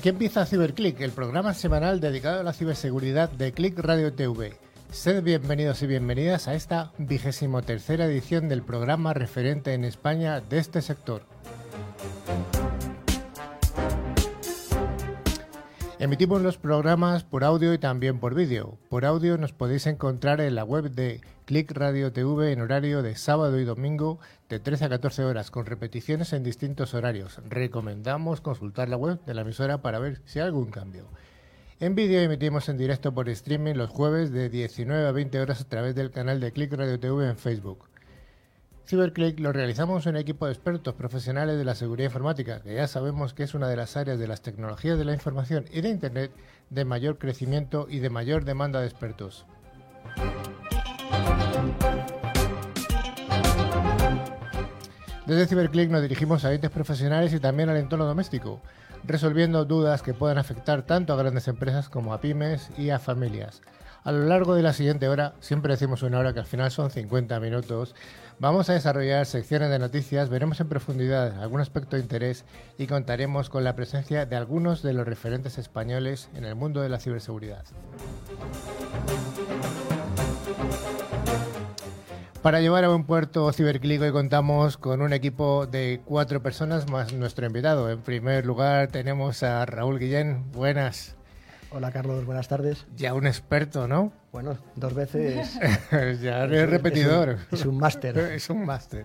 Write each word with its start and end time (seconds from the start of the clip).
Aquí 0.00 0.08
empieza 0.08 0.46
CiberClick, 0.46 0.98
el 1.02 1.10
programa 1.10 1.52
semanal 1.52 2.00
dedicado 2.00 2.40
a 2.40 2.42
la 2.42 2.54
ciberseguridad 2.54 3.28
de 3.28 3.52
Click 3.52 3.78
Radio 3.78 4.14
TV. 4.14 4.54
Sed 4.90 5.22
bienvenidos 5.22 5.82
y 5.82 5.86
bienvenidas 5.86 6.48
a 6.48 6.54
esta 6.54 6.92
vigésimo 6.96 7.60
tercera 7.60 8.06
edición 8.06 8.48
del 8.48 8.62
programa 8.62 9.12
referente 9.12 9.74
en 9.74 9.84
España 9.84 10.40
de 10.40 10.56
este 10.56 10.80
sector. 10.80 11.20
Emitimos 15.98 16.40
los 16.40 16.56
programas 16.56 17.24
por 17.24 17.44
audio 17.44 17.74
y 17.74 17.78
también 17.78 18.20
por 18.20 18.34
vídeo. 18.34 18.78
Por 18.88 19.04
audio 19.04 19.36
nos 19.36 19.52
podéis 19.52 19.86
encontrar 19.86 20.40
en 20.40 20.54
la 20.54 20.64
web 20.64 20.90
de 20.90 21.20
Click 21.44 21.72
Radio 21.72 22.10
TV 22.10 22.52
en 22.52 22.62
horario 22.62 23.02
de 23.02 23.16
sábado 23.16 23.60
y 23.60 23.66
domingo 23.66 24.18
de 24.50 24.58
13 24.58 24.86
a 24.86 24.88
14 24.88 25.24
horas, 25.24 25.52
con 25.52 25.64
repeticiones 25.64 26.32
en 26.32 26.42
distintos 26.42 26.92
horarios. 26.92 27.40
Recomendamos 27.48 28.40
consultar 28.40 28.88
la 28.88 28.96
web 28.96 29.24
de 29.24 29.32
la 29.32 29.42
emisora 29.42 29.80
para 29.80 30.00
ver 30.00 30.20
si 30.24 30.40
hay 30.40 30.46
algún 30.46 30.72
cambio. 30.72 31.06
En 31.78 31.94
vídeo 31.94 32.20
emitimos 32.20 32.68
en 32.68 32.76
directo 32.76 33.14
por 33.14 33.28
streaming 33.28 33.74
los 33.74 33.90
jueves 33.90 34.32
de 34.32 34.50
19 34.50 35.06
a 35.06 35.12
20 35.12 35.40
horas 35.40 35.60
a 35.60 35.68
través 35.68 35.94
del 35.94 36.10
canal 36.10 36.40
de 36.40 36.50
Click 36.52 36.72
Radio 36.72 36.98
TV 36.98 37.28
en 37.28 37.36
Facebook. 37.36 37.88
CyberClick 38.86 39.38
lo 39.38 39.52
realizamos 39.52 40.04
un 40.06 40.16
equipo 40.16 40.46
de 40.46 40.52
expertos 40.52 40.94
profesionales 40.94 41.56
de 41.56 41.64
la 41.64 41.76
seguridad 41.76 42.08
informática, 42.08 42.60
que 42.60 42.74
ya 42.74 42.88
sabemos 42.88 43.34
que 43.34 43.44
es 43.44 43.54
una 43.54 43.68
de 43.68 43.76
las 43.76 43.96
áreas 43.96 44.18
de 44.18 44.26
las 44.26 44.42
tecnologías 44.42 44.98
de 44.98 45.04
la 45.04 45.14
información 45.14 45.64
y 45.70 45.80
de 45.80 45.90
Internet 45.90 46.32
de 46.70 46.84
mayor 46.84 47.18
crecimiento 47.18 47.86
y 47.88 48.00
de 48.00 48.10
mayor 48.10 48.44
demanda 48.44 48.80
de 48.80 48.88
expertos. 48.88 49.46
Desde 55.30 55.46
CyberClick 55.46 55.90
nos 55.90 56.02
dirigimos 56.02 56.44
a 56.44 56.52
entes 56.52 56.72
profesionales 56.72 57.32
y 57.32 57.38
también 57.38 57.68
al 57.68 57.76
entorno 57.76 58.04
doméstico, 58.04 58.60
resolviendo 59.04 59.64
dudas 59.64 60.02
que 60.02 60.12
puedan 60.12 60.38
afectar 60.38 60.82
tanto 60.82 61.12
a 61.12 61.16
grandes 61.16 61.46
empresas 61.46 61.88
como 61.88 62.12
a 62.12 62.20
pymes 62.20 62.68
y 62.76 62.90
a 62.90 62.98
familias. 62.98 63.62
A 64.02 64.10
lo 64.10 64.24
largo 64.24 64.56
de 64.56 64.62
la 64.62 64.72
siguiente 64.72 65.08
hora, 65.08 65.34
siempre 65.38 65.74
decimos 65.74 66.02
una 66.02 66.18
hora 66.18 66.32
que 66.32 66.40
al 66.40 66.46
final 66.46 66.72
son 66.72 66.90
50 66.90 67.38
minutos, 67.38 67.94
Vamos 68.40 68.70
a 68.70 68.72
desarrollar 68.72 69.26
secciones 69.26 69.68
de 69.68 69.78
noticias, 69.78 70.30
veremos 70.30 70.58
en 70.62 70.68
profundidad 70.70 71.42
algún 71.42 71.60
aspecto 71.60 71.96
de 71.96 72.02
interés 72.02 72.46
y 72.78 72.86
contaremos 72.86 73.50
con 73.50 73.64
la 73.64 73.76
presencia 73.76 74.24
de 74.24 74.34
algunos 74.34 74.82
de 74.82 74.94
los 74.94 75.06
referentes 75.06 75.58
españoles 75.58 76.30
en 76.34 76.46
el 76.46 76.54
mundo 76.54 76.80
de 76.80 76.88
la 76.88 76.98
ciberseguridad. 76.98 77.66
Para 82.42 82.62
llevar 82.62 82.84
a 82.84 82.88
buen 82.88 83.04
puerto 83.04 83.52
Ciberclick 83.52 84.00
hoy 84.00 84.12
contamos 84.12 84.78
con 84.78 85.02
un 85.02 85.12
equipo 85.12 85.66
de 85.66 86.00
cuatro 86.06 86.42
personas 86.42 86.88
más 86.88 87.12
nuestro 87.12 87.44
invitado. 87.44 87.90
En 87.90 88.00
primer 88.00 88.46
lugar 88.46 88.88
tenemos 88.88 89.42
a 89.42 89.66
Raúl 89.66 89.98
Guillén. 89.98 90.50
Buenas. 90.50 91.16
Hola 91.70 91.92
Carlos, 91.92 92.24
buenas 92.24 92.48
tardes. 92.48 92.86
Ya 92.96 93.12
un 93.12 93.26
experto, 93.26 93.86
¿no? 93.86 94.10
Bueno, 94.32 94.56
dos 94.74 94.94
veces. 94.94 95.60
ya 96.22 96.44
es 96.44 96.70
repetidor. 96.70 97.36
Es 97.52 97.66
un 97.66 97.76
máster. 97.76 98.16
es 98.34 98.48
un 98.48 98.64
máster. 98.64 99.04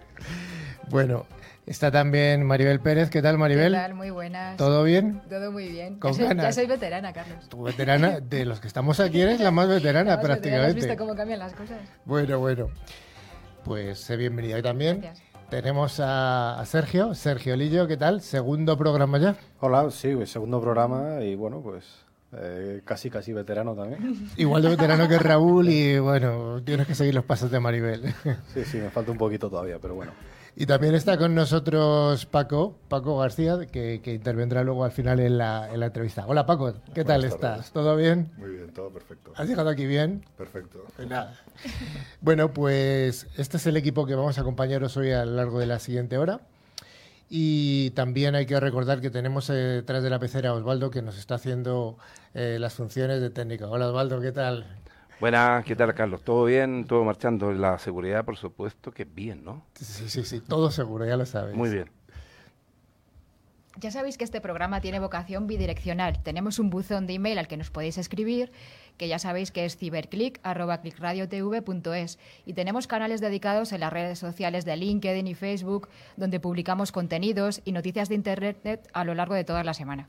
Bueno, 0.90 1.26
está 1.66 1.92
también 1.92 2.42
Maribel 2.46 2.80
Pérez. 2.80 3.10
¿Qué 3.10 3.22
tal, 3.22 3.38
Maribel? 3.38 3.74
¿Qué 3.74 3.80
tal? 3.80 3.96
Muy 3.96 4.12
buenas. 4.12 4.56
¿Todo 4.56 4.82
bien? 4.84 5.22
Todo 5.30 5.52
muy 5.52 5.68
bien. 5.68 6.00
¿Con 6.00 6.14
ya, 6.14 6.18
soy, 6.20 6.28
ganas? 6.28 6.46
ya 6.46 6.52
soy 6.54 6.68
veterana, 6.68 7.12
Carlos. 7.12 7.50
Tu 7.50 7.62
veterana, 7.62 8.22
de 8.22 8.46
los 8.46 8.62
que 8.62 8.68
estamos 8.68 9.02
aquí, 9.02 9.20
eres 9.20 9.42
la 9.42 9.52
más 9.52 9.68
veterana 9.68 10.12
La 10.12 10.16
más 10.16 10.22
veterana, 10.22 10.22
prácticamente. 10.22 10.80
¿Has 10.80 10.88
visto 10.88 10.98
cómo 10.98 11.16
cambian 11.18 11.40
las 11.40 11.54
cosas? 11.54 11.82
Bueno, 12.06 12.40
bueno. 12.40 12.70
Pues 13.66 14.00
sé 14.00 14.16
bienvenida. 14.16 14.60
Y 14.60 14.62
también 14.62 15.02
Gracias. 15.02 15.28
tenemos 15.50 16.00
a, 16.00 16.60
a 16.60 16.66
Sergio, 16.66 17.16
Sergio 17.16 17.56
Lillo. 17.56 17.88
¿Qué 17.88 17.98
tal? 17.98 18.22
Segundo 18.22 18.78
programa 18.78 19.18
ya. 19.18 19.36
Hola, 19.60 19.90
sí, 19.90 20.14
segundo 20.28 20.62
programa 20.62 21.22
y 21.22 21.34
bueno, 21.36 21.62
pues 21.62 21.84
eh, 22.38 22.82
casi 22.86 23.10
casi 23.10 23.34
veterano 23.34 23.74
también. 23.74 24.30
Igual 24.38 24.62
de 24.62 24.70
veterano 24.70 25.08
que 25.10 25.18
Raúl 25.18 25.70
y 25.70 25.98
bueno, 25.98 26.62
tienes 26.64 26.86
que 26.86 26.94
seguir 26.94 27.16
los 27.16 27.26
pasos 27.26 27.50
de 27.50 27.60
Maribel. 27.60 28.14
Sí, 28.54 28.64
sí, 28.66 28.78
me 28.78 28.92
falta 28.92 29.12
un 29.12 29.18
poquito 29.18 29.50
todavía, 29.50 29.80
pero 29.82 29.96
bueno. 29.96 30.12
Y 30.58 30.68
también 30.68 30.96
está 30.96 31.18
con 31.18 31.36
nosotros 31.36 32.26
Paco, 32.28 32.78
Paco 32.88 33.18
García, 33.18 33.66
que, 33.70 34.00
que 34.02 34.14
intervendrá 34.14 34.64
luego 34.64 34.86
al 34.86 34.92
final 34.92 35.20
en 35.20 35.38
la, 35.38 35.70
en 35.74 35.82
la 35.82 35.88
entrevista. 35.88 36.26
Hola 36.28 36.46
Paco, 36.46 36.76
¿qué 36.94 37.04
tal 37.04 37.26
estás? 37.26 37.74
¿Todo 37.74 37.98
bien? 37.98 38.32
Muy 38.38 38.52
bien, 38.52 38.72
todo 38.72 38.90
perfecto. 38.90 39.34
¿Has 39.36 39.50
llegado 39.50 39.68
aquí 39.68 39.86
bien? 39.86 40.24
Perfecto. 40.38 40.86
Pues 40.96 41.10
nada. 41.10 41.38
Bueno, 42.22 42.54
pues 42.54 43.28
este 43.38 43.58
es 43.58 43.68
el 43.68 43.76
equipo 43.76 44.06
que 44.06 44.16
vamos 44.16 44.38
a 44.38 44.42
acompañaros 44.42 44.96
hoy 44.96 45.12
a 45.12 45.26
lo 45.26 45.34
largo 45.34 45.60
de 45.60 45.66
la 45.66 45.80
siguiente 45.80 46.18
hora. 46.18 46.40
Y 47.30 47.90
también 47.90 48.34
hay 48.36 48.46
que 48.46 48.58
recordar 48.58 49.02
que 49.02 49.10
tenemos 49.10 49.50
eh, 49.50 49.54
detrás 49.54 50.04
de 50.04 50.10
la 50.10 50.20
pecera 50.20 50.52
a 50.52 50.54
Osvaldo 50.54 50.90
que 50.90 51.02
nos 51.02 51.18
está 51.18 51.36
haciendo 51.36 51.98
eh, 52.34 52.60
las 52.62 52.76
funciones 52.76 53.20
de 53.20 53.30
técnico. 53.30 53.66
Hola 53.66 53.90
Osvaldo, 53.90 54.22
¿qué 54.22 54.32
tal? 54.32 54.66
Buenas, 55.20 55.64
¿qué 55.64 55.78
tal, 55.78 55.94
Carlos? 55.94 56.24
¿Todo 56.24 56.46
bien? 56.46 56.86
¿Todo 56.86 57.06
marchando? 57.06 57.54
La 57.54 57.80
seguridad, 57.80 58.26
por 58.26 58.36
supuesto, 58.36 58.92
que 58.92 59.06
bien, 59.06 59.46
¿no? 59.46 59.64
Sí, 59.76 60.10
sí, 60.10 60.26
sí, 60.26 60.42
todo 60.42 60.72
seguro, 60.72 61.06
ya 61.06 61.16
lo 61.16 61.26
sabes. 61.26 61.56
Muy 61.56 61.70
bien. 61.70 61.90
Ya 63.78 63.92
sabéis 63.92 64.18
que 64.18 64.26
este 64.26 64.42
programa 64.42 64.82
tiene 64.82 65.00
vocación 65.00 65.48
bidireccional. 65.48 66.22
Tenemos 66.22 66.60
un 66.60 66.70
buzón 66.70 67.08
de 67.08 67.14
email 67.14 67.38
al 67.38 67.48
que 67.48 67.56
nos 67.58 67.72
podéis 67.72 67.98
escribir, 67.98 68.52
que 68.98 69.08
ya 69.08 69.20
sabéis 69.20 69.52
que 69.52 69.64
es 69.66 69.78
ciberclick.clickradiotv.es. 69.78 72.20
Y 72.46 72.54
tenemos 72.54 72.88
canales 72.88 73.20
dedicados 73.20 73.72
en 73.72 73.80
las 73.82 73.92
redes 73.92 74.20
sociales 74.20 74.64
de 74.66 74.78
LinkedIn 74.78 75.28
y 75.28 75.36
Facebook, 75.36 75.90
donde 76.18 76.42
publicamos 76.42 76.92
contenidos 76.92 77.62
y 77.66 77.74
noticias 77.74 78.10
de 78.10 78.16
Internet 78.16 78.90
a 78.94 79.06
lo 79.06 79.14
largo 79.14 79.36
de 79.36 79.44
toda 79.46 79.64
la 79.64 79.74
semana. 79.74 80.08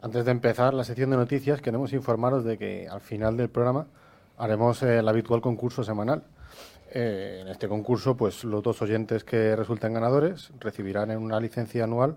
Antes 0.00 0.24
de 0.24 0.32
empezar 0.32 0.74
la 0.74 0.82
sección 0.84 1.10
de 1.10 1.16
noticias, 1.16 1.60
queremos 1.60 1.92
informaros 1.92 2.44
de 2.44 2.58
que 2.58 2.88
al 2.88 3.00
final 3.00 3.36
del 3.36 3.48
programa 3.48 3.86
haremos 4.36 4.82
eh, 4.82 4.98
el 4.98 5.08
habitual 5.08 5.40
concurso 5.40 5.84
semanal. 5.84 6.24
Eh, 6.90 7.40
en 7.42 7.48
este 7.48 7.68
concurso, 7.68 8.16
pues 8.16 8.44
los 8.44 8.62
dos 8.62 8.80
oyentes 8.82 9.24
que 9.24 9.56
resulten 9.56 9.94
ganadores 9.94 10.52
recibirán 10.60 11.10
en 11.10 11.18
una 11.18 11.40
licencia 11.40 11.84
anual 11.84 12.16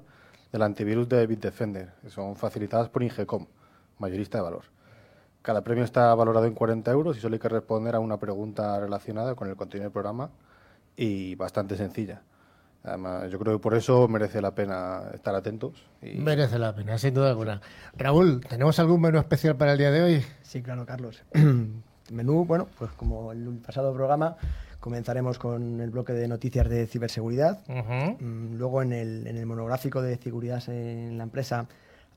del 0.51 0.61
antivirus 0.61 1.09
de 1.09 1.25
Bitdefender, 1.25 1.93
que 2.01 2.09
son 2.09 2.35
facilitadas 2.35 2.89
por 2.89 3.03
Ingecom, 3.03 3.47
mayorista 3.97 4.37
de 4.37 4.43
valor. 4.43 4.65
Cada 5.41 5.61
premio 5.61 5.83
está 5.83 6.13
valorado 6.13 6.45
en 6.45 6.53
40 6.53 6.91
euros 6.91 7.17
y 7.17 7.21
solo 7.21 7.35
hay 7.35 7.39
que 7.39 7.49
responder 7.49 7.95
a 7.95 7.99
una 7.99 8.17
pregunta 8.17 8.79
relacionada 8.79 9.35
con 9.35 9.49
el 9.49 9.55
contenido 9.55 9.85
del 9.85 9.93
programa 9.93 10.29
y 10.95 11.35
bastante 11.35 11.77
sencilla. 11.77 12.21
Además, 12.83 13.31
yo 13.31 13.39
creo 13.39 13.57
que 13.57 13.61
por 13.61 13.73
eso 13.73 14.07
merece 14.07 14.41
la 14.41 14.53
pena 14.53 15.03
estar 15.13 15.35
atentos. 15.35 15.73
Y 16.01 16.19
Merece 16.19 16.59
la 16.59 16.73
pena, 16.75 16.97
sin 16.97 17.13
duda 17.13 17.29
alguna. 17.29 17.61
Raúl, 17.97 18.41
¿tenemos 18.47 18.79
algún 18.79 19.01
menú 19.01 19.19
especial 19.19 19.57
para 19.57 19.73
el 19.73 19.77
día 19.77 19.91
de 19.91 20.01
hoy? 20.01 20.25
Sí, 20.41 20.61
claro, 20.61 20.85
Carlos. 20.85 21.23
Menú, 22.11 22.45
bueno, 22.45 22.67
pues 22.77 22.91
como 22.91 23.31
el 23.31 23.59
pasado 23.65 23.93
programa, 23.93 24.37
comenzaremos 24.79 25.37
con 25.39 25.81
el 25.81 25.89
bloque 25.89 26.13
de 26.13 26.27
noticias 26.27 26.69
de 26.69 26.87
ciberseguridad. 26.87 27.59
Mm, 27.67 28.55
Luego 28.57 28.81
en 28.81 28.93
el, 28.93 29.27
en 29.27 29.37
el 29.37 29.45
monográfico 29.45 30.01
de 30.01 30.17
seguridad 30.17 30.61
en 30.69 31.17
la 31.17 31.23
empresa 31.23 31.67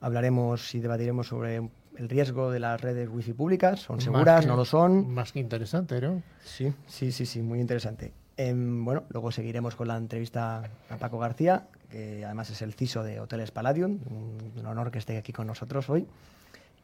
hablaremos 0.01 0.75
y 0.75 0.81
debatiremos 0.81 1.27
sobre 1.29 1.57
el 1.97 2.09
riesgo 2.09 2.51
de 2.51 2.61
las 2.61 2.81
redes 2.81 3.09
wifi 3.11 3.33
públicas. 3.33 3.81
¿Son 3.81 4.01
seguras? 4.01 4.41
que- 4.43 4.47
¿No 4.47 4.57
lo 4.57 4.65
son? 4.65 5.13
Más 5.13 5.33
que 5.33 5.41
interesante, 5.41 6.01
¿no? 6.01 6.23
Sí, 6.45 6.73
sí, 6.87 7.13
sí, 7.13 7.27
sí, 7.27 7.43
muy 7.43 7.61
interesante. 7.61 8.13
Em, 8.37 8.85
bueno, 8.85 9.03
luego 9.11 9.31
seguiremos 9.33 9.75
con 9.77 9.89
la 9.89 9.97
entrevista 9.99 10.63
a 10.89 10.97
Paco 10.97 11.19
García, 11.19 11.67
que 11.91 12.25
además 12.25 12.49
es 12.51 12.63
el 12.63 12.73
CISO 12.73 13.03
de 13.03 13.21
Hoteles 13.21 13.51
Palladium, 13.51 13.99
un, 14.11 14.53
un 14.59 14.67
honor 14.67 14.91
que 14.91 14.99
esté 14.99 15.19
aquí 15.19 15.33
con 15.33 15.47
nosotros 15.47 15.91
hoy. 15.91 16.07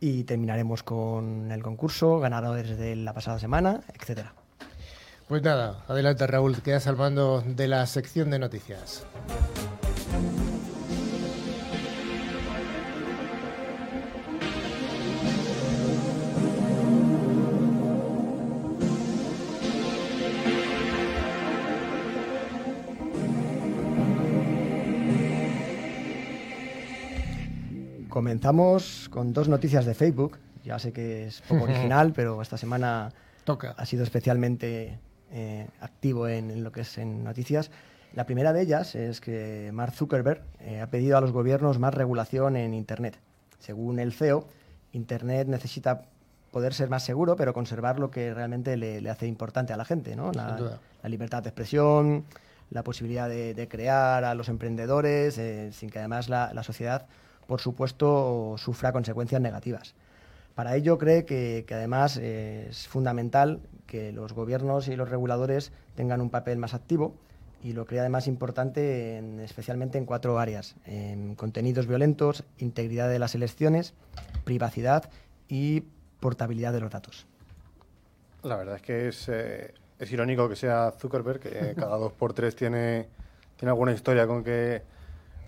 Y 0.00 0.24
terminaremos 0.24 0.82
con 0.82 1.50
el 1.50 1.62
concurso, 1.62 2.20
ganadores 2.20 2.78
de 2.78 2.96
la 2.96 3.14
pasada 3.14 3.38
semana, 3.38 3.80
etcétera. 3.94 4.34
Pues 5.28 5.42
nada, 5.42 5.84
adelante 5.88 6.26
Raúl, 6.26 6.62
quedas 6.62 6.86
al 6.86 6.96
mando 6.96 7.42
de 7.44 7.66
la 7.66 7.84
sección 7.86 8.30
de 8.30 8.38
noticias. 8.38 9.04
Comenzamos 28.16 29.10
con 29.10 29.34
dos 29.34 29.46
noticias 29.46 29.84
de 29.84 29.92
Facebook. 29.92 30.38
Ya 30.64 30.78
sé 30.78 30.90
que 30.90 31.26
es 31.26 31.42
poco 31.42 31.64
original, 31.64 32.14
pero 32.14 32.40
esta 32.40 32.56
semana 32.56 33.12
Toca. 33.44 33.74
ha 33.76 33.84
sido 33.84 34.04
especialmente 34.04 34.98
eh, 35.30 35.68
activo 35.82 36.26
en, 36.26 36.50
en 36.50 36.64
lo 36.64 36.72
que 36.72 36.80
es 36.80 36.96
en 36.96 37.22
noticias. 37.22 37.70
La 38.14 38.24
primera 38.24 38.54
de 38.54 38.62
ellas 38.62 38.94
es 38.94 39.20
que 39.20 39.68
Mark 39.74 39.92
Zuckerberg 39.92 40.40
eh, 40.60 40.80
ha 40.80 40.86
pedido 40.86 41.18
a 41.18 41.20
los 41.20 41.30
gobiernos 41.30 41.78
más 41.78 41.92
regulación 41.92 42.56
en 42.56 42.72
Internet. 42.72 43.18
Según 43.58 43.98
el 43.98 44.14
CEO, 44.14 44.48
Internet 44.92 45.46
necesita 45.48 46.00
poder 46.52 46.72
ser 46.72 46.88
más 46.88 47.04
seguro, 47.04 47.36
pero 47.36 47.52
conservar 47.52 47.98
lo 47.98 48.10
que 48.10 48.32
realmente 48.32 48.78
le, 48.78 49.02
le 49.02 49.10
hace 49.10 49.26
importante 49.26 49.74
a 49.74 49.76
la 49.76 49.84
gente, 49.84 50.16
¿no? 50.16 50.32
La, 50.32 50.80
libertad 51.06 51.42
de 51.42 51.50
expresión, 51.50 52.24
la 52.70 52.82
posibilidad 52.82 53.28
de, 53.28 53.52
de 53.52 53.68
crear 53.68 54.24
a 54.24 54.34
los 54.34 54.48
emprendedores, 54.48 55.36
eh, 55.36 55.70
sin 55.70 55.90
que 55.90 55.98
además 55.98 56.30
la, 56.30 56.54
la 56.54 56.62
sociedad 56.62 57.06
por 57.46 57.60
supuesto, 57.60 58.56
sufra 58.58 58.92
consecuencias 58.92 59.40
negativas. 59.40 59.94
Para 60.54 60.74
ello 60.74 60.96
cree 60.96 61.26
que, 61.26 61.66
además 61.70 62.16
es 62.16 62.88
fundamental 62.88 63.60
que 63.86 64.10
los 64.12 64.32
gobiernos 64.32 64.88
y 64.88 64.96
los 64.96 65.08
reguladores 65.08 65.70
tengan 65.94 66.20
un 66.20 66.30
papel 66.30 66.58
más 66.58 66.72
activo 66.72 67.14
y 67.62 67.72
lo 67.72 67.84
cree 67.84 68.00
además 68.00 68.26
importante 68.26 69.18
especialmente 69.44 69.98
en 69.98 70.06
cuatro 70.06 70.38
áreas, 70.38 70.76
en 70.86 71.34
contenidos 71.34 71.86
violentos, 71.86 72.44
integridad 72.58 73.08
de 73.10 73.18
las 73.18 73.34
elecciones, 73.34 73.92
privacidad 74.44 75.10
y 75.48 75.82
portabilidad 76.20 76.72
de 76.72 76.80
los 76.80 76.90
datos. 76.90 77.26
La 78.42 78.56
verdad 78.56 78.76
es 78.76 78.82
que 78.82 79.08
es, 79.08 79.28
eh, 79.28 79.74
es 79.98 80.10
irónico 80.10 80.48
que 80.48 80.56
sea 80.56 80.92
Zuckerberg, 80.98 81.40
que 81.40 81.74
cada 81.76 81.96
dos 81.98 82.12
por 82.12 82.32
tres 82.32 82.56
tiene, 82.56 83.08
tiene 83.56 83.70
alguna 83.70 83.92
historia 83.92 84.26
con 84.26 84.42
que 84.42 84.82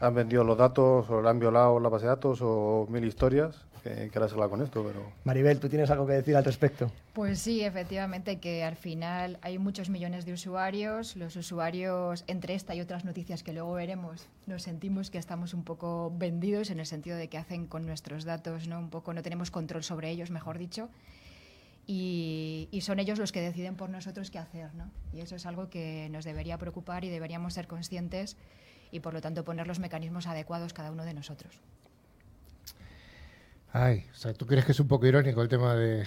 han 0.00 0.14
vendido 0.14 0.44
los 0.44 0.56
datos 0.56 1.08
o 1.10 1.22
le 1.22 1.28
han 1.28 1.38
violado 1.38 1.80
la 1.80 1.88
base 1.88 2.04
de 2.04 2.10
datos 2.10 2.40
o 2.42 2.86
mil 2.90 3.04
historias 3.04 3.66
que, 3.82 4.10
que 4.10 4.18
ahora 4.18 4.48
con 4.48 4.62
esto. 4.62 4.84
Pero... 4.84 5.12
Maribel, 5.24 5.58
¿tú 5.58 5.68
tienes 5.68 5.90
algo 5.90 6.06
que 6.06 6.14
decir 6.14 6.36
al 6.36 6.44
respecto? 6.44 6.90
Pues 7.12 7.38
sí, 7.38 7.62
efectivamente, 7.62 8.38
que 8.38 8.64
al 8.64 8.76
final 8.76 9.38
hay 9.42 9.58
muchos 9.58 9.88
millones 9.88 10.24
de 10.24 10.32
usuarios. 10.32 11.16
Los 11.16 11.36
usuarios, 11.36 12.24
entre 12.26 12.54
esta 12.54 12.74
y 12.74 12.80
otras 12.80 13.04
noticias 13.04 13.42
que 13.42 13.52
luego 13.52 13.72
veremos, 13.72 14.28
nos 14.46 14.62
sentimos 14.62 15.10
que 15.10 15.18
estamos 15.18 15.54
un 15.54 15.64
poco 15.64 16.12
vendidos 16.16 16.70
en 16.70 16.80
el 16.80 16.86
sentido 16.86 17.16
de 17.16 17.28
que 17.28 17.38
hacen 17.38 17.66
con 17.66 17.86
nuestros 17.86 18.24
datos, 18.24 18.68
¿no? 18.68 18.78
Un 18.78 18.90
poco 18.90 19.12
no 19.12 19.22
tenemos 19.22 19.50
control 19.50 19.82
sobre 19.82 20.10
ellos, 20.10 20.30
mejor 20.30 20.58
dicho. 20.58 20.88
Y, 21.86 22.68
y, 22.70 22.82
son 22.82 22.98
ellos 22.98 23.18
los 23.18 23.32
que 23.32 23.40
deciden 23.40 23.74
por 23.74 23.88
nosotros 23.88 24.30
qué 24.30 24.38
hacer, 24.38 24.74
¿no? 24.74 24.90
Y 25.10 25.20
eso 25.20 25.36
es 25.36 25.46
algo 25.46 25.70
que 25.70 26.08
nos 26.10 26.26
debería 26.26 26.58
preocupar 26.58 27.02
y 27.06 27.08
deberíamos 27.08 27.54
ser 27.54 27.66
conscientes 27.66 28.36
y 28.90 29.00
por 29.00 29.14
lo 29.14 29.20
tanto 29.20 29.44
poner 29.44 29.66
los 29.66 29.78
mecanismos 29.78 30.26
adecuados 30.26 30.72
cada 30.72 30.90
uno 30.90 31.04
de 31.04 31.14
nosotros. 31.14 31.60
Ay, 33.72 34.06
o 34.10 34.14
sea, 34.14 34.32
¿tú 34.32 34.46
crees 34.46 34.64
que 34.64 34.72
es 34.72 34.80
un 34.80 34.88
poco 34.88 35.06
irónico 35.06 35.42
el 35.42 35.48
tema 35.48 35.74
de...? 35.74 36.06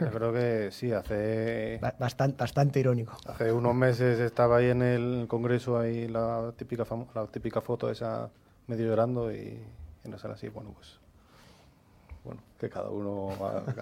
Yo 0.00 0.10
creo 0.10 0.32
que 0.32 0.70
sí, 0.70 0.92
hace... 0.92 1.80
Bastante, 1.98 2.36
bastante 2.38 2.78
irónico. 2.78 3.16
Hace 3.26 3.50
unos 3.50 3.74
meses 3.74 4.20
estaba 4.20 4.58
ahí 4.58 4.70
en 4.70 4.82
el 4.82 5.26
Congreso, 5.28 5.78
ahí 5.78 6.06
la 6.06 6.52
típica, 6.56 6.84
la 7.14 7.26
típica 7.26 7.60
foto 7.60 7.90
esa 7.90 8.30
medio 8.68 8.86
llorando 8.86 9.32
y, 9.32 9.58
no 10.04 10.16
sale 10.16 10.34
así, 10.34 10.48
bueno, 10.48 10.72
pues... 10.72 11.00
Bueno, 12.24 12.40
que 12.56 12.70
cada 12.70 12.88
uno 12.88 13.30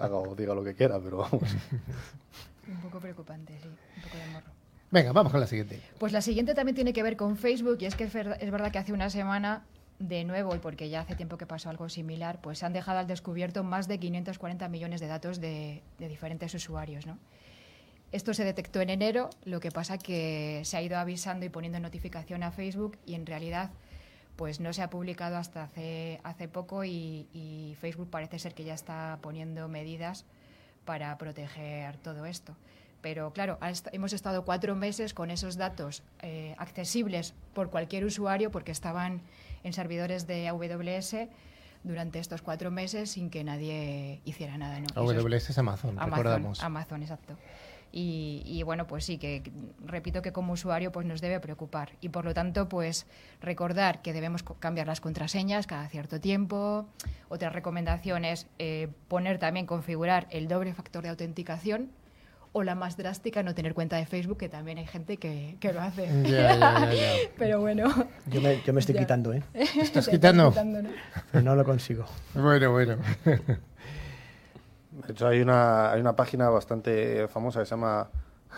haga 0.01 0.15
o 0.15 0.33
diga 0.33 0.55
lo 0.55 0.63
que 0.63 0.73
quiera, 0.73 0.99
pero 0.99 1.17
vamos. 1.17 1.55
Un 2.67 2.81
poco 2.81 2.99
preocupante, 2.99 3.53
sí, 3.61 3.67
un 3.67 4.01
poco 4.01 4.17
de 4.17 4.25
morro. 4.33 4.60
Venga, 4.91 5.13
vamos 5.13 5.31
con 5.31 5.39
la 5.39 5.47
siguiente. 5.47 5.79
Pues 5.99 6.11
la 6.11 6.21
siguiente 6.21 6.53
también 6.53 6.75
tiene 6.75 6.91
que 6.91 7.01
ver 7.01 7.15
con 7.15 7.37
Facebook 7.37 7.77
y 7.79 7.85
es 7.85 7.95
que 7.95 8.03
es 8.03 8.13
verdad 8.51 8.71
que 8.71 8.77
hace 8.77 8.91
una 8.91 9.09
semana 9.09 9.63
de 9.99 10.25
nuevo, 10.25 10.53
y 10.55 10.59
porque 10.59 10.89
ya 10.89 11.01
hace 11.01 11.15
tiempo 11.15 11.37
que 11.37 11.45
pasó 11.45 11.69
algo 11.69 11.87
similar, 11.87 12.41
pues 12.41 12.59
se 12.59 12.65
han 12.65 12.73
dejado 12.73 12.99
al 12.99 13.07
descubierto 13.07 13.63
más 13.63 13.87
de 13.87 13.99
540 13.99 14.67
millones 14.67 14.99
de 14.99 15.07
datos 15.07 15.39
de, 15.39 15.81
diferentes 15.97 16.53
usuarios. 16.53 17.05
Esto 18.11 18.33
se 18.33 18.43
detectó 18.43 18.81
en 18.81 18.89
enero, 18.89 19.29
lo 19.45 19.61
que 19.61 19.71
pasa 19.71 19.97
que 19.97 20.61
se 20.65 20.75
ha 20.75 20.81
ido 20.81 20.97
avisando 20.97 21.45
y 21.45 21.49
poniendo 21.49 21.79
notificación 21.79 22.43
a 22.43 22.51
Facebook 22.51 22.97
y 23.05 23.13
en 23.13 23.25
realidad 23.25 23.71
pues 24.35 24.59
no 24.59 24.73
se 24.73 24.81
ha 24.81 24.89
publicado 24.89 25.37
hasta 25.37 25.63
hace, 25.63 26.19
hace 26.23 26.47
poco 26.47 26.83
y 26.83 27.77
Facebook 27.79 28.09
parece 28.09 28.39
ser 28.39 28.53
que 28.53 28.63
ya 28.65 28.73
está 28.73 29.19
poniendo 29.21 29.69
medidas 29.69 30.25
para 30.83 31.17
proteger 31.17 31.97
todo 31.97 32.25
esto 32.25 32.55
pero 33.01 33.33
claro, 33.33 33.57
hemos 33.91 34.13
estado 34.13 34.45
cuatro 34.45 34.75
meses 34.75 35.13
con 35.13 35.31
esos 35.31 35.57
datos 35.57 36.03
eh, 36.21 36.55
accesibles 36.57 37.33
por 37.53 37.69
cualquier 37.69 38.05
usuario 38.05 38.51
porque 38.51 38.71
estaban 38.71 39.21
en 39.63 39.73
servidores 39.73 40.27
de 40.27 40.47
AWS 40.47 41.15
durante 41.83 42.19
estos 42.19 42.41
cuatro 42.41 42.71
meses 42.71 43.11
sin 43.11 43.29
que 43.29 43.43
nadie 43.43 44.21
hiciera 44.25 44.57
nada. 44.57 44.79
¿no? 44.79 44.87
AWS 44.95 45.49
es 45.49 45.57
Amazon, 45.57 45.91
Amazon, 45.97 46.11
recordamos. 46.11 46.63
Amazon, 46.63 47.01
exacto. 47.01 47.37
Y, 47.93 48.63
bueno, 48.63 48.87
pues 48.87 49.03
sí, 49.03 49.17
que 49.17 49.43
repito 49.85 50.21
que 50.21 50.31
como 50.31 50.53
usuario 50.53 50.93
pues 50.93 51.05
nos 51.05 51.19
debe 51.19 51.41
preocupar. 51.41 51.91
Y 51.99 52.07
por 52.07 52.23
lo 52.23 52.33
tanto, 52.33 52.69
pues 52.69 53.05
recordar 53.41 54.01
que 54.01 54.13
debemos 54.13 54.43
cambiar 54.43 54.87
las 54.87 55.01
contraseñas 55.01 55.67
cada 55.67 55.89
cierto 55.89 56.21
tiempo. 56.21 56.87
Otra 57.27 57.49
recomendación 57.49 58.23
es 58.23 58.47
eh, 58.59 58.87
poner 59.09 59.39
también, 59.39 59.65
configurar 59.65 60.27
el 60.29 60.47
doble 60.47 60.73
factor 60.73 61.03
de 61.03 61.09
autenticación 61.09 61.91
o 62.53 62.63
la 62.63 62.75
más 62.75 62.97
drástica, 62.97 63.43
no 63.43 63.55
tener 63.55 63.73
cuenta 63.73 63.95
de 63.95 64.05
Facebook, 64.05 64.37
que 64.37 64.49
también 64.49 64.77
hay 64.77 64.87
gente 64.87 65.17
que, 65.17 65.57
que 65.59 65.71
lo 65.71 65.81
hace. 65.81 66.07
Ya, 66.23 66.55
ya, 66.55 66.93
ya, 66.93 67.13
Pero 67.37 67.61
bueno. 67.61 67.89
Yo 68.27 68.41
me, 68.41 68.61
yo 68.61 68.73
me 68.73 68.79
estoy 68.79 68.95
quitando, 68.99 69.33
¿eh? 69.33 69.43
¿Te 69.53 69.81
estás 69.81 70.07
quitando? 70.07 70.53
¿no? 70.53 71.41
no 71.41 71.55
lo 71.55 71.63
consigo. 71.63 72.05
Bueno, 72.33 72.71
bueno. 72.71 72.97
De 74.91 75.13
hecho, 75.13 75.27
hay 75.27 75.41
una, 75.41 75.91
hay 75.91 76.01
una 76.01 76.15
página 76.15 76.49
bastante 76.49 77.27
famosa 77.29 77.61
que 77.61 77.65
se 77.65 77.71
llama 77.71 78.09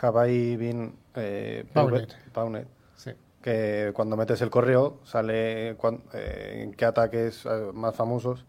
Hawaii 0.02 0.58
Bin 0.58 0.96
eh, 1.16 1.66
Paunet. 1.72 2.68
Sí. 2.96 3.12
Que 3.42 3.92
cuando 3.94 4.18
metes 4.18 4.42
el 4.42 4.50
correo 4.50 5.00
sale 5.04 5.72
eh, 5.72 6.62
en 6.64 6.74
qué 6.74 6.86
ataques 6.86 7.46
eh, 7.46 7.70
más 7.74 7.96
famosos 7.96 8.46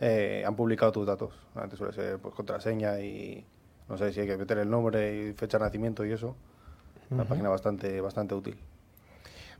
eh, 0.00 0.42
han 0.46 0.56
publicado 0.56 0.92
tus 0.92 1.06
datos. 1.06 1.34
Antes 1.54 1.78
suele 1.78 1.92
ser 1.92 2.18
pues, 2.18 2.34
contraseña 2.34 2.98
y 3.00 3.46
no 3.90 3.98
sé 3.98 4.12
si 4.12 4.20
hay 4.20 4.26
que 4.26 4.36
meter 4.36 4.58
el 4.58 4.70
nombre 4.70 5.30
y 5.30 5.32
fecha 5.34 5.58
de 5.58 5.64
nacimiento 5.64 6.06
y 6.06 6.12
eso. 6.12 6.36
Una 7.10 7.24
página 7.24 7.48
bastante, 7.48 8.00
bastante 8.00 8.36
útil. 8.36 8.56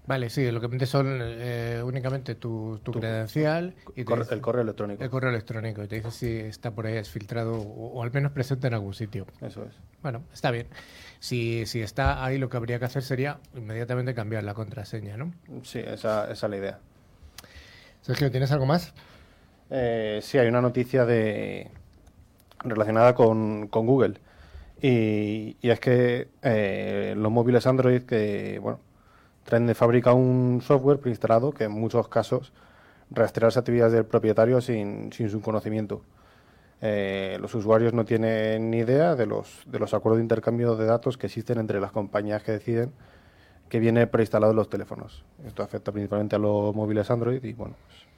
Vale, 0.07 0.31
sí, 0.31 0.51
lo 0.51 0.61
que 0.61 0.69
metes 0.69 0.89
son 0.89 1.19
eh, 1.21 1.83
únicamente 1.85 2.37
tu, 2.37 2.81
tu, 2.83 2.93
credencial 2.93 3.75
y 3.95 4.01
el 4.01 4.41
correo 4.41 4.63
electrónico. 4.63 5.03
El 5.03 5.11
correo 5.11 5.31
electrónico 5.31 5.83
y 5.83 5.89
te 5.89 5.97
dice 5.97 6.11
si 6.11 6.37
está 6.37 6.71
por 6.71 6.87
ahí 6.87 6.97
exfiltrado 6.97 7.55
o, 7.55 7.93
o, 7.93 8.03
al 8.03 8.11
menos 8.13 8.33
presente 8.33 8.69
en 8.69 8.75
algún 8.75 8.95
sitio. 8.95 9.27
Eso 9.41 9.65
es. 9.65 9.75
Bueno, 10.03 10.23
está 10.33 10.51
bien. 10.51 10.69
Si, 11.19 11.67
si 11.67 11.83
está 11.83 12.25
ahí, 12.25 12.39
lo 12.39 12.49
que 12.49 12.57
habría 12.57 12.79
que 12.79 12.87
hacer 12.87 13.03
sería 13.03 13.41
inmediatamente 13.55 14.15
cambiar 14.15 14.45
la 14.45 14.55
contraseña, 14.55 15.17
¿no? 15.17 15.33
Sí, 15.63 15.81
esa, 15.81 16.31
esa 16.31 16.47
es 16.47 16.51
la 16.51 16.57
idea. 16.57 16.79
Sergio, 18.01 18.31
¿tienes 18.31 18.51
algo 18.53 18.65
más? 18.65 18.95
Eh, 19.71 20.21
sí, 20.23 20.39
hay 20.39 20.49
una 20.49 20.61
noticia 20.61 21.05
de, 21.05 21.71
relacionada 22.65 23.15
con, 23.15 23.69
con 23.69 23.87
Google. 23.87 24.15
Y, 24.83 25.57
y, 25.61 25.71
es 25.71 25.81
que 25.81 26.29
eh, 26.43 27.15
los 27.17 27.31
móviles 27.31 27.67
Android 27.67 28.03
que 28.03 28.59
bueno, 28.63 28.81
traen 29.45 29.67
de 29.67 29.75
fábrica 29.75 30.15
un 30.15 30.61
software 30.63 30.99
preinstalado 30.99 31.53
que 31.53 31.65
en 31.65 31.73
muchos 31.73 32.09
casos 32.09 32.53
rastrea 33.11 33.49
las 33.49 33.57
actividades 33.57 33.93
del 33.93 34.05
propietario 34.05 34.61
sin, 34.61 35.13
sin 35.13 35.29
su 35.29 35.41
conocimiento. 35.41 36.03
Eh, 36.81 37.37
los 37.41 37.55
usuarios 37.55 37.93
no 37.93 38.07
tienen 38.07 38.71
ni 38.71 38.79
idea 38.79 39.15
de 39.15 39.27
los, 39.27 39.65
de 39.67 39.79
los 39.79 39.93
acuerdos 39.93 40.19
de 40.19 40.25
intercambio 40.25 40.77
de 40.77 40.87
datos 40.87 41.19
que 41.19 41.27
existen 41.27 41.59
entre 41.59 41.79
las 41.79 41.93
compañías 41.93 42.43
que 42.43 42.53
deciden 42.53 42.93
que 43.69 43.81
viene 43.81 44.07
preinstalado 44.07 44.53
en 44.53 44.57
los 44.57 44.71
teléfonos. 44.71 45.25
Esto 45.47 45.63
afecta 45.63 45.93
principalmente 45.93 46.37
a 46.37 46.39
los 46.39 46.75
móviles 46.75 47.11
Android 47.11 47.45
y 47.45 47.53
bueno, 47.53 47.75
pues 47.87 48.10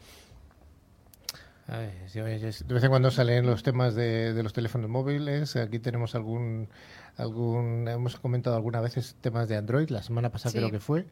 de 1.67 2.75
vez 2.75 2.85
en 2.85 2.91
cuando 2.91 3.11
salen 3.11 3.47
los 3.47 3.63
temas 3.63 3.95
de, 3.95 4.41
los 4.43 4.53
teléfonos 4.53 4.91
móviles. 4.91 5.57
Aquí 5.57 5.79
tenemos 5.79 6.15
algún, 6.15 6.69
algún, 7.17 7.87
hemos 7.89 8.19
comentado 8.19 8.57
algunas 8.57 8.83
veces 8.83 9.17
temas 9.21 9.49
de 9.49 9.57
Android. 9.57 9.89
La 9.91 10.03
semana 10.03 10.31
pasada 10.31 10.53
creo 10.53 10.71
que 10.71 10.81
fue. 10.81 11.07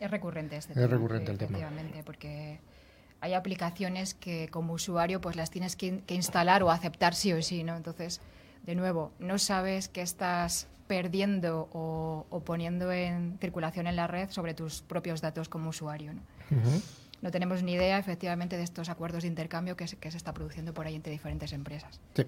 Es 0.00 0.10
recurrente 0.10 0.56
este 0.56 0.72
es 0.72 0.78
tema. 0.78 0.88
recurrente 0.88 1.30
el 1.30 1.38
tema. 1.38 1.58
porque 2.04 2.58
hay 3.20 3.34
aplicaciones 3.34 4.14
que 4.14 4.48
como 4.48 4.72
usuario 4.72 5.20
pues 5.20 5.36
las 5.36 5.50
tienes 5.50 5.76
que, 5.76 6.02
instalar 6.08 6.62
o 6.62 6.70
aceptar 6.70 7.14
sí 7.14 7.32
o 7.32 7.42
sí, 7.42 7.62
¿no? 7.62 7.76
Entonces, 7.76 8.20
de 8.64 8.74
nuevo, 8.74 9.12
no 9.18 9.38
sabes 9.38 9.88
qué 9.88 10.00
estás 10.00 10.68
perdiendo 10.86 11.68
o, 11.72 12.42
poniendo 12.44 12.90
en 12.90 13.38
circulación 13.38 13.86
en 13.86 13.96
la 13.96 14.06
red 14.06 14.30
sobre 14.30 14.54
tus 14.54 14.80
propios 14.80 15.20
datos 15.20 15.48
como 15.48 15.68
usuario, 15.68 16.14
¿no? 16.14 16.22
No 17.22 17.30
tenemos 17.30 17.62
ni 17.62 17.72
idea 17.72 17.98
efectivamente 17.98 18.56
de 18.56 18.62
estos 18.62 18.88
acuerdos 18.88 19.22
de 19.22 19.28
intercambio 19.28 19.76
que 19.76 19.86
se, 19.86 19.96
que 19.96 20.10
se 20.10 20.16
está 20.16 20.32
produciendo 20.32 20.74
por 20.74 20.86
ahí 20.86 20.94
entre 20.94 21.12
diferentes 21.12 21.52
empresas. 21.52 22.00
Sí. 22.14 22.24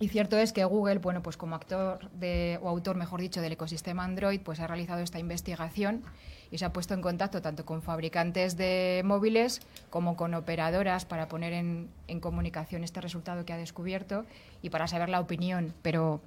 Y 0.00 0.08
cierto 0.08 0.38
es 0.38 0.54
que 0.54 0.64
Google, 0.64 0.98
bueno, 0.98 1.22
pues 1.22 1.36
como 1.36 1.54
actor 1.54 2.10
de, 2.12 2.58
o 2.62 2.70
autor, 2.70 2.96
mejor 2.96 3.20
dicho, 3.20 3.42
del 3.42 3.52
ecosistema 3.52 4.02
Android, 4.02 4.40
pues 4.40 4.58
ha 4.58 4.66
realizado 4.66 5.02
esta 5.02 5.18
investigación 5.18 6.02
y 6.50 6.56
se 6.56 6.64
ha 6.64 6.72
puesto 6.72 6.94
en 6.94 7.02
contacto 7.02 7.42
tanto 7.42 7.66
con 7.66 7.82
fabricantes 7.82 8.56
de 8.56 9.02
móviles 9.04 9.60
como 9.90 10.16
con 10.16 10.32
operadoras 10.32 11.04
para 11.04 11.28
poner 11.28 11.52
en, 11.52 11.90
en 12.08 12.18
comunicación 12.18 12.82
este 12.82 13.02
resultado 13.02 13.44
que 13.44 13.52
ha 13.52 13.58
descubierto 13.58 14.24
y 14.62 14.70
para 14.70 14.88
saber 14.88 15.10
la 15.10 15.20
opinión. 15.20 15.74
Pero 15.82 16.22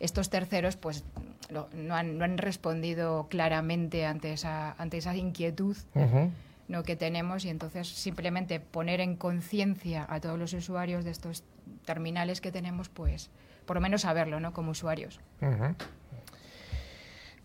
estos 0.00 0.30
terceros, 0.30 0.76
pues 0.76 1.04
lo, 1.50 1.68
no, 1.74 1.94
han, 1.94 2.16
no, 2.16 2.24
han, 2.24 2.38
respondido 2.38 3.26
claramente 3.28 4.06
ante 4.06 4.32
esa, 4.32 4.72
ante 4.78 4.96
esa 4.96 5.14
inquietud. 5.14 5.76
Uh 5.94 6.30
¿no? 6.68 6.82
que 6.82 6.96
tenemos 6.96 7.44
y 7.44 7.48
entonces 7.48 7.88
simplemente 7.88 8.60
poner 8.60 9.00
en 9.00 9.16
conciencia 9.16 10.06
a 10.08 10.20
todos 10.20 10.38
los 10.38 10.52
usuarios 10.52 11.04
de 11.04 11.10
estos 11.10 11.42
terminales 11.84 12.40
que 12.40 12.52
tenemos, 12.52 12.88
pues 12.88 13.30
por 13.66 13.76
lo 13.76 13.80
menos 13.80 14.02
saberlo, 14.02 14.40
¿no? 14.40 14.52
Como 14.52 14.70
usuarios. 14.70 15.20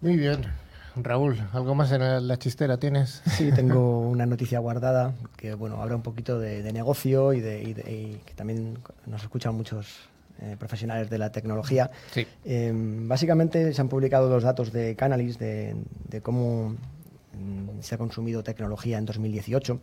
Muy 0.02 0.18
bien. 0.18 0.46
Raúl, 0.96 1.42
¿algo 1.54 1.74
más 1.74 1.92
en 1.92 2.28
la 2.28 2.38
chistera 2.38 2.78
tienes? 2.78 3.24
Sí, 3.26 3.52
tengo 3.56 4.00
una 4.00 4.26
noticia 4.26 4.60
guardada 4.60 5.14
que 5.38 5.54
bueno 5.56 5.82
habla 5.82 5.96
un 5.96 6.04
poquito 6.04 6.40
de, 6.40 6.72
negocio 6.72 7.34
y, 7.34 7.42
de, 7.42 8.20
que 8.26 8.34
también 8.36 8.78
nos 9.08 9.24
escuchan 9.24 9.56
muchos 9.56 10.08
eh, 10.42 10.56
profesionales 10.60 11.10
de 11.10 11.18
la 11.18 11.32
tecnología. 11.32 11.90
Sí. 12.12 12.28
Em, 12.46 13.08
básicamente 13.08 13.74
se 13.74 13.82
han 13.82 13.90
publicado 13.90 14.30
los 14.30 14.44
datos 14.44 14.72
de 14.72 14.96
Canalis 14.96 15.40
de, 15.40 15.76
cómo 16.22 16.70
mm, 16.70 16.78
se 17.82 17.96
ha 17.96 17.98
consumido 17.98 18.44
tecnología 18.44 18.98
en 18.98 19.06
2018. 19.06 19.80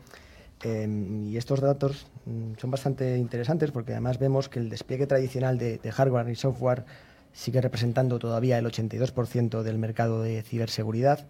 Em, 0.63 1.25
y 1.25 1.39
estos 1.39 1.61
datos 1.61 2.07
mm, 2.27 2.59
son 2.61 2.71
bastante 2.71 3.17
interesantes 3.17 3.71
porque 3.71 3.93
además 3.93 4.19
vemos 4.19 4.49
que 4.49 4.59
el 4.59 4.69
despliegue 4.69 5.07
tradicional 5.07 5.57
de 5.57 5.79
hardware 5.91 6.29
y 6.29 6.35
software 6.35 6.85
sigue 7.33 7.61
representando 7.61 8.19
todavía 8.19 8.59
el 8.59 8.67
82% 8.67 9.63
del 9.63 9.79
mercado 9.79 10.23
de 10.23 10.43
ciberseguridad, 10.43 11.27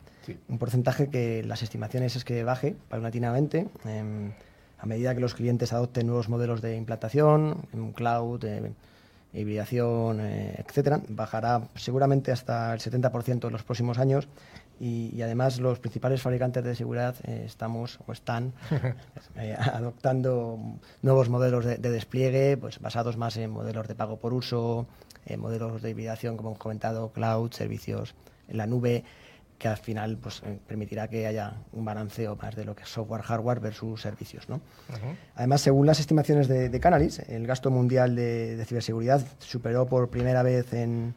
un 0.48 0.58
porcentaje 0.58 1.08
que 1.08 1.42
las 1.42 1.62
estimaciones 1.62 2.16
es 2.16 2.24
que 2.24 2.44
baje 2.44 2.76
paulatinamente 2.88 3.68
em, 3.84 4.32
a 4.78 4.86
medida 4.86 5.14
que 5.14 5.20
los 5.20 5.34
clientes 5.34 5.72
adopten 5.72 6.06
nuevos 6.06 6.28
modelos 6.28 6.62
de 6.62 6.76
implantación, 6.76 7.68
en 7.72 7.92
cloud, 7.92 8.44
eh, 8.44 8.72
hibridación, 9.32 10.20
eh, 10.20 10.54
etcétera, 10.58 11.00
bajará 11.08 11.62
seguramente 11.76 12.32
hasta 12.32 12.72
el 12.72 12.80
70% 12.80 13.46
en 13.46 13.52
los 13.52 13.62
próximos 13.62 13.99
años 13.99 14.28
y, 14.80 15.20
además 15.22 15.60
los 15.60 15.78
principales 15.78 16.22
fabricantes 16.22 16.64
de 16.64 16.75
seguridad 16.75 17.14
eh, 17.25 17.42
estamos 17.44 17.99
o 18.06 18.12
están 18.12 18.54
adoptando 19.58 20.58
nuevos 21.02 21.28
modelos 21.28 21.64
de, 21.64 21.76
de, 21.76 21.90
despliegue 21.90 22.56
pues 22.56 22.80
basados 22.80 23.16
más 23.16 23.37
en 23.37 23.50
modelos 23.50 23.87
de 23.87 23.94
pago 23.94 24.16
por 24.16 24.32
uso, 24.32 24.87
eh, 25.26 25.37
modelos 25.37 25.82
de 25.82 25.90
hibridación, 25.90 26.37
como 26.37 26.50
hemos 26.50 26.58
comentado, 26.58 27.12
cloud, 27.12 27.52
servicios 27.52 28.14
en 28.49 28.56
la 28.56 28.66
nube, 28.66 29.04
que 29.60 29.68
al 29.68 29.76
final 29.76 30.16
pues, 30.16 30.42
eh, 30.46 30.58
permitirá 30.66 31.06
que 31.06 31.26
haya 31.26 31.52
un 31.72 31.84
balanceo 31.84 32.34
más 32.34 32.56
de 32.56 32.64
lo 32.64 32.74
que 32.74 32.82
es 32.82 32.88
software, 32.88 33.20
hardware 33.20 33.60
versus 33.60 34.00
servicios. 34.00 34.48
¿no? 34.48 34.62
Además, 35.36 35.60
según 35.60 35.86
las 35.86 36.00
estimaciones 36.00 36.48
de, 36.48 36.70
de 36.70 36.80
Canalis, 36.80 37.18
el 37.28 37.46
gasto 37.46 37.70
mundial 37.70 38.16
de, 38.16 38.64
ciberseguridad 38.66 39.22
superó 39.38 39.86
por 39.86 40.08
primera 40.08 40.42
vez 40.42 40.72
en, 40.72 41.14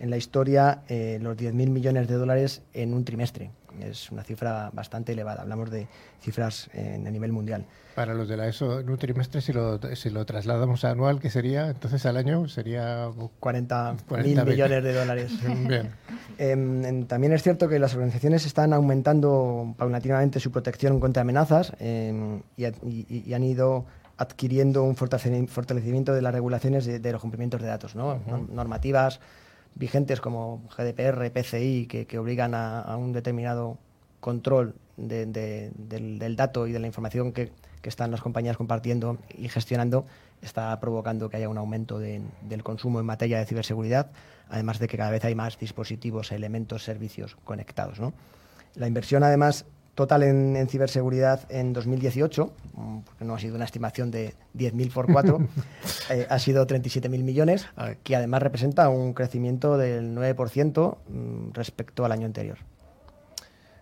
en 0.00 0.10
la 0.10 0.16
historia 0.16 0.82
eh, 0.88 1.18
los 1.22 1.36
10.000 1.36 1.52
millones 1.70 2.08
de 2.08 2.14
dólares 2.16 2.62
en 2.72 2.94
un 2.94 3.04
trimestre. 3.04 3.52
Es 3.80 4.10
una 4.10 4.22
cifra 4.22 4.70
bastante 4.72 5.12
elevada. 5.12 5.42
Hablamos 5.42 5.70
de 5.70 5.86
cifras 6.20 6.70
a 6.74 7.10
nivel 7.10 7.32
mundial. 7.32 7.66
Para 7.94 8.12
los 8.12 8.28
de 8.28 8.36
la 8.36 8.48
ESO, 8.48 8.80
en 8.80 8.90
un 8.90 8.98
trimestre, 8.98 9.40
si 9.40 9.52
lo, 9.52 9.78
si 9.94 10.10
lo 10.10 10.26
trasladamos 10.26 10.84
a 10.84 10.90
anual, 10.90 11.20
¿qué 11.20 11.30
sería? 11.30 11.68
Entonces 11.68 12.04
al 12.06 12.16
año 12.16 12.48
sería... 12.48 13.08
40, 13.38 13.96
mil 14.24 14.44
millones 14.44 14.82
de 14.82 14.92
dólares. 14.92 15.32
Bien. 15.68 15.90
Em, 16.38 17.06
también 17.06 17.32
es 17.32 17.42
cierto 17.44 17.68
que 17.68 17.78
las 17.78 17.94
organizaciones 17.94 18.46
están 18.46 18.72
aumentando 18.72 19.74
paulatinamente 19.78 20.40
su 20.40 20.50
protección 20.50 20.98
contra 20.98 21.22
amenazas 21.22 21.72
em, 21.78 22.42
y, 22.56 23.32
han 23.32 23.44
ido 23.44 23.84
adquiriendo 24.16 24.82
un 24.82 24.96
fortalecimiento 24.96 26.14
de 26.14 26.22
las 26.22 26.32
regulaciones 26.32 26.86
de, 26.86 27.12
los 27.12 27.20
cumplimientos 27.20 27.60
de 27.60 27.68
datos, 27.68 27.94
¿no? 27.94 28.20
normativas 28.50 29.20
vigentes 29.74 30.20
como 30.20 30.62
GDPR, 30.76 31.30
PCI, 31.30 31.86
que, 31.86 32.06
que 32.06 32.18
obligan 32.18 32.54
a, 32.54 32.96
un 32.96 33.12
determinado 33.12 33.78
control 34.20 34.74
del, 34.96 36.36
dato 36.36 36.66
y 36.66 36.72
de 36.72 36.78
la 36.78 36.86
información 36.86 37.32
que 37.32 37.50
están 37.82 38.10
las 38.10 38.22
compañías 38.22 38.56
compartiendo 38.56 39.18
y 39.36 39.48
gestionando 39.48 40.06
está 40.44 40.78
provocando 40.80 41.28
que 41.28 41.38
haya 41.38 41.48
un 41.48 41.58
aumento 41.58 41.98
del 41.98 42.62
consumo 42.62 43.00
en 43.00 43.06
materia 43.06 43.38
de 43.38 43.46
ciberseguridad, 43.46 44.10
además 44.48 44.78
de 44.78 44.88
que 44.88 44.96
cada 44.96 45.10
vez 45.10 45.24
hay 45.24 45.34
más 45.34 45.58
dispositivos, 45.58 46.32
elementos, 46.32 46.84
servicios 46.84 47.36
conectados. 47.44 47.98
La 48.74 48.86
inversión, 48.86 49.22
además, 49.22 49.66
total 49.94 50.22
en, 50.22 50.68
ciberseguridad 50.68 51.40
en 51.50 51.72
2018, 51.72 52.52
mm, 52.74 52.98
porque 53.00 53.24
no 53.24 53.34
ha 53.34 53.38
sido 53.38 53.56
una 53.56 53.64
estimación 53.64 54.10
de 54.10 54.34
10.000 54.56 54.92
por 54.92 55.12
4, 55.12 55.38
eh, 56.10 56.26
ha 56.28 56.38
sido 56.38 56.66
37.000 56.66 57.08
millones, 57.22 57.66
que 58.02 58.16
además 58.16 58.42
representa 58.42 58.88
un 58.88 59.14
crecimiento 59.14 59.78
del 59.78 60.14
9% 60.14 60.96
mm, 61.08 61.52
respecto 61.52 62.04
al 62.04 62.12
año 62.12 62.26
anterior. 62.26 62.58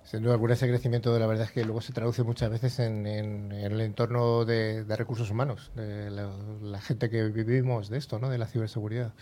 Sin 0.04 0.22
duda 0.22 0.34
alguna 0.34 0.54
ese 0.54 0.68
crecimiento, 0.68 1.16
la 1.18 1.26
verdad 1.26 1.46
es 1.46 1.52
que 1.52 1.64
luego 1.64 1.80
se 1.80 1.92
traduce 1.92 2.22
muchas 2.22 2.50
veces 2.50 2.78
en, 2.80 3.06
el 3.06 3.80
entorno 3.80 4.44
de, 4.44 4.84
recursos 4.96 5.30
humanos, 5.30 5.70
de 5.74 6.10
la, 6.10 6.80
gente 6.80 7.08
que 7.08 7.24
vivimos 7.24 7.88
de 7.88 7.98
esto, 7.98 8.18
¿no? 8.18 8.28
de 8.28 8.38
la 8.38 8.46
ciberseguridad. 8.46 9.12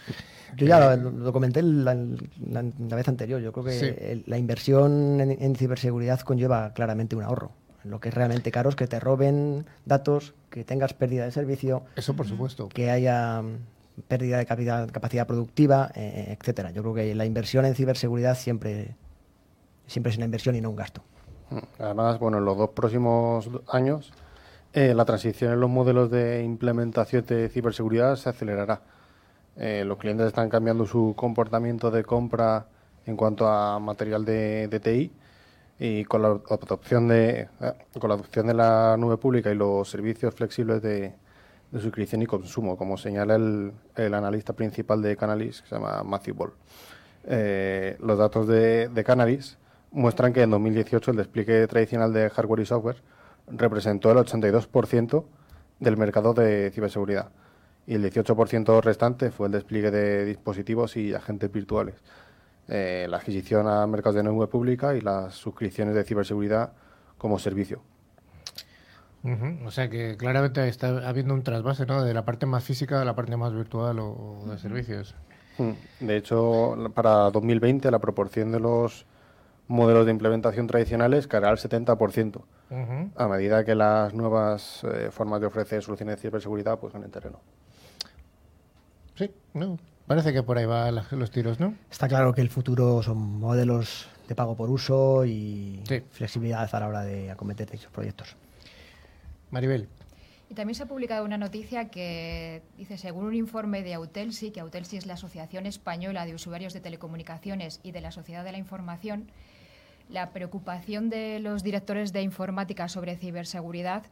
Yo 0.57 0.67
ya 0.67 0.97
lo, 0.97 1.33
comenté 1.33 1.63
la, 1.63 1.95
vez 1.95 3.09
anterior, 3.09 3.41
yo 3.41 3.53
creo 3.53 3.65
que 3.65 4.23
la 4.27 4.39
inversión 4.39 5.21
en, 5.21 5.57
ciberseguridad 5.57 6.21
conlleva 6.21 6.73
claramente 6.73 7.15
un 7.15 7.23
ahorro. 7.23 7.53
Lo 7.85 8.01
que 8.01 8.11
es 8.11 8.15
realmente 8.15 8.51
caro 8.51 8.69
es 8.69 8.77
que 8.77 8.87
te 8.87 9.01
roben 9.01 9.67
datos, 9.87 10.35
que 10.51 10.65
tengas 10.65 10.93
pérdida 10.93 11.25
de 11.25 11.31
servicio. 11.31 11.85
Eso 11.97 12.15
por 12.15 12.27
supuesto. 12.27 12.69
Que 12.69 12.91
haya 12.91 13.43
pérdida 14.09 14.39
de 14.39 14.47
capacidad, 14.47 14.91
capacidad 14.91 15.27
productiva, 15.27 15.91
eh, 15.95 16.37
etcétera. 16.39 16.73
Yo 16.73 16.83
creo 16.83 16.95
que 16.95 17.15
la 17.15 17.25
inversión 17.25 17.65
en 17.65 17.75
ciberseguridad 17.75 18.37
siempre 18.37 18.97
siempre 19.91 20.11
es 20.11 20.17
una 20.17 20.27
inversión 20.27 20.55
y 20.55 20.61
no 20.61 20.71
un 20.71 20.77
gasto. 20.77 21.03
Mm, 21.51 21.83
además, 21.83 22.19
bueno, 22.21 22.39
en 22.39 22.45
los 22.45 22.57
dos 22.57 22.71
próximos 22.71 23.51
años 23.69 24.13
eh, 24.73 24.95
la 24.95 25.05
transición 25.05 25.53
en 25.53 25.61
los 25.61 25.69
modelos 25.69 26.11
de 26.11 26.45
implementación 26.45 27.27
de 27.27 27.49
ciberseguridad 27.49 28.15
se 28.15 28.29
acelerará. 28.29 28.83
Eh, 29.57 29.83
los 29.85 29.99
clientes 29.99 30.29
están 30.29 30.49
cambiando 30.49 30.87
su 30.87 31.15
comportamiento 31.17 31.91
de 31.91 32.05
compra 32.05 32.67
en 33.05 33.17
cuanto 33.17 33.49
a 33.49 33.81
material 33.81 34.25
de, 34.25 34.81
TI 34.81 35.11
y 35.81 36.05
con 36.05 36.23
la 36.23 36.29
adopción 36.29 37.09
de 37.09 37.49
eh, 37.61 37.73
con 37.99 38.09
la 38.11 38.15
adopción 38.15 38.47
de 38.47 38.55
la 38.55 38.97
nube 38.97 39.17
pública 39.17 39.51
y 39.51 39.57
los 39.57 39.91
servicios 39.91 40.35
flexibles 40.35 40.81
de, 40.83 41.15
suscripción 41.73 42.23
y 42.23 42.27
consumo, 42.27 42.77
como 42.77 42.97
señala 42.97 43.37
el, 43.37 44.15
analista 44.15 44.53
principal 44.53 45.03
de 45.03 45.17
Canalis, 45.17 45.63
que 45.63 45.69
se 45.69 45.75
llama 45.77 46.03
Matthew 46.05 46.35
Ball. 46.35 46.53
los 48.01 48.19
datos 48.19 48.47
de, 48.49 48.89
de 48.89 49.05
muestran 49.93 50.33
que 50.33 50.43
en 50.43 50.51
2018 50.51 51.11
el 51.11 51.17
despliegue 51.17 51.67
tradicional 51.67 52.13
de 52.13 52.31
hardware 52.31 52.61
y 52.61 52.67
software 52.67 53.03
representó 53.49 54.13
el 54.13 54.19
82% 54.19 55.25
del 55.81 55.97
mercado 55.97 56.35
de 56.35 56.71
ciberseguridad 56.73 57.31
y 57.87 57.95
el 57.95 58.05
18% 58.05 58.83
restante 58.83 59.31
fue 59.31 59.47
el 59.47 59.53
despliegue 59.53 59.91
de 59.91 60.25
dispositivos 60.25 60.97
y 60.97 61.15
agentes 61.15 61.51
virtuales, 61.51 61.97
eh, 62.69 63.07
la 63.09 63.17
adquisición 63.17 63.67
a 63.67 63.87
mercados 63.87 64.17
de 64.17 64.23
nube 64.23 64.47
pública 64.47 64.95
y 64.95 65.01
las 65.01 65.35
suscripciones 65.35 65.95
de 65.95 66.05
ciberseguridad 66.05 66.73
como 67.19 67.39
servicio. 67.39 67.83
O 69.67 69.71
sea 69.71 69.91
que 69.91 70.17
claramente 70.17 70.67
está 70.67 71.07
habiendo 71.07 71.35
un 71.35 71.43
trasvase 71.43 71.85
¿no? 71.85 72.03
de 72.03 72.15
la 72.15 72.25
parte 72.25 72.47
más 72.47 72.65
física 72.65 73.03
a 73.03 73.05
la 73.05 73.15
parte 73.15 73.37
más 73.37 73.53
virtual 73.53 73.99
o 73.99 74.45
de 74.47 74.57
servicios. 74.57 75.15
Mm. 75.59 76.07
De 76.07 76.17
hecho, 76.17 76.77
para 76.95 77.31
2020 77.31 77.91
la 77.91 77.99
proporción 77.99 78.51
de 78.51 78.61
los 78.61 79.05
modelos 79.71 80.05
de 80.05 80.11
implementación 80.11 80.67
tradicionales 80.67 81.29
caerá 81.29 81.49
al 81.49 81.57
70%, 81.57 82.43
a 83.17 83.29
medida 83.29 83.65
que 83.65 83.77
las 83.77 84.13
nuevas 84.15 84.83
eh, 84.85 85.11
formas 85.13 85.41
de 85.41 85.47
ofrecer 85.47 85.81
soluciones 85.83 86.17
de 86.17 86.23
ciberseguridad 86.23 86.79
pues 86.79 86.93
en 86.95 87.05
el 87.05 87.11
terreno. 87.11 87.41
Sí, 89.15 89.31
no, 89.55 89.79
parece 90.07 90.33
que 90.33 90.43
por 90.43 90.59
ahí 90.59 90.67
van 90.67 90.97
los 91.11 91.31
tiros, 91.31 91.61
¿no? 91.61 91.75
Está 91.89 92.09
claro 92.09 92.35
que 92.35 92.41
el 92.41 92.51
futuro 92.51 93.01
son 93.03 93.39
modelos 93.39 94.09
de 94.27 94.35
pago 94.35 94.57
por 94.57 94.71
uso 94.71 95.25
y 95.25 95.81
flexibilidad 96.11 96.69
a 96.73 96.81
la 96.81 96.89
hora 96.89 97.03
de 97.03 97.31
acometer 97.31 97.71
dichos 97.71 97.93
proyectos. 97.93 98.37
Maribel. 99.53 99.89
Y 100.49 100.55
también 100.55 100.75
se 100.75 100.83
ha 100.83 100.87
publicado 100.87 101.25
una 101.25 101.39
noticia 101.39 101.91
que 101.91 102.63
dice, 102.77 102.99
según 102.99 103.25
un 103.25 103.35
informe 103.35 103.85
de 103.85 103.95
Autelsi, 103.95 104.51
que 104.51 104.59
Autelsi 104.59 104.97
es 104.97 105.07
la 105.07 105.15
Asociación 105.15 105.65
Española 105.65 106.27
de 106.27 106.35
Usuarios 106.35 106.73
de 106.73 106.81
Telecomunicaciones 106.81 107.79
y 107.85 107.93
de 107.93 108.01
la 108.01 108.11
Sociedad 108.11 108.43
de 108.43 108.51
la 108.51 108.59
Información, 108.59 109.31
la 110.11 110.31
preocupación 110.31 111.09
de 111.11 111.39
los 111.41 111.63
directores 111.63 112.13
de 112.13 112.23
informática 112.23 112.89
sobre 112.89 113.17
ciberseguridad 113.17 114.05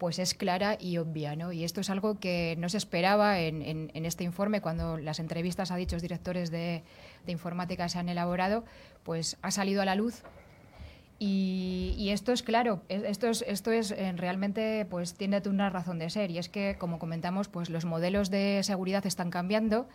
pues 0.00 0.18
es 0.18 0.32
clara 0.32 0.78
y 0.80 0.96
obvia, 0.96 1.36
¿no? 1.36 1.52
Y 1.52 1.62
esto 1.62 1.82
es 1.82 1.90
algo 1.90 2.18
que 2.18 2.56
no 2.58 2.70
se 2.70 2.78
esperaba 2.78 3.38
en, 3.38 3.90
este 3.92 4.24
informe. 4.24 4.62
Cuando 4.62 4.96
las 4.96 5.20
entrevistas 5.20 5.70
a 5.70 5.76
dichos 5.76 6.00
directores 6.00 6.50
de, 6.50 6.82
informática 7.26 7.86
se 7.90 7.98
han 7.98 8.08
elaborado, 8.08 8.64
pues 9.02 9.36
ha 9.42 9.50
salido 9.50 9.82
a 9.82 9.84
la 9.84 9.94
luz. 9.94 10.22
Y, 11.18 12.08
esto 12.10 12.32
es 12.32 12.42
claro, 12.42 12.80
esto 12.88 13.28
es, 13.28 13.44
esto 13.46 13.72
es 13.72 13.90
eh, 13.90 14.14
realmente, 14.16 14.86
pues 14.88 15.12
tiene 15.12 15.42
una 15.44 15.68
razón 15.68 15.98
de 15.98 16.08
ser, 16.08 16.30
y 16.30 16.38
es 16.38 16.48
que, 16.48 16.76
como 16.78 16.98
comentamos, 16.98 17.48
pues 17.48 17.68
los 17.68 17.84
modelos 17.84 18.30
de 18.30 18.62
seguridad 18.62 19.04
están 19.04 19.28
cambiando 19.28 19.86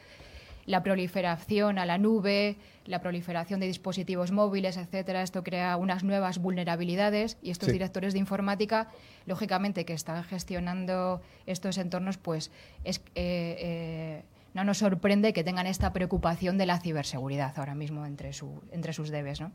la 0.66 0.84
proliferación 0.84 1.78
a 1.78 1.86
la 1.86 1.98
nube, 1.98 2.58
la 2.86 3.00
proliferación 3.00 3.60
de 3.60 3.68
dispositivos 3.68 4.32
móviles, 4.32 4.78
etcétera. 4.78 5.22
Esto 5.22 5.44
crea 5.44 5.78
unas 5.78 6.04
nuevas 6.04 6.40
vulnerabilidades 6.40 7.38
y 7.42 7.52
estos 7.52 7.72
directores 7.72 8.14
de 8.14 8.20
informática, 8.20 8.90
lógicamente, 9.26 9.86
que 9.86 9.94
están 9.94 10.24
gestionando 10.24 11.22
estos 11.46 11.78
entornos, 11.78 12.18
pues 12.18 12.52
es, 12.84 13.00
eh, 13.16 13.56
eh, 13.60 14.24
no 14.54 14.64
nos 14.64 14.80
sorprende 14.80 15.34
que 15.34 15.44
tengan 15.44 15.68
esta 15.68 15.94
preocupación 15.94 16.58
de 16.58 16.66
la 16.66 16.80
ciberseguridad 16.80 17.54
ahora 17.58 17.76
mismo 17.76 18.06
entre, 18.06 18.34
su, 18.34 18.64
entre 18.72 18.94
sus 18.94 19.10
debes, 19.10 19.42
¿no? 19.42 19.52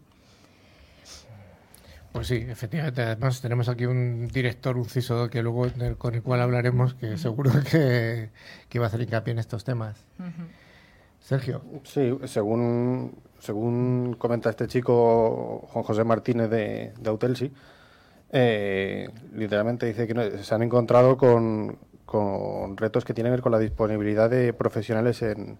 Pues 2.12 2.26
sí, 2.26 2.44
efectivamente. 2.48 3.02
Además 3.02 3.40
tenemos 3.40 3.68
aquí 3.68 3.86
un 3.86 4.26
director, 4.28 4.76
un 4.76 4.84
CISO, 4.84 5.30
que 5.30 5.42
luego 5.42 5.68
con 5.96 6.14
el 6.14 6.22
cual 6.22 6.40
hablaremos, 6.40 6.94
que 6.94 7.16
seguro 7.18 7.52
que, 7.70 8.30
que 8.68 8.78
va 8.80 8.86
a 8.86 8.88
hacer 8.88 9.00
hincapié 9.02 9.32
en 9.32 9.38
estos 9.38 9.62
temas. 9.62 10.04
Sergio. 11.20 11.62
Sí, 11.84 12.18
según, 12.24 13.22
según 13.38 14.16
comenta 14.18 14.50
este 14.50 14.66
chico, 14.66 15.66
Juan 15.68 15.84
José 15.84 16.04
Martínez 16.04 16.50
de, 16.50 16.92
de 16.98 17.10
Autelsi, 17.10 17.52
eh, 18.32 19.08
literalmente 19.34 19.86
dice 19.86 20.06
que 20.06 20.38
se 20.42 20.54
han 20.54 20.62
encontrado 20.62 21.16
con, 21.16 21.78
con, 22.04 22.76
retos 22.76 23.04
que 23.04 23.14
tienen 23.14 23.30
que 23.30 23.36
ver 23.36 23.42
con 23.42 23.52
la 23.52 23.58
disponibilidad 23.58 24.28
de 24.28 24.52
profesionales 24.52 25.22
en, 25.22 25.58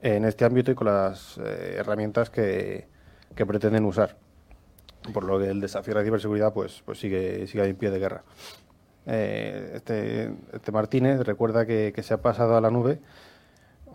en 0.00 0.24
este 0.24 0.44
ámbito 0.44 0.70
y 0.70 0.74
con 0.74 0.88
las 0.88 1.38
eh, 1.38 1.76
herramientas 1.78 2.30
que, 2.30 2.88
que 3.34 3.46
pretenden 3.46 3.84
usar 3.84 4.16
por 5.12 5.24
lo 5.24 5.38
que 5.38 5.48
el 5.48 5.60
desafío 5.60 5.94
de 5.94 6.00
la 6.00 6.04
ciberseguridad 6.04 6.52
pues, 6.52 6.82
pues 6.84 6.98
sigue, 6.98 7.46
sigue 7.46 7.64
en 7.64 7.76
pie 7.76 7.90
de 7.90 7.98
guerra. 7.98 8.24
Eh, 9.06 9.72
este, 9.74 10.32
este, 10.52 10.72
Martínez 10.72 11.20
recuerda 11.20 11.64
que, 11.66 11.94
se 12.02 12.14
ha 12.14 12.20
pasado 12.20 12.56
a 12.56 12.60
la 12.60 12.70
nube 12.70 13.00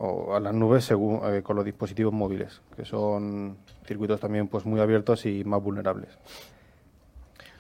o 0.03 0.35
a 0.35 0.39
las 0.39 0.53
nubes 0.53 0.83
según, 0.83 1.21
eh, 1.23 1.43
con 1.43 1.55
los 1.55 1.63
dispositivos 1.63 2.11
móviles, 2.11 2.61
que 2.75 2.85
son 2.85 3.57
circuitos 3.85 4.19
también 4.19 4.47
pues 4.47 4.65
muy 4.65 4.79
abiertos 4.79 5.25
y 5.27 5.43
más 5.43 5.61
vulnerables. 5.61 6.09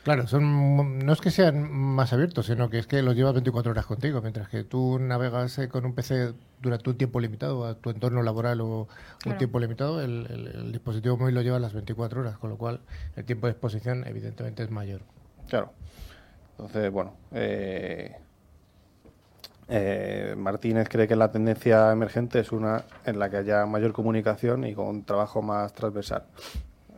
Claro, 0.03 0.25
son, 0.25 0.97
no 1.05 1.13
es 1.13 1.21
que 1.21 1.29
sean 1.29 1.71
más 1.71 2.11
abiertos, 2.11 2.47
sino 2.47 2.71
que 2.71 2.79
es 2.79 2.87
que 2.87 3.03
los 3.03 3.15
llevas 3.15 3.33
24 3.33 3.71
horas 3.71 3.85
contigo, 3.85 4.19
mientras 4.23 4.49
que 4.49 4.63
tú 4.63 4.97
navegas 4.97 5.59
eh, 5.59 5.69
con 5.69 5.85
un 5.85 5.93
PC 5.93 6.33
durante 6.59 6.89
un 6.89 6.97
tiempo 6.97 7.19
limitado, 7.19 7.65
a 7.65 7.75
tu 7.75 7.91
entorno 7.91 8.23
laboral 8.23 8.61
o 8.61 8.87
un 9.27 9.37
tiempo 9.37 9.59
limitado, 9.59 10.01
el, 10.01 10.71
dispositivo 10.71 11.17
móvil 11.17 11.35
lo 11.35 11.43
lleva 11.43 11.59
las 11.59 11.73
24 11.73 12.21
horas, 12.21 12.39
con 12.39 12.49
lo 12.49 12.57
cual 12.57 12.81
el 13.15 13.25
tiempo 13.25 13.45
de 13.45 13.51
exposición 13.51 14.03
evidentemente 14.07 14.63
es 14.63 14.71
mayor. 14.71 15.01
Claro. 15.47 15.73
Entonces, 16.57 16.91
bueno, 16.91 17.13
eh, 17.31 18.15
eh, 19.73 20.35
Martínez 20.37 20.89
cree 20.89 21.07
que 21.07 21.15
la 21.15 21.31
tendencia 21.31 21.93
emergente 21.93 22.41
es 22.41 22.51
una 22.51 22.83
en 23.05 23.19
la 23.19 23.29
que 23.29 23.37
haya 23.37 23.65
mayor 23.65 23.93
comunicación 23.93 24.65
y 24.65 24.75
con 24.75 24.87
un 24.87 25.05
trabajo 25.05 25.41
más 25.41 25.71
transversal. 25.71 26.25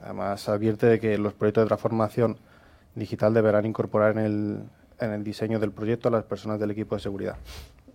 Además, 0.01 0.49
advierte 0.49 0.87
de 0.87 0.99
que 0.99 1.19
los 1.19 1.35
proyectos 1.35 1.65
de 1.65 1.67
transformación 1.67 2.37
digital 2.95 3.31
deberán 3.31 3.67
incorporar 3.67 4.17
en 4.17 4.69
el, 4.99 5.23
diseño 5.23 5.59
del 5.59 5.71
proyecto 5.71 6.07
a 6.07 6.11
las 6.11 6.23
personas 6.23 6.59
del 6.59 6.71
equipo 6.71 6.95
de 6.95 7.01
seguridad 7.01 7.37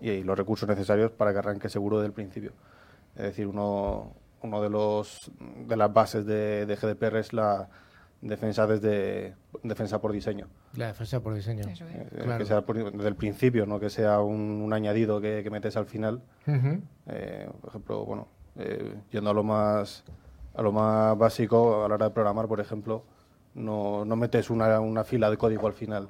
y, 0.01 0.23
los 0.23 0.39
recursos 0.39 0.69
necesarios 0.69 1.11
para 1.11 1.33
que 1.33 1.39
arranque 1.39 1.69
seguro 1.69 1.99
desde 1.99 2.07
el 2.07 2.13
principio. 2.13 2.53
Es 3.17 3.25
decir, 3.25 3.49
uno, 3.49 4.13
uno 4.43 4.63
de 4.63 4.71
los 4.71 5.19
de 5.67 5.77
las 5.77 5.93
bases 5.93 6.25
de, 6.25 6.67
de 6.67 6.77
GDPR 6.77 7.17
es 7.17 7.33
la 7.33 7.69
defensa 8.21 8.65
desde 8.69 9.35
defensa 9.65 10.01
por 10.01 10.13
diseño. 10.13 10.47
La 10.75 10.89
defensa 10.89 11.21
por 11.21 11.35
diseño. 11.35 11.65
Eh, 11.69 12.37
que 12.39 12.45
sea 12.45 12.61
desde 12.61 13.09
el 13.09 13.17
principio, 13.17 13.67
no 13.67 13.81
que 13.81 13.91
sea 13.91 14.21
un, 14.21 14.71
añadido 14.73 15.21
que, 15.21 15.49
metes 15.51 15.77
al 15.77 15.87
final. 15.87 16.23
Eh, 17.07 17.49
por 17.61 17.71
ejemplo, 17.71 18.05
bueno, 18.05 18.29
eh, 18.57 18.95
yendo 19.11 19.31
a 19.31 19.35
lo 19.35 19.43
más 19.43 20.05
a 20.55 20.63
lo 20.63 20.73
más 20.73 21.17
básico 21.17 21.85
a 21.85 21.89
la 21.89 21.95
hora 21.95 22.09
de 22.09 22.15
programar, 22.15 22.49
por 22.49 22.61
ejemplo, 22.61 23.05
no, 23.55 24.05
no 24.05 24.17
metes 24.17 24.51
una, 24.51 24.81
una, 24.81 25.05
fila 25.05 25.31
de 25.31 25.37
código 25.37 25.67
al 25.69 25.73
final 25.73 26.09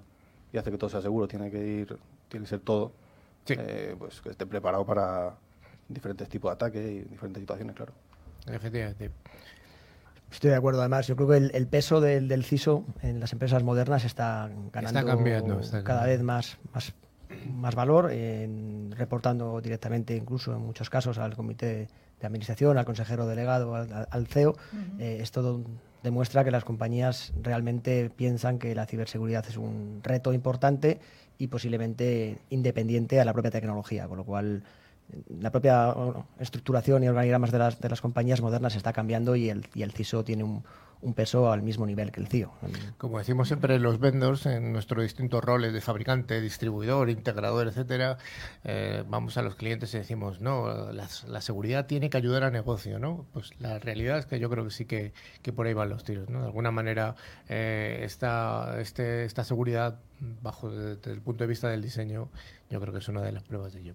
y 0.52 0.58
hace 0.58 0.70
que 0.70 0.78
todo 0.78 0.88
sea 0.88 1.02
seguro. 1.02 1.28
Tiene 1.28 1.50
que 1.50 1.58
ir, 1.58 1.98
tiene 2.28 2.44
que 2.44 2.50
ser 2.50 2.60
todo, 2.60 2.92
eh, 3.46 3.94
pues 3.98 4.20
que 4.22 4.30
esté 4.30 4.46
preparado 4.46 4.86
para 4.86 5.34
diferentes 5.88 6.28
tipos 6.28 6.50
de 6.50 6.54
ataques 6.54 6.82
y 6.82 7.00
diferentes 7.00 7.40
situaciones, 7.40 7.76
claro. 7.76 7.92
Efectivamente. 8.46 9.10
Estoy 10.30 10.50
de 10.50 10.56
acuerdo. 10.56 10.80
Además, 10.80 11.06
yo 11.06 11.16
creo 11.16 11.28
que 11.28 11.56
el, 11.56 11.66
peso 11.68 12.00
del, 12.00 12.28
del, 12.28 12.44
CISO 12.44 12.84
en 13.02 13.20
las 13.20 13.32
empresas 13.32 13.62
modernas 13.62 14.04
está 14.04 14.50
ganando 14.72 15.00
está 15.00 15.04
cambiando, 15.04 15.60
cada 15.84 16.06
vez 16.06 16.22
más, 16.22 16.58
más, 16.74 16.92
más 17.52 17.74
valor, 17.74 18.12
en, 18.12 18.92
reportando 18.96 19.60
directamente, 19.60 20.14
incluso 20.14 20.54
en 20.54 20.60
muchos 20.60 20.90
casos, 20.90 21.18
al 21.18 21.34
comité 21.34 21.88
de 22.20 22.26
administración, 22.26 22.78
al 22.78 22.84
consejero 22.84 23.26
delegado, 23.26 23.74
al, 23.74 24.26
CEO. 24.26 24.56
Eh, 24.98 25.18
es 25.20 25.30
todo 25.30 25.62
demuestra 26.02 26.44
que 26.44 26.50
las 26.50 26.64
compañías 26.64 27.32
realmente 27.42 28.10
piensan 28.10 28.58
que 28.58 28.74
la 28.74 28.86
ciberseguridad 28.86 29.44
es 29.48 29.56
un 29.56 30.00
reto 30.02 30.32
importante 30.32 31.00
y 31.38 31.48
posiblemente 31.48 32.38
independiente 32.50 33.20
a 33.20 33.24
la 33.24 33.32
propia 33.32 33.50
tecnología, 33.50 34.06
con 34.08 34.18
lo 34.18 34.24
cual 34.24 34.62
la 35.40 35.50
propia 35.50 35.94
estructuración 36.38 37.02
y 37.04 37.08
organigramas 37.08 37.50
de 37.50 37.58
las, 37.58 37.80
de 37.80 37.88
las 37.88 38.00
compañías 38.00 38.40
modernas 38.40 38.76
está 38.76 38.92
cambiando 38.92 39.36
y 39.36 39.48
el, 39.48 39.66
y 39.74 39.82
el 39.82 39.92
CISO 39.92 40.24
tiene 40.24 40.44
un, 40.44 40.64
un 41.00 41.14
peso 41.14 41.50
al 41.52 41.62
mismo 41.62 41.86
nivel 41.86 42.10
que 42.10 42.20
el 42.20 42.28
CIO. 42.28 42.52
Como 42.96 43.18
decimos 43.18 43.48
siempre 43.48 43.78
los 43.78 44.00
vendors, 44.00 44.46
en 44.46 44.72
nuestros 44.72 45.02
distintos 45.02 45.42
roles 45.44 45.72
de 45.72 45.80
fabricante, 45.80 46.40
distribuidor, 46.40 47.08
integrador, 47.10 47.68
etcétera, 47.68 48.18
eh, 48.64 49.04
vamos 49.08 49.36
a 49.36 49.42
los 49.42 49.54
clientes 49.54 49.94
y 49.94 49.98
decimos, 49.98 50.40
no, 50.40 50.92
la, 50.92 51.40
seguridad 51.40 51.86
tiene 51.86 52.10
que 52.10 52.16
ayudar 52.16 52.42
al 52.42 52.52
negocio, 52.52 52.98
¿no? 52.98 53.26
Pues 53.32 53.52
la 53.60 53.78
realidad 53.78 54.18
es 54.18 54.26
que 54.26 54.40
yo 54.40 54.50
creo 54.50 54.64
que 54.64 54.70
sí 54.70 54.86
que, 54.86 55.12
que 55.42 55.52
por 55.52 55.66
ahí 55.66 55.74
van 55.74 55.88
los 55.88 56.04
tiros, 56.04 56.28
¿no? 56.28 56.40
De 56.40 56.46
alguna 56.46 56.70
manera, 56.70 57.14
eh, 57.48 58.00
esta, 58.02 58.80
este, 58.80 59.24
esta 59.24 59.44
seguridad, 59.44 60.00
bajo 60.42 60.70
desde 60.70 61.12
el 61.12 61.20
punto 61.20 61.44
de 61.44 61.48
vista 61.48 61.68
del 61.68 61.82
diseño, 61.82 62.28
yo 62.70 62.80
creo 62.80 62.92
que 62.92 62.98
es 62.98 63.08
una 63.08 63.22
de 63.22 63.32
las 63.32 63.44
pruebas 63.44 63.72
de 63.72 63.80
ello. 63.80 63.94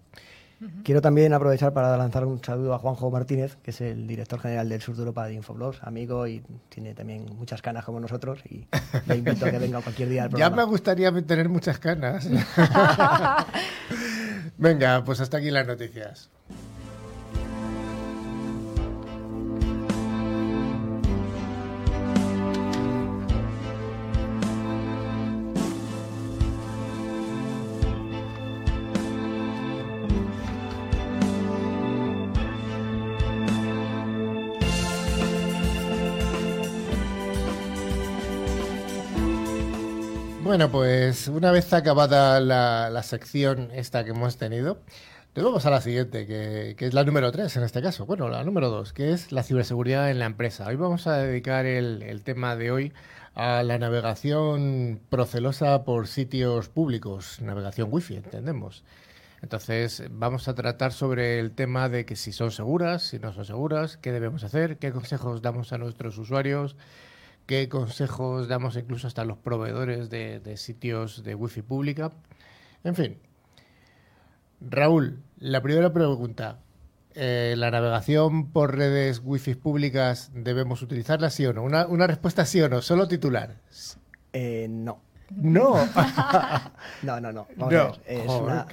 Quiero 0.83 1.01
también 1.01 1.33
aprovechar 1.33 1.73
para 1.73 1.95
lanzar 1.97 2.25
un 2.25 2.43
saludo 2.43 2.73
a 2.73 2.79
Juanjo 2.79 3.11
Martínez, 3.11 3.57
que 3.63 3.71
es 3.71 3.81
el 3.81 4.07
director 4.07 4.39
general 4.39 4.69
del 4.69 4.81
sur 4.81 4.95
de 4.95 5.01
Europa 5.01 5.27
de 5.27 5.33
Infoblogs, 5.33 5.83
amigo 5.83 6.25
y 6.27 6.41
tiene 6.69 6.93
también 6.93 7.25
muchas 7.37 7.61
canas 7.61 7.83
como 7.83 7.99
nosotros 7.99 8.39
y 8.49 8.65
le 9.07 9.17
invito 9.17 9.45
a 9.45 9.51
que 9.51 9.59
venga 9.59 9.81
cualquier 9.81 10.09
día 10.09 10.23
al 10.23 10.29
programa. 10.29 10.55
Ya 10.55 10.55
me 10.55 10.69
gustaría 10.69 11.11
tener 11.25 11.49
muchas 11.49 11.79
canas. 11.79 12.27
venga, 14.57 15.03
pues 15.03 15.19
hasta 15.19 15.37
aquí 15.37 15.51
las 15.51 15.67
noticias. 15.67 16.29
Bueno, 40.53 40.69
pues 40.69 41.29
una 41.29 41.49
vez 41.49 41.73
acabada 41.73 42.39
la, 42.39 43.01
sección 43.01 43.71
esta 43.73 44.05
que 44.05 44.11
hemos 44.11 44.37
tenido, 44.37 44.83
vamos 45.35 45.65
a 45.65 45.71
la 45.71 45.81
siguiente, 45.81 46.27
que, 46.27 46.75
es 46.77 46.93
la 46.93 47.03
número 47.03 47.31
3 47.31 47.57
en 47.57 47.63
este 47.63 47.81
caso. 47.81 48.05
Bueno, 48.05 48.29
la 48.29 48.43
número 48.43 48.69
2, 48.69 48.93
que 48.93 49.13
es 49.13 49.31
la 49.31 49.41
ciberseguridad 49.41 50.11
en 50.11 50.19
la 50.19 50.25
empresa. 50.25 50.67
Hoy 50.67 50.75
vamos 50.75 51.07
a 51.07 51.17
dedicar 51.17 51.65
el, 51.65 52.21
tema 52.21 52.55
de 52.55 52.69
hoy 52.69 52.93
a 53.33 53.63
la 53.63 53.79
navegación 53.79 55.01
procelosa 55.09 55.85
por 55.85 56.07
sitios 56.07 56.69
públicos, 56.69 57.41
navegación 57.41 57.87
wifi, 57.91 58.17
entendemos. 58.17 58.83
Entonces, 59.41 60.03
vamos 60.11 60.47
a 60.47 60.53
tratar 60.53 60.93
sobre 60.93 61.39
el 61.39 61.49
tema 61.49 61.89
de 61.89 62.05
que 62.05 62.15
si 62.15 62.31
son 62.31 62.51
seguras, 62.51 63.01
si 63.01 63.17
no 63.17 63.33
son 63.33 63.45
seguras, 63.45 63.97
qué 63.97 64.11
debemos 64.11 64.43
hacer, 64.43 64.77
qué 64.77 64.91
consejos 64.91 65.41
damos 65.41 65.73
a 65.73 65.79
nuestros 65.79 66.15
usuarios, 66.19 66.75
qué 67.45 67.69
consejos 67.69 68.47
damos 68.47 68.75
incluso 68.75 69.07
hasta 69.07 69.21
a 69.21 69.25
los 69.25 69.37
proveedores 69.37 70.09
de, 70.09 70.57
sitios 70.57 71.23
de 71.23 71.35
wifi 71.35 71.61
pública. 71.61 72.11
En 72.83 72.95
fin. 72.95 73.17
Raúl, 74.61 75.21
la 75.39 75.61
primera 75.61 75.91
pregunta. 75.93 76.59
Eh, 77.15 77.53
¿La 77.57 77.69
navegación 77.69 78.51
por 78.51 78.75
redes 78.75 79.21
wifi 79.23 79.53
públicas 79.53 80.31
debemos 80.33 80.81
utilizarla 80.81 81.29
sí 81.29 81.45
o 81.45 81.53
no? 81.53 81.61
Una, 81.61 81.85
una 81.85 82.07
respuesta 82.07 82.43
sí 82.43 82.59
o 82.61 82.69
no, 82.69 82.81
solo 82.81 83.07
titular. 83.07 83.55
Eh, 84.31 84.67
no. 84.69 84.99
No. 85.29 85.75
no, 87.03 87.21
no, 87.21 87.31
no. 87.31 87.47
Es 88.05 88.27
una, 88.27 88.65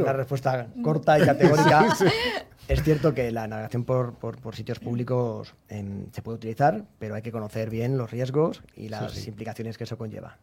una, 0.00 0.12
respuesta 0.12 0.68
corta 0.82 1.18
y 1.18 1.26
categórica. 1.26 1.88
Es 2.68 2.82
cierto 2.82 3.12
que 3.14 3.30
la 3.32 3.46
navegación 3.48 3.84
por, 3.84 4.14
por, 4.14 4.54
sitios 4.54 4.78
públicos 4.78 5.54
em, 5.68 6.06
se 6.12 6.22
puede 6.22 6.36
utilizar, 6.36 6.84
pero 6.98 7.14
hay 7.14 7.22
que 7.22 7.32
conocer 7.32 7.70
bien 7.70 7.98
los 7.98 8.10
riesgos 8.10 8.62
y 8.76 8.88
las 8.88 9.26
implicaciones 9.26 9.76
que 9.78 9.84
eso 9.84 9.98
conlleva. 9.98 10.38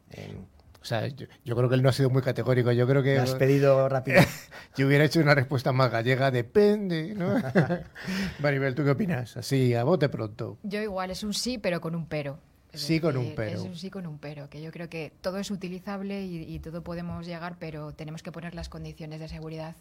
o 0.82 0.86
sea, 0.86 1.08
yo, 1.08 1.28
creo 1.56 1.70
que 1.70 1.76
él 1.76 1.84
no 1.84 1.90
ha 1.90 1.94
sido 1.94 2.10
muy 2.10 2.22
categórico. 2.22 2.72
Yo 2.72 2.88
creo 2.88 3.02
que. 3.02 3.18
has 3.18 3.36
pedido 3.36 3.88
rápido. 3.90 4.22
yo 4.78 4.88
hubiera 4.88 5.06
hecho 5.06 5.20
una 5.22 5.34
respuesta 5.34 5.72
más 5.72 5.92
gallega, 5.92 6.30
depende, 6.30 7.16
¿no? 7.16 7.42
Maribel, 8.40 8.76
¿tú 8.76 8.84
qué 8.84 8.92
opinas? 8.92 9.38
Así, 9.38 9.74
a 9.74 9.84
bote 9.84 10.10
pronto. 10.10 10.58
Yo 10.64 10.82
igual, 10.82 11.12
es 11.12 11.24
un 11.24 11.34
sí, 11.34 11.58
pero 11.58 11.80
con 11.80 11.96
un 11.96 12.06
pero. 12.06 12.38
sí 12.74 13.00
con 13.00 13.16
un 13.18 13.34
pero. 13.34 13.60
Es 13.60 13.62
un 13.62 13.76
sí 13.76 13.90
con 13.90 14.06
un 14.06 14.20
pero, 14.20 14.50
que 14.50 14.62
yo 14.62 14.72
creo 14.72 14.90
que 14.90 15.14
todo 15.22 15.38
es 15.38 15.52
utilizable 15.52 16.26
y 16.26 16.60
todo 16.60 16.84
podemos 16.84 17.26
llegar, 17.26 17.56
pero 17.60 17.94
tenemos 17.94 18.24
que 18.24 18.32
poner 18.32 18.56
las 18.56 18.68
condiciones 18.68 19.20
de 19.22 19.30
seguridad 19.30 19.76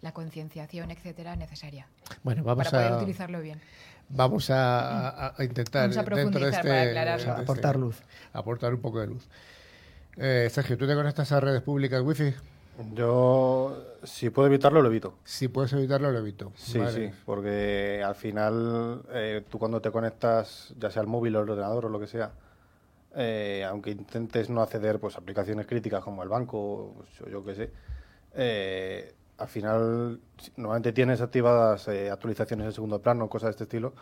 la 0.00 0.12
concienciación, 0.12 0.90
etcétera, 0.90 1.36
necesaria. 1.36 1.86
Bueno, 2.22 2.42
vamos 2.44 2.64
para 2.66 2.78
poder 2.78 2.92
a 2.92 2.96
utilizarlo 2.98 3.40
bien. 3.40 3.60
vamos 4.08 4.48
a, 4.50 5.34
intentar 5.40 5.82
Vamos 5.90 5.96
a 5.96 6.00
dentro 6.02 6.16
de 6.16 6.22
profundizar 6.22 6.66
este, 6.66 6.94
para 6.94 7.12
de 7.16 7.16
este- 7.18 7.30
Aportar 7.30 7.76
luz. 7.76 8.02
aportar 8.32 8.74
un 8.74 8.80
poco 8.80 9.00
de 9.00 9.06
luz. 9.08 9.26
Eh, 10.16 10.48
Sergio, 10.50 10.78
¿tú 10.78 10.86
te 10.86 10.94
conectas 10.94 11.32
a 11.32 11.40
redes 11.40 11.62
públicas 11.62 12.00
wifi? 12.02 12.32
Yo, 12.94 13.96
si 14.04 14.28
puedo 14.28 14.48
evitarlo, 14.48 14.82
lo 14.82 14.88
evito. 14.88 15.14
Si 15.24 15.48
puedes 15.48 15.72
evitarlo, 15.72 16.10
lo 16.12 16.18
evito. 16.18 16.52
Sí, 16.56 16.78
Vale. 16.78 16.92
sí, 17.10 17.14
porque 17.24 18.02
al 18.04 18.14
final 18.14 19.02
eh, 19.12 19.42
tú 19.50 19.58
cuando 19.58 19.80
te 19.80 19.90
conectas, 19.90 20.74
ya 20.78 20.90
sea 20.90 21.00
al 21.00 21.08
móvil 21.08 21.36
o 21.36 21.40
al 21.40 21.48
ordenador 21.48 21.86
o 21.86 21.88
lo 21.88 21.98
que 21.98 22.06
sea, 22.06 22.32
eh, 23.14 23.64
aunque 23.66 23.90
intentes 23.92 24.50
no 24.50 24.60
acceder 24.60 24.98
pues, 25.00 25.16
a 25.16 25.20
aplicaciones 25.20 25.66
críticas 25.66 26.04
como 26.04 26.22
el 26.22 26.28
banco 26.28 26.94
pues, 26.98 27.22
o 27.22 27.30
yo 27.30 27.42
qué 27.44 27.54
sé, 27.54 27.70
eh, 28.34 29.14
al 29.38 29.48
final 29.48 30.20
normalmente 30.56 30.92
tienes 30.92 31.20
activadas 31.20 31.88
eh, 31.88 32.10
actualizaciones 32.10 32.66
en 32.66 32.72
segundo 32.72 33.00
plano, 33.00 33.28
cosas 33.28 33.48
de 33.48 33.50
este 33.52 33.64
estilo, 33.64 33.94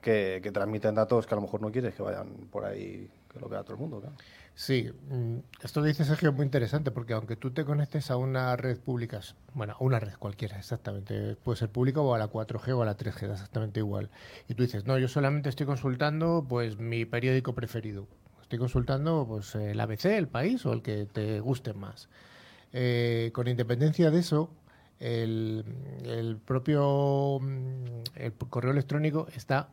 que, 0.00 0.50
transmiten 0.52 0.94
datos 0.94 1.26
que 1.26 1.34
a 1.34 1.36
lo 1.36 1.42
mejor 1.42 1.60
no 1.60 1.72
quieres 1.72 1.94
que 1.94 2.02
vayan 2.02 2.28
por 2.50 2.64
ahí, 2.64 3.10
que 3.32 3.40
lo 3.40 3.48
vea 3.48 3.62
todo 3.62 3.74
el 3.74 3.80
mundo. 3.80 4.00
claro. 4.00 4.14
Sí, 4.58 4.90
mm, 5.10 5.38
esto 5.62 5.82
que 5.82 5.88
dice 5.88 6.06
Sergio 6.06 6.30
es 6.30 6.34
muy 6.34 6.44
interesante 6.44 6.90
porque 6.90 7.12
aunque 7.12 7.36
tú 7.36 7.50
te 7.50 7.66
conectes 7.66 8.10
a 8.10 8.16
una 8.16 8.56
red 8.56 8.78
pública, 8.78 9.20
bueno, 9.52 9.74
a 9.78 9.84
una 9.84 10.00
red 10.00 10.14
cualquiera, 10.18 10.58
exactamente, 10.58 11.36
puede 11.36 11.58
ser 11.58 11.68
pública 11.68 12.00
o 12.00 12.14
a 12.14 12.18
la 12.18 12.30
4G 12.30 12.72
o 12.74 12.80
a 12.80 12.86
la 12.86 12.96
3G, 12.96 13.26
da 13.26 13.34
exactamente 13.34 13.80
igual. 13.80 14.08
Y 14.48 14.54
tú 14.54 14.62
dices, 14.62 14.86
no, 14.86 14.96
yo 14.96 15.08
solamente 15.08 15.50
estoy 15.50 15.66
consultando 15.66 16.46
pues 16.48 16.78
mi 16.78 17.04
periódico 17.04 17.54
preferido. 17.54 18.06
Estoy 18.40 18.58
consultando 18.58 19.26
pues 19.28 19.54
el 19.56 19.78
ABC, 19.78 20.06
el 20.06 20.28
país 20.28 20.64
o 20.64 20.72
el 20.72 20.80
que 20.80 21.04
te 21.04 21.40
guste 21.40 21.74
más. 21.74 22.08
Eh, 22.72 23.32
con 23.34 23.48
independencia 23.48 24.10
de 24.10 24.20
eso, 24.20 24.50
el, 25.00 25.64
propio 26.44 27.38
mm, 27.40 27.84
el 28.16 28.32
correo 28.32 28.72
electrónico 28.72 29.26
está 29.34 29.68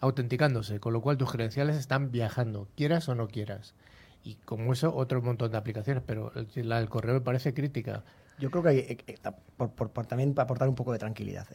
autenticándose, 0.00 0.80
con 0.80 0.92
lo 0.92 1.00
cual 1.00 1.16
tus 1.18 1.30
credenciales 1.32 1.76
están 1.76 2.10
viajando, 2.10 2.68
quieras 2.76 3.08
o 3.08 3.14
no 3.14 3.28
quieras. 3.28 3.74
Y 4.24 4.34
como 4.44 4.72
eso, 4.72 4.94
otro 4.94 5.22
montón 5.22 5.50
de 5.50 5.58
aplicaciones, 5.58 6.02
pero 6.06 6.32
la 6.54 6.78
del 6.78 6.88
correo 6.88 7.14
me 7.14 7.20
parece 7.20 7.54
crítica. 7.54 8.04
Yo 8.38 8.50
creo 8.50 8.62
que 8.62 8.68
hay, 8.68 8.78
eh, 8.78 8.98
eh, 9.06 9.16
por, 9.56 9.70
por- 9.90 10.06
también 10.06 10.34
para 10.34 10.44
aportar 10.44 10.68
un 10.68 10.74
poco 10.74 10.92
de 10.92 10.98
tranquilidad. 10.98 11.46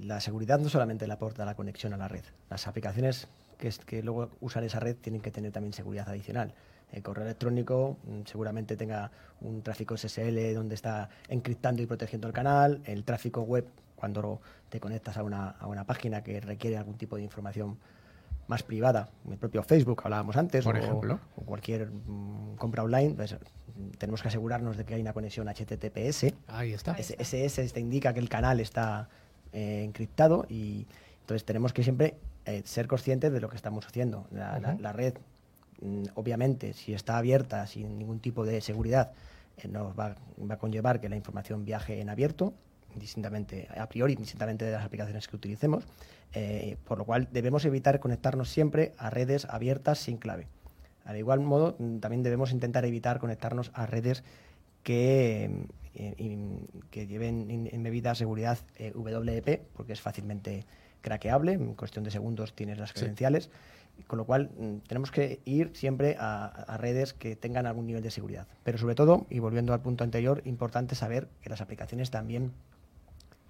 la 0.00 0.20
seguridad 0.20 0.58
no 0.58 0.68
solamente 0.68 1.06
le 1.06 1.12
aporta 1.12 1.44
la 1.44 1.54
conexión 1.54 1.92
a 1.92 1.96
la 1.96 2.08
red. 2.08 2.24
Las 2.50 2.66
aplicaciones 2.66 3.28
que, 3.58 3.68
es- 3.68 3.78
que 3.78 4.02
luego 4.02 4.30
usan 4.40 4.64
esa 4.64 4.80
red 4.80 4.96
tienen 4.96 5.20
que 5.22 5.30
tener 5.30 5.52
también 5.52 5.72
seguridad 5.72 6.08
adicional. 6.08 6.52
El 6.94 7.02
correo 7.02 7.24
electrónico 7.24 7.98
mm, 8.04 8.20
seguramente 8.24 8.76
tenga 8.76 9.10
un 9.40 9.62
tráfico 9.62 9.96
SSL 9.96 10.54
donde 10.54 10.76
está 10.76 11.10
encriptando 11.28 11.82
y 11.82 11.86
protegiendo 11.86 12.28
el 12.28 12.32
canal. 12.32 12.80
El 12.84 13.04
tráfico 13.04 13.42
web, 13.42 13.66
cuando 13.96 14.40
te 14.68 14.78
conectas 14.78 15.16
a 15.16 15.24
una, 15.24 15.50
a 15.50 15.66
una 15.66 15.84
página 15.84 16.22
que 16.22 16.40
requiere 16.40 16.76
algún 16.76 16.94
tipo 16.96 17.16
de 17.16 17.22
información 17.22 17.76
más 18.46 18.62
privada, 18.62 19.08
el 19.28 19.38
propio 19.38 19.62
Facebook, 19.62 20.02
hablábamos 20.04 20.36
antes, 20.36 20.64
Por 20.64 20.76
o, 20.76 20.78
ejemplo. 20.78 21.20
o 21.36 21.42
cualquier 21.42 21.90
mm, 21.90 22.56
compra 22.56 22.82
online, 22.82 23.14
pues, 23.14 23.32
mm, 23.34 23.96
tenemos 23.98 24.22
que 24.22 24.28
asegurarnos 24.28 24.76
de 24.76 24.84
que 24.84 24.94
hay 24.94 25.00
una 25.00 25.12
conexión 25.12 25.48
HTTPS. 25.48 26.32
Ahí 26.48 26.72
está. 26.72 26.92
SS 26.98 27.72
te 27.72 27.80
indica 27.80 28.12
que 28.12 28.20
el 28.20 28.28
canal 28.28 28.60
está 28.60 29.08
eh, 29.52 29.82
encriptado 29.84 30.46
y 30.48 30.86
entonces 31.20 31.44
tenemos 31.44 31.72
que 31.72 31.82
siempre 31.82 32.16
eh, 32.44 32.62
ser 32.64 32.86
conscientes 32.86 33.32
de 33.32 33.40
lo 33.40 33.48
que 33.48 33.56
estamos 33.56 33.86
haciendo. 33.86 34.26
La, 34.30 34.92
red, 34.92 35.14
obviamente, 36.14 36.72
si 36.72 36.94
está 36.94 37.18
abierta 37.18 37.66
sin 37.66 37.98
ningún 37.98 38.20
tipo 38.20 38.44
de 38.44 38.60
seguridad, 38.60 39.12
eh, 39.58 39.68
nos 39.68 39.98
va, 39.98 40.16
va 40.38 40.54
a 40.54 40.58
conllevar 40.58 41.00
que 41.00 41.08
la 41.08 41.16
información 41.16 41.64
viaje 41.64 42.00
en 42.00 42.08
abierto, 42.10 42.54
distintamente, 42.94 43.68
a 43.76 43.88
priori, 43.88 44.14
distintamente 44.14 44.64
de 44.64 44.72
las 44.72 44.84
aplicaciones 44.84 45.26
que 45.28 45.36
utilicemos, 45.36 45.84
eh, 46.32 46.76
por 46.84 46.98
lo 46.98 47.04
cual 47.04 47.28
debemos 47.32 47.64
evitar 47.64 47.98
conectarnos 48.00 48.48
siempre 48.50 48.92
a 48.98 49.10
redes 49.10 49.46
abiertas 49.46 49.98
sin 49.98 50.16
clave. 50.16 50.46
Al 51.04 51.16
igual 51.16 51.40
modo, 51.40 51.76
mm, 51.78 51.98
también 51.98 52.22
debemos 52.22 52.50
intentar 52.52 52.84
evitar 52.84 53.18
conectarnos 53.18 53.70
a 53.74 53.86
redes 53.86 54.24
que, 54.82 55.50
eh, 55.94 56.14
in- 56.18 56.66
que 56.90 57.06
lleven 57.06 57.50
in- 57.50 57.68
embebida 57.72 58.14
seguridad 58.14 58.58
eh, 58.76 58.92
WEP, 58.94 59.62
porque 59.74 59.92
es 59.92 60.00
fácilmente 60.00 60.64
craqueable, 61.00 61.52
en 61.52 61.74
cuestión 61.74 62.04
de 62.04 62.10
segundos 62.10 62.54
tienes 62.54 62.78
las 62.78 62.90
Sí. 62.90 63.00
Con 64.06 64.18
lo 64.18 64.26
cual 64.26 64.50
mm, 64.56 64.86
tenemos 64.86 65.10
que 65.10 65.40
ir 65.44 65.70
siempre 65.74 66.16
a, 66.18 66.76
redes 66.78 67.14
que 67.14 67.36
tengan 67.36 67.66
algún 67.66 67.86
nivel 67.86 68.02
de 68.02 68.10
seguridad. 68.10 68.46
Pero 68.62 68.78
sobre 68.78 68.94
todo, 68.94 69.26
y 69.30 69.38
volviendo 69.38 69.72
al 69.72 69.80
punto 69.80 70.04
anterior, 70.04 70.42
importante 70.44 70.94
saber 70.94 71.28
que 71.40 71.50
las 71.50 71.60
aplicaciones 71.60 72.10
también 72.10 72.52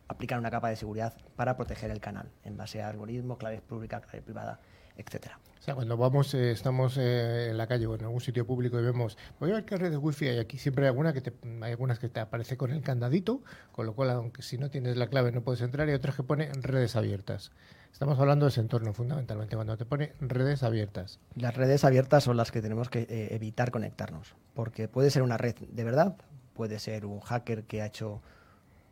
aplican 0.08 0.38
una 0.38 0.50
capa 0.50 0.68
de 0.68 0.76
seguridad 0.76 1.14
para 1.36 1.56
proteger 1.56 1.90
el 1.90 2.00
canal, 2.00 2.30
en 2.44 2.56
base 2.56 2.82
a 2.82 2.88
algoritmo, 2.88 3.38
clave 3.38 3.60
pública, 3.60 4.00
clave 4.00 4.22
privada, 4.22 4.60
etcétera. 4.96 5.38
O 5.58 5.62
sea, 5.64 5.74
cuando 5.74 5.96
vamos, 5.96 6.34
eh, 6.34 6.50
estamos 6.50 6.98
eh, 6.98 7.48
en 7.48 7.56
la 7.56 7.66
calle 7.66 7.86
o 7.86 7.94
en 7.94 8.02
algún 8.02 8.20
sitio 8.20 8.46
público 8.46 8.78
y 8.78 8.82
vemos, 8.82 9.16
voy 9.40 9.50
a 9.50 9.54
ver 9.54 9.64
qué 9.64 9.76
redes 9.76 9.98
wifi 9.98 10.28
hay 10.28 10.38
aquí. 10.38 10.58
Siempre 10.58 10.84
hay, 10.84 10.88
alguna 10.88 11.14
que 11.14 11.22
te, 11.22 11.32
hay 11.62 11.70
algunas 11.70 11.98
que 11.98 12.10
te 12.10 12.20
aparece 12.20 12.58
con 12.58 12.70
el 12.70 12.82
candadito, 12.82 13.42
con 13.72 13.86
lo 13.86 13.94
cual, 13.94 14.10
aunque 14.10 14.42
si 14.42 14.58
no 14.58 14.68
tienes 14.68 14.98
la 14.98 15.06
clave 15.06 15.32
no 15.32 15.40
puedes 15.40 15.62
entrar, 15.62 15.88
y 15.88 15.92
otras 15.92 16.16
que 16.16 16.22
pone 16.22 16.52
redes 16.52 16.96
abiertas. 16.96 17.50
Estamos 17.94 18.18
hablando 18.18 18.46
de 18.46 18.50
ese 18.50 18.60
entorno 18.60 18.92
fundamentalmente, 18.92 19.54
cuando 19.54 19.76
te 19.76 19.84
pone 19.84 20.14
redes 20.20 20.64
abiertas. 20.64 21.20
Las 21.36 21.54
redes 21.56 21.84
abiertas 21.84 22.24
son 22.24 22.36
las 22.36 22.50
que 22.50 22.60
tenemos 22.60 22.88
que 22.90 23.02
eh, 23.02 23.28
evitar 23.30 23.70
conectarnos, 23.70 24.34
porque 24.52 24.88
puede 24.88 25.10
ser 25.12 25.22
una 25.22 25.36
red 25.36 25.54
de 25.54 25.84
verdad, 25.84 26.16
puede 26.54 26.80
ser 26.80 27.06
un 27.06 27.20
hacker 27.20 27.62
que 27.62 27.82
ha 27.82 27.86
hecho, 27.86 28.20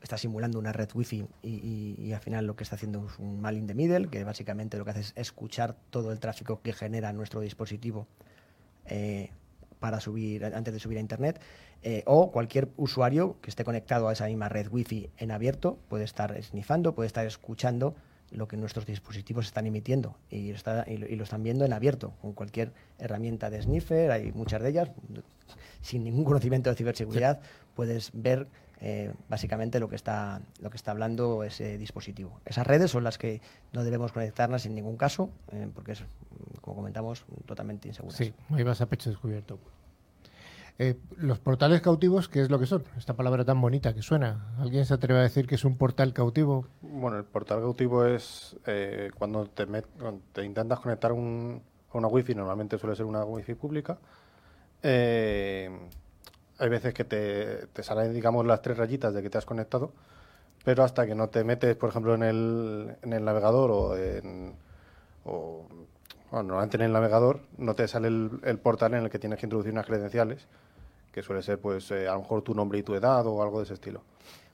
está 0.03 0.19
simulando 0.19 0.61
una 0.61 0.73
red 0.73 0.89
wifi 0.95 1.27
y, 1.43 1.97
y- 1.99 2.13
al 2.13 2.21
final 2.21 2.47
lo 2.47 2.55
que 2.55 2.63
está 2.63 2.77
haciendo 2.77 3.05
es 3.13 3.19
un 3.19 3.41
mal 3.41 3.57
in 3.57 3.67
the 3.67 3.75
middle, 3.75 4.07
que 4.07 4.23
básicamente 4.23 4.79
lo 4.79 4.85
que 4.85 4.93
hace 4.93 5.01
es 5.01 5.13
escuchar 5.17 5.75
todo 5.91 6.13
el 6.13 6.21
tráfico 6.21 6.61
que 6.63 6.73
genera 6.73 7.13
nuestro 7.13 7.41
dispositivo 7.41 8.07
eh, 8.87 9.31
para 9.81 9.99
subir 9.99 10.45
antes 10.45 10.73
de 10.73 10.79
subir 10.79 10.99
a 10.99 11.01
internet, 11.01 11.41
eh, 11.83 12.05
o 12.07 12.31
cualquier 12.31 12.69
usuario 12.77 13.37
que 13.43 13.51
esté 13.51 13.65
conectado 13.65 14.07
a 14.07 14.13
esa 14.13 14.27
misma 14.27 14.49
red 14.49 14.69
wifi 14.71 15.11
en 15.19 15.33
abierto 15.33 15.77
puede 15.89 16.05
estar 16.05 16.41
snifando, 16.41 16.95
puede 16.95 17.09
estar 17.09 17.27
escuchando 17.27 17.97
lo 18.33 18.49
que 18.49 18.57
nuestros 18.57 18.87
dispositivos 18.87 19.47
están 19.47 19.67
emitiendo 19.67 20.17
y, 20.31 20.51
está- 20.51 20.85
y 20.89 20.97
lo, 20.97 21.07
y 21.07 21.17
lo 21.17 21.25
están 21.25 21.43
viendo 21.43 21.65
en 21.65 21.73
abierto 21.73 22.13
con 22.21 22.33
cualquier 22.33 22.73
herramienta 22.99 23.51
de 23.51 23.63
sniffer, 23.63 24.11
hay 24.11 24.33
muchas 24.33 24.63
de 24.63 24.71
ellas, 24.71 24.91
sin 25.81 26.05
ningún 26.05 26.25
conocimiento 26.25 26.71
de 26.71 26.77
ciberseguridad 26.77 27.41
puedes 27.75 28.11
ver 28.15 28.47
eh, 28.81 29.13
básicamente 29.29 29.79
lo 29.79 29.89
que 29.89 29.97
está 29.97 30.41
lo 30.61 30.71
que 30.71 30.77
está 30.77 30.91
hablando 30.91 31.45
ese 31.45 31.79
dispositivo. 31.79 32.41
Esas 32.45 32.67
redes 32.67 32.91
son 32.91 33.05
las 33.05 33.17
que 33.19 33.41
no 33.73 33.85
debemos 33.85 34.11
conectarlas 34.13 34.67
en 34.67 34.75
ningún 34.75 34.97
caso 34.97 35.31
eh, 35.53 35.69
porque 35.75 35.93
es, 35.93 36.03
como 36.61 36.77
comentamos, 36.79 37.25
totalmente 37.47 37.89
inseguras. 37.89 38.17
Sí, 38.17 38.33
ahí 38.51 38.63
vas 38.65 38.81
a 38.81 38.87
pecho 38.87 39.09
descubierto. 39.11 39.59
Eh, 40.79 40.97
los 41.17 41.39
portales 41.39 41.81
cautivos, 41.81 42.29
¿qué 42.29 42.41
es 42.41 42.51
lo 42.51 42.59
que 42.59 42.67
son? 42.67 42.83
Esta 42.97 43.15
palabra 43.15 43.45
tan 43.45 43.61
bonita 43.61 43.95
que 43.95 44.03
suena. 44.03 44.55
¿Alguien 44.59 44.85
se 44.87 44.95
atreve 44.95 45.21
a 45.21 45.23
decir 45.23 45.47
que 45.47 45.55
es 45.55 45.65
un 45.65 45.77
portal 45.77 46.13
cautivo? 46.13 46.67
Bueno, 46.81 47.19
el 47.19 47.25
portal 47.25 47.61
cautivo 47.61 48.05
es 48.05 48.57
eh, 48.67 49.11
cuando, 49.17 49.47
te 49.47 49.67
met- 49.69 49.85
te 50.33 50.45
intentas 50.45 50.81
conectar 50.81 51.13
un- 51.13 51.63
a 51.93 51.99
una 51.99 52.09
wifi, 52.09 52.35
normalmente 52.35 52.79
suele 52.79 52.97
ser 52.97 53.05
una 53.07 53.25
wifi 53.25 53.55
pública. 53.55 53.99
eh, 54.83 55.71
hay 56.59 56.69
veces 56.69 56.95
que 56.95 57.05
te, 57.05 57.67
te 57.69 57.83
salen, 57.83 58.13
digamos, 58.15 58.47
las 58.47 58.63
tres 58.63 58.77
rayitas 58.79 59.13
de 59.15 59.23
que 59.23 59.31
te 59.31 59.39
has 59.39 59.45
conectado, 59.47 59.93
pero 60.65 60.85
hasta 60.85 61.07
que 61.07 61.15
no 61.15 61.29
te 61.29 61.45
metes, 61.45 61.77
por 61.77 61.91
ejemplo, 61.91 62.15
en 62.15 62.23
el, 62.23 62.97
en 63.03 63.13
el 63.13 63.25
navegador 63.25 63.71
o 63.71 63.97
en. 63.97 64.55
O, 65.25 65.67
bueno, 66.33 66.49
normalmente 66.49 66.79
en 66.79 66.83
el 66.85 66.93
navegador 66.93 67.41
no 67.59 67.75
te 67.75 67.87
sale 67.87 68.09
el, 68.09 68.59
portal 68.59 68.95
en 68.95 69.05
el 69.05 69.11
que 69.11 69.19
tienes 69.19 69.39
que 69.39 69.45
introducir 69.45 69.71
unas 69.71 69.85
credenciales, 69.85 70.49
que 71.13 71.23
suele 71.23 71.43
ser, 71.43 71.61
pues, 71.61 71.91
eh, 71.91 72.09
a 72.09 72.15
lo 72.15 72.21
mejor 72.21 72.41
tu 72.41 72.55
nombre 72.55 72.79
y 72.79 72.83
tu 72.83 72.95
edad 72.95 73.27
o 73.27 73.43
algo 73.43 73.59
de 73.59 73.65
ese 73.65 73.75
estilo. 73.75 74.03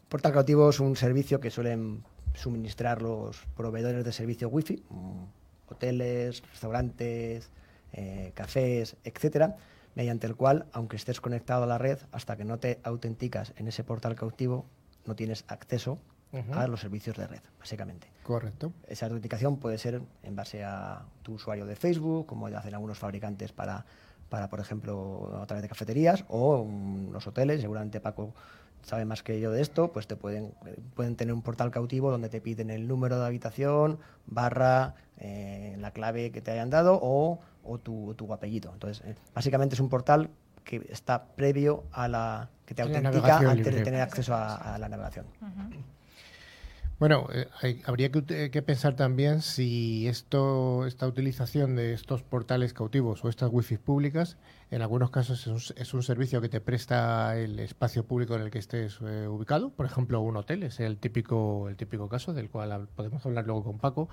Portal 0.08 0.32
cautivo 0.32 0.70
es 0.70 0.80
un 0.80 0.96
servicio 0.96 1.38
que 1.38 1.50
suelen 1.50 2.02
suministrar 2.34 3.00
los 3.00 3.46
proveedores 3.56 4.04
de 4.04 4.10
servicio 4.10 4.48
wifi, 4.48 4.82
mm, 4.90 5.22
hoteles, 5.68 6.42
restaurantes, 6.50 7.48
eh, 7.92 8.32
cafés, 8.34 8.96
etcétera, 9.04 9.54
mediante 9.94 10.26
el 10.26 10.34
cual, 10.34 10.66
aunque 10.72 10.96
estés 10.96 11.20
conectado 11.20 11.62
a 11.62 11.66
la 11.68 11.78
red, 11.78 11.98
hasta 12.10 12.36
que 12.36 12.44
no 12.44 12.58
te 12.58 12.80
autenticas 12.82 13.52
en 13.56 13.68
ese 13.68 13.84
portal 13.84 14.16
cautivo, 14.16 14.66
no 15.06 15.14
tienes 15.14 15.44
acceso 15.46 16.00
A 16.52 16.66
los 16.66 16.80
servicios 16.80 17.16
de 17.16 17.26
red, 17.26 17.40
básicamente. 17.58 18.08
Correcto. 18.22 18.72
Esa 18.86 19.06
autenticación 19.06 19.56
puede 19.56 19.78
ser 19.78 20.02
en 20.22 20.36
base 20.36 20.62
a 20.62 21.06
tu 21.22 21.34
usuario 21.34 21.64
de 21.64 21.74
Facebook, 21.74 22.26
como 22.26 22.48
hacen 22.48 22.74
algunos 22.74 22.98
fabricantes 22.98 23.52
para, 23.52 23.86
para 24.28 24.48
por 24.48 24.60
ejemplo, 24.60 25.40
a 25.40 25.46
través 25.46 25.62
de 25.62 25.68
cafeterías 25.68 26.26
o 26.28 26.64
mm, 26.64 27.12
los 27.12 27.26
hoteles. 27.26 27.62
Seguramente 27.62 28.00
Paco 28.00 28.34
sabe 28.82 29.04
más 29.04 29.22
que 29.22 29.40
yo 29.40 29.50
de 29.50 29.62
esto, 29.62 29.92
pues 29.92 30.06
te 30.06 30.16
pueden, 30.16 30.52
pueden 30.94 31.16
tener 31.16 31.34
un 31.34 31.42
portal 31.42 31.70
cautivo 31.70 32.10
donde 32.10 32.28
te 32.28 32.40
piden 32.40 32.70
el 32.70 32.86
número 32.86 33.18
de 33.18 33.26
habitación, 33.26 33.98
barra, 34.26 34.94
eh, 35.16 35.76
la 35.78 35.90
clave 35.92 36.30
que 36.30 36.40
te 36.40 36.50
hayan 36.50 36.70
dado 36.70 36.98
o, 37.02 37.40
o 37.64 37.78
tu, 37.78 38.14
tu 38.14 38.32
apellido. 38.32 38.72
Entonces, 38.72 39.04
eh, 39.06 39.14
básicamente 39.34 39.74
es 39.74 39.80
un 39.80 39.88
portal 39.88 40.30
que 40.64 40.86
está 40.90 41.24
previo 41.24 41.84
a 41.92 42.08
la 42.08 42.50
que 42.66 42.74
te 42.74 42.84
la 42.84 42.98
autentica 42.98 43.38
antes 43.38 43.56
libre. 43.56 43.76
de 43.76 43.82
tener 43.82 44.00
acceso 44.02 44.34
a, 44.34 44.74
a 44.74 44.78
la 44.78 44.88
navegación. 44.88 45.24
Bueno, 46.98 47.28
eh, 47.32 47.46
hay- 47.62 47.80
habría 47.86 48.10
que, 48.10 48.18
ut- 48.18 48.50
que 48.50 48.62
pensar 48.62 48.96
también 48.96 49.40
si 49.40 50.08
esto, 50.08 50.84
esta 50.86 51.06
utilización 51.06 51.76
de 51.76 51.92
estos 51.92 52.22
portales 52.24 52.72
cautivos 52.74 53.24
o 53.24 53.28
estas 53.28 53.50
wifi 53.52 53.76
públicas, 53.78 54.36
en 54.72 54.82
algunos 54.82 55.10
casos 55.10 55.40
es 55.46 55.46
un, 55.70 55.76
es 55.76 55.94
un 55.94 56.02
servicio 56.02 56.40
que 56.40 56.48
te 56.48 56.60
presta 56.60 57.38
el 57.38 57.60
espacio 57.60 58.04
público 58.04 58.34
en 58.34 58.42
el 58.42 58.50
que 58.50 58.58
estés 58.58 58.98
eh, 59.06 59.28
ubicado. 59.28 59.70
Por 59.70 59.86
ejemplo, 59.86 60.20
un 60.20 60.36
hotel 60.36 60.64
es 60.64 60.80
el 60.80 60.98
típico, 60.98 61.68
el 61.68 61.76
típico 61.76 62.08
caso 62.08 62.34
del 62.34 62.50
cual 62.50 62.88
podemos 62.96 63.24
hablar 63.24 63.46
luego 63.46 63.62
con 63.64 63.78
Paco. 63.78 64.08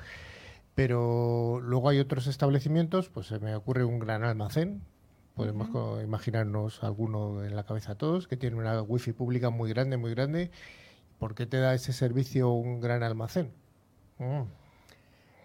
Pero 0.76 1.60
luego 1.62 1.90
hay 1.90 2.00
otros 2.00 2.28
establecimientos, 2.28 3.10
pues 3.10 3.28
se 3.28 3.40
me 3.40 3.56
ocurre 3.56 3.86
un 3.86 4.00
gran 4.00 4.24
almacén. 4.24 4.82
Podemos 5.36 5.70
imaginarnos 6.04 6.84
alguno 6.84 7.44
en 7.44 7.56
la 7.56 7.64
cabeza 7.64 7.96
todos 7.96 8.28
que 8.28 8.38
tiene 8.38 8.56
una 8.58 8.82
wifi 8.82 9.12
pública 9.14 9.50
muy 9.50 9.70
grande, 9.70 9.98
muy 9.98 10.12
grande. 10.12 10.52
¿Por 11.20 11.36
qué 11.36 11.46
te 11.46 11.58
da 11.58 11.74
ese 11.74 11.94
servicio 11.94 12.52
un 12.52 12.82
gran 12.82 13.04
almacén? 13.04 13.52
Mm. 14.20 14.44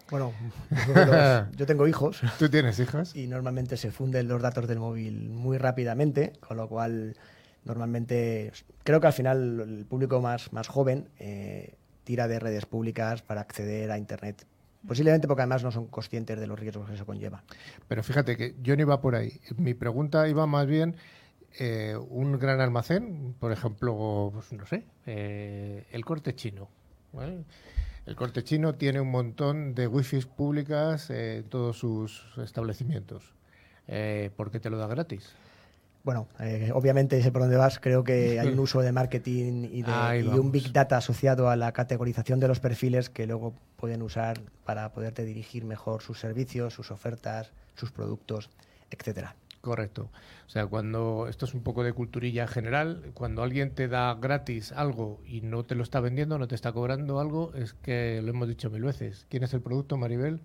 Bueno, 0.09 0.33
yo 1.55 1.65
tengo 1.65 1.87
hijos 1.87 2.21
¿Tú 2.37 2.49
tienes 2.49 2.79
hijas? 2.79 3.15
y 3.15 3.27
normalmente 3.27 3.77
se 3.77 3.91
funden 3.91 4.27
los 4.27 4.41
datos 4.41 4.67
del 4.67 4.79
móvil 4.79 5.29
muy 5.29 5.57
rápidamente, 5.57 6.33
con 6.41 6.57
lo 6.57 6.67
cual 6.67 7.15
normalmente 7.63 8.51
creo 8.83 8.99
que 8.99 9.07
al 9.07 9.13
final 9.13 9.59
el 9.61 9.85
público 9.85 10.19
más, 10.19 10.51
más 10.51 10.67
joven 10.67 11.09
eh, 11.19 11.75
tira 12.03 12.27
de 12.27 12.39
redes 12.39 12.65
públicas 12.65 13.21
para 13.21 13.41
acceder 13.41 13.91
a 13.91 13.97
Internet. 13.97 14.45
Posiblemente 14.85 15.27
porque 15.27 15.43
además 15.43 15.63
no 15.63 15.71
son 15.71 15.87
conscientes 15.87 16.39
de 16.39 16.47
los 16.47 16.59
riesgos 16.59 16.89
que 16.89 16.95
eso 16.95 17.05
conlleva. 17.05 17.43
Pero 17.87 18.01
fíjate 18.01 18.35
que 18.35 18.55
yo 18.63 18.75
no 18.75 18.81
iba 18.81 18.99
por 18.99 19.15
ahí. 19.15 19.39
Mi 19.55 19.75
pregunta 19.75 20.27
iba 20.27 20.47
más 20.47 20.65
bien 20.65 20.95
eh, 21.59 21.95
un 22.09 22.37
gran 22.39 22.61
almacén, 22.61 23.35
por 23.39 23.51
ejemplo, 23.51 24.31
pues, 24.33 24.51
no 24.53 24.65
sé, 24.65 24.85
eh, 25.05 25.85
el 25.91 26.05
corte 26.05 26.35
chino. 26.35 26.69
¿vale? 27.13 27.43
El 28.05 28.15
corte 28.15 28.43
chino 28.43 28.75
tiene 28.75 28.99
un 28.99 29.11
montón 29.11 29.75
de 29.75 29.87
wifi 29.87 30.21
públicas 30.21 31.09
eh, 31.09 31.37
en 31.37 31.43
todos 31.49 31.77
sus 31.77 32.23
establecimientos. 32.37 33.33
Eh, 33.87 34.31
¿Por 34.35 34.51
qué 34.51 34.59
te 34.59 34.69
lo 34.69 34.77
da 34.77 34.87
gratis? 34.87 35.29
Bueno, 36.03 36.27
eh, 36.39 36.71
obviamente 36.73 37.21
sé 37.21 37.31
por 37.31 37.43
dónde 37.43 37.57
vas. 37.57 37.79
Creo 37.79 38.03
que 38.03 38.39
hay 38.39 38.47
un 38.47 38.59
uso 38.59 38.81
de 38.81 38.91
marketing 38.91 39.69
y, 39.71 39.83
de, 39.83 40.21
y 40.21 40.27
un 40.27 40.51
big 40.51 40.73
data 40.73 40.97
asociado 40.97 41.49
a 41.49 41.55
la 41.55 41.71
categorización 41.73 42.39
de 42.39 42.47
los 42.47 42.59
perfiles 42.59 43.11
que 43.11 43.27
luego 43.27 43.53
pueden 43.75 44.01
usar 44.01 44.41
para 44.65 44.91
poderte 44.93 45.23
dirigir 45.23 45.63
mejor 45.63 46.01
sus 46.01 46.19
servicios, 46.19 46.73
sus 46.73 46.89
ofertas, 46.89 47.51
sus 47.75 47.91
productos, 47.91 48.49
etcétera. 48.89 49.35
Correcto. 49.61 50.09
O 50.47 50.49
sea, 50.49 50.65
cuando 50.65 51.27
esto 51.29 51.45
es 51.45 51.53
un 51.53 51.61
poco 51.61 51.83
de 51.83 51.93
culturilla 51.93 52.47
general, 52.47 53.11
cuando 53.13 53.43
alguien 53.43 53.75
te 53.75 53.87
da 53.87 54.13
gratis 54.15 54.71
algo 54.71 55.21
y 55.25 55.41
no 55.41 55.63
te 55.63 55.75
lo 55.75 55.83
está 55.83 55.99
vendiendo, 55.99 56.39
no 56.39 56.47
te 56.47 56.55
está 56.55 56.71
cobrando 56.71 57.19
algo, 57.19 57.53
es 57.53 57.73
que 57.73 58.21
lo 58.23 58.31
hemos 58.31 58.47
dicho 58.47 58.69
mil 58.71 58.81
veces. 58.83 59.27
¿Quién 59.29 59.43
es 59.43 59.53
el 59.53 59.61
producto, 59.61 59.97
Maribel? 59.97 60.41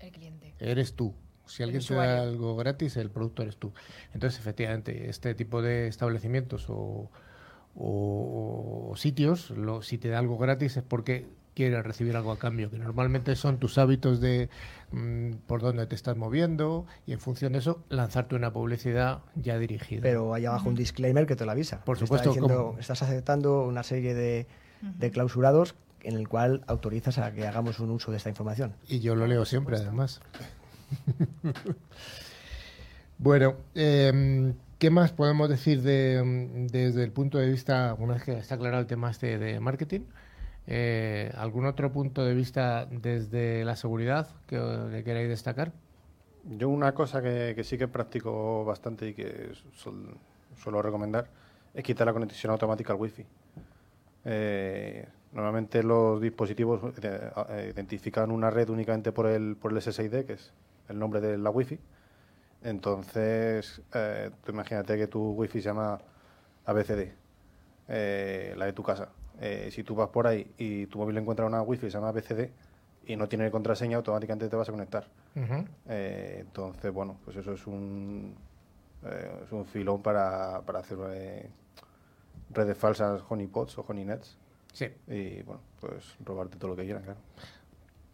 El 0.00 0.10
cliente. 0.10 0.54
Eres 0.58 0.94
tú. 0.94 1.14
Si 1.46 1.62
alguien 1.62 1.80
te 1.84 1.94
da 1.94 2.22
algo 2.22 2.56
gratis, 2.56 2.96
el 2.96 3.08
producto 3.08 3.42
eres 3.42 3.56
tú. 3.56 3.72
Entonces, 4.12 4.40
efectivamente, 4.40 5.08
este 5.08 5.34
tipo 5.36 5.62
de 5.62 5.86
establecimientos 5.86 6.66
o, 6.68 7.08
o- 7.76 8.88
o 8.90 8.96
sitios, 8.96 9.50
lo- 9.50 9.82
si 9.82 9.96
te 9.98 10.08
da 10.08 10.18
algo 10.18 10.38
gratis 10.38 10.76
es 10.76 10.82
porque 10.82 11.26
quieres 11.56 11.82
recibir 11.82 12.14
algo 12.16 12.32
a 12.32 12.38
cambio, 12.38 12.70
que 12.70 12.78
normalmente 12.78 13.34
son 13.34 13.58
tus 13.58 13.78
hábitos 13.78 14.20
de 14.20 14.50
mm, 14.92 15.32
por 15.46 15.62
dónde 15.62 15.86
te 15.86 15.94
estás 15.94 16.14
moviendo 16.14 16.84
y 17.06 17.14
en 17.14 17.18
función 17.18 17.54
de 17.54 17.60
eso 17.60 17.82
lanzarte 17.88 18.36
una 18.36 18.52
publicidad 18.52 19.20
ya 19.34 19.58
dirigida. 19.58 20.02
Pero 20.02 20.34
hay 20.34 20.44
abajo 20.44 20.68
un 20.68 20.74
disclaimer 20.74 21.26
que 21.26 21.34
te 21.34 21.46
lo 21.46 21.52
avisa. 21.52 21.82
Por 21.82 21.96
está 21.96 22.06
supuesto, 22.06 22.28
diciendo, 22.28 22.76
estás 22.78 23.02
aceptando 23.02 23.64
una 23.64 23.82
serie 23.82 24.14
de, 24.14 24.46
de 24.82 25.10
clausurados 25.10 25.74
en 26.02 26.16
el 26.16 26.28
cual 26.28 26.62
autorizas 26.66 27.16
a 27.16 27.32
que 27.32 27.46
hagamos 27.46 27.80
un 27.80 27.90
uso 27.90 28.10
de 28.10 28.18
esta 28.18 28.28
información. 28.28 28.74
Y 28.86 29.00
yo 29.00 29.16
lo 29.16 29.26
leo 29.26 29.46
siempre, 29.46 29.76
además. 29.76 30.20
bueno, 33.18 33.54
em, 33.74 34.52
¿qué 34.78 34.90
más 34.90 35.12
podemos 35.12 35.48
decir 35.48 35.80
de, 35.80 36.18
em, 36.18 36.66
desde 36.66 37.02
el 37.02 37.12
punto 37.12 37.38
de 37.38 37.50
vista, 37.50 37.96
una 37.98 38.14
vez 38.14 38.24
que 38.24 38.38
está 38.38 38.56
aclarado 38.56 38.82
el 38.82 38.86
tema 38.86 39.10
este 39.10 39.38
de 39.38 39.58
marketing? 39.58 40.02
Eh, 40.66 41.32
¿Algún 41.36 41.66
otro 41.66 41.92
punto 41.92 42.24
de 42.24 42.34
vista 42.34 42.86
desde 42.86 43.64
la 43.64 43.76
seguridad 43.76 44.28
que, 44.46 44.58
que 44.90 45.04
queráis 45.04 45.28
destacar? 45.28 45.72
Yo 46.44 46.68
una 46.68 46.92
cosa 46.92 47.22
que, 47.22 47.60
sí 47.64 47.76
que 47.76 47.88
practico 47.88 48.64
bastante 48.64 49.08
y 49.08 49.14
que 49.14 49.50
suelo 50.56 50.82
recomendar 50.82 51.26
es 51.74 51.82
quitar 51.82 52.06
la 52.06 52.12
conexión 52.12 52.52
automática 52.52 52.92
al 52.92 53.00
wifi. 53.00 53.24
Eh, 54.24 55.06
normalmente 55.32 55.82
los 55.82 56.20
dispositivos 56.20 56.94
eh, 57.02 57.30
eh, 57.50 57.70
identifican 57.74 58.30
una 58.30 58.50
red 58.50 58.68
únicamente 58.68 59.12
por 59.12 59.26
el, 59.26 59.56
por 59.56 59.72
el 59.72 59.82
SSID, 59.82 60.24
que 60.24 60.34
es 60.34 60.52
el 60.88 60.98
nombre 60.98 61.20
de 61.20 61.36
la 61.36 61.50
wifi. 61.50 61.78
Entonces, 62.62 63.80
eh, 63.94 64.30
imagínate 64.48 64.96
que 64.96 65.06
tu 65.06 65.32
wifi 65.32 65.60
se 65.60 65.66
llama 65.68 65.98
ABCD, 66.64 67.12
eh, 67.88 68.54
la 68.56 68.66
de 68.66 68.72
tu 68.72 68.82
casa. 68.82 69.08
Eh, 69.40 69.68
si 69.70 69.82
tú 69.84 69.94
vas 69.94 70.08
por 70.08 70.26
ahí 70.26 70.50
y 70.58 70.86
tu 70.86 70.98
móvil 70.98 71.18
encuentra 71.18 71.44
una 71.46 71.62
wifi 71.62 71.82
que 71.82 71.90
se 71.90 71.98
llama 71.98 72.08
ABCD 72.08 72.48
y 73.06 73.16
no 73.16 73.28
tiene 73.28 73.50
contraseña, 73.50 73.96
automáticamente 73.98 74.48
te 74.48 74.56
vas 74.56 74.68
a 74.68 74.72
conectar. 74.72 75.06
Eh, 75.88 76.38
entonces, 76.40 76.92
bueno, 76.92 77.16
pues 77.24 77.36
eso 77.36 77.52
es 77.52 77.66
un, 77.66 78.34
eh, 79.04 79.30
es 79.44 79.52
un 79.52 79.66
filón 79.66 80.02
para, 80.02 80.62
para 80.62 80.80
hacer 80.80 80.98
eh, 81.10 81.48
redes 82.50 82.76
falsas 82.76 83.22
honeypots 83.28 83.78
o 83.78 83.84
honeynets 83.86 84.36
Sí. 84.72 84.86
y, 85.08 85.42
bueno, 85.42 85.60
pues 85.80 86.16
robarte 86.24 86.56
todo 86.58 86.70
lo 86.72 86.76
que 86.76 86.84
quieran, 86.84 87.02
claro. 87.02 87.18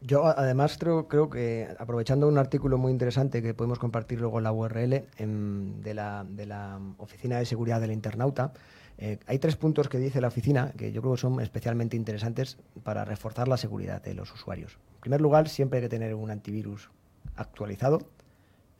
Yo 0.00 0.26
además 0.26 0.76
creo, 0.78 1.06
creo 1.06 1.30
que 1.30 1.68
aprovechando 1.78 2.26
un 2.26 2.36
artículo 2.36 2.76
muy 2.76 2.90
interesante 2.90 3.40
que 3.40 3.54
podemos 3.54 3.78
compartir 3.78 4.20
luego 4.20 4.38
en 4.38 4.44
la 4.44 4.52
URL 4.52 5.04
em, 5.18 5.80
de, 5.80 5.94
la, 5.94 6.24
de 6.28 6.46
la 6.46 6.78
Oficina 6.98 7.38
de 7.38 7.46
Seguridad 7.46 7.80
del 7.80 7.92
Internauta, 7.92 8.52
eh, 8.98 9.18
hay 9.26 9.38
tres 9.38 9.56
puntos 9.56 9.88
que 9.88 9.98
dice 9.98 10.20
la 10.20 10.28
oficina 10.28 10.72
que 10.76 10.92
yo 10.92 11.02
creo 11.02 11.14
que 11.14 11.20
son 11.20 11.40
especialmente 11.40 11.96
interesantes 11.96 12.58
para 12.84 13.04
reforzar 13.04 13.48
la 13.48 13.56
seguridad 13.56 14.02
de 14.02 14.14
los 14.14 14.32
usuarios. 14.32 14.78
En 14.94 15.00
primer 15.00 15.20
lugar, 15.20 15.48
siempre 15.48 15.78
hay 15.78 15.84
que 15.84 15.88
tener 15.88 16.14
un 16.14 16.30
antivirus 16.30 16.90
actualizado. 17.36 18.00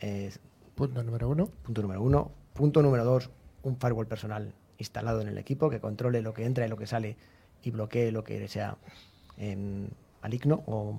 eh, 0.00 0.30
Punto 0.74 1.02
número 1.02 1.28
uno. 1.28 1.46
Punto 1.46 1.82
número 1.82 2.02
uno. 2.02 2.32
Punto 2.54 2.82
número 2.82 3.04
dos, 3.04 3.30
un 3.62 3.76
firewall 3.76 4.06
personal 4.06 4.54
instalado 4.78 5.20
en 5.20 5.28
el 5.28 5.38
equipo 5.38 5.70
que 5.70 5.80
controle 5.80 6.22
lo 6.22 6.34
que 6.34 6.44
entra 6.44 6.66
y 6.66 6.68
lo 6.68 6.76
que 6.76 6.86
sale 6.86 7.16
y 7.62 7.70
bloquee 7.70 8.10
lo 8.12 8.24
que 8.24 8.48
sea 8.48 8.76
em, 9.36 9.88
maligno 10.22 10.62
o, 10.66 10.98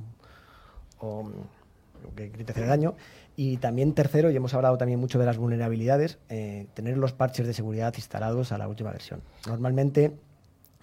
que 2.11 2.29
quiere 2.31 2.51
hacer 2.51 2.67
daño. 2.67 2.95
Y 3.35 3.57
también 3.57 3.93
tercero, 3.93 4.29
y 4.29 4.35
hemos 4.35 4.53
hablado 4.53 4.77
también 4.77 4.99
mucho 4.99 5.17
de 5.19 5.25
las 5.25 5.37
vulnerabilidades, 5.37 6.19
eh, 6.29 6.67
tener 6.73 6.97
los 6.97 7.13
parches 7.13 7.47
de 7.47 7.53
seguridad 7.53 7.93
instalados 7.97 8.51
a 8.51 8.57
la 8.57 8.67
última 8.67 8.91
versión. 8.91 9.21
Normalmente, 9.47 10.13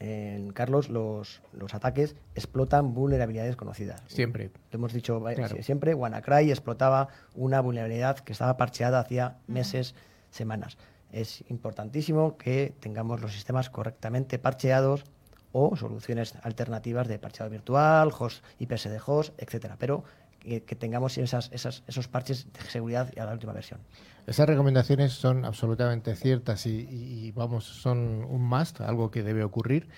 en 0.00 0.52
Carlos, 0.52 0.88
los, 0.88 1.42
los 1.52 1.74
ataques 1.74 2.16
explotan 2.34 2.94
vulnerabilidades 2.94 3.54
conocidas. 3.56 4.02
Siempre. 4.08 4.50
Lo 4.72 4.78
hemos 4.78 4.92
dicho 4.92 5.28
eh, 5.28 5.34
Claro. 5.34 5.62
siempre, 5.62 5.94
WannaCry 5.94 6.50
explotaba 6.50 7.08
una 7.34 7.60
vulnerabilidad 7.60 8.18
que 8.18 8.32
estaba 8.32 8.56
parcheada 8.56 8.98
hacía 8.98 9.36
meses, 9.46 9.94
semanas. 10.30 10.78
Es 11.12 11.44
importantísimo 11.50 12.36
que 12.36 12.72
tengamos 12.80 13.20
los 13.20 13.32
sistemas 13.32 13.68
correctamente 13.68 14.38
parcheados 14.38 15.04
o 15.52 15.76
soluciones 15.76 16.34
alternativas 16.42 17.08
de 17.08 17.18
parcheado 17.18 17.50
virtual, 17.50 18.10
host, 18.16 18.44
IPS 18.58 18.84
de 18.84 19.00
host, 19.04 19.34
etcétera, 19.42 19.76
pero 19.78 20.04
que, 20.40 20.60
tengamos 20.74 21.18
esas, 21.18 21.50
esas- 21.52 21.84
esos 21.86 22.08
parches 22.08 22.46
de 22.52 22.60
seguridad 22.62 23.12
a 23.18 23.24
la 23.24 23.32
última 23.32 23.52
versión. 23.52 23.80
Esas 24.26 24.48
recomendaciones 24.48 25.12
son 25.12 25.44
absolutamente 25.44 26.14
ciertas 26.16 26.66
y, 26.66 27.32
vamos, 27.32 27.64
son 27.64 28.24
un 28.24 28.42
must, 28.42 28.80
algo 28.80 29.10
que 29.10 29.22
debe 29.22 29.44
ocurrir. 29.44 29.88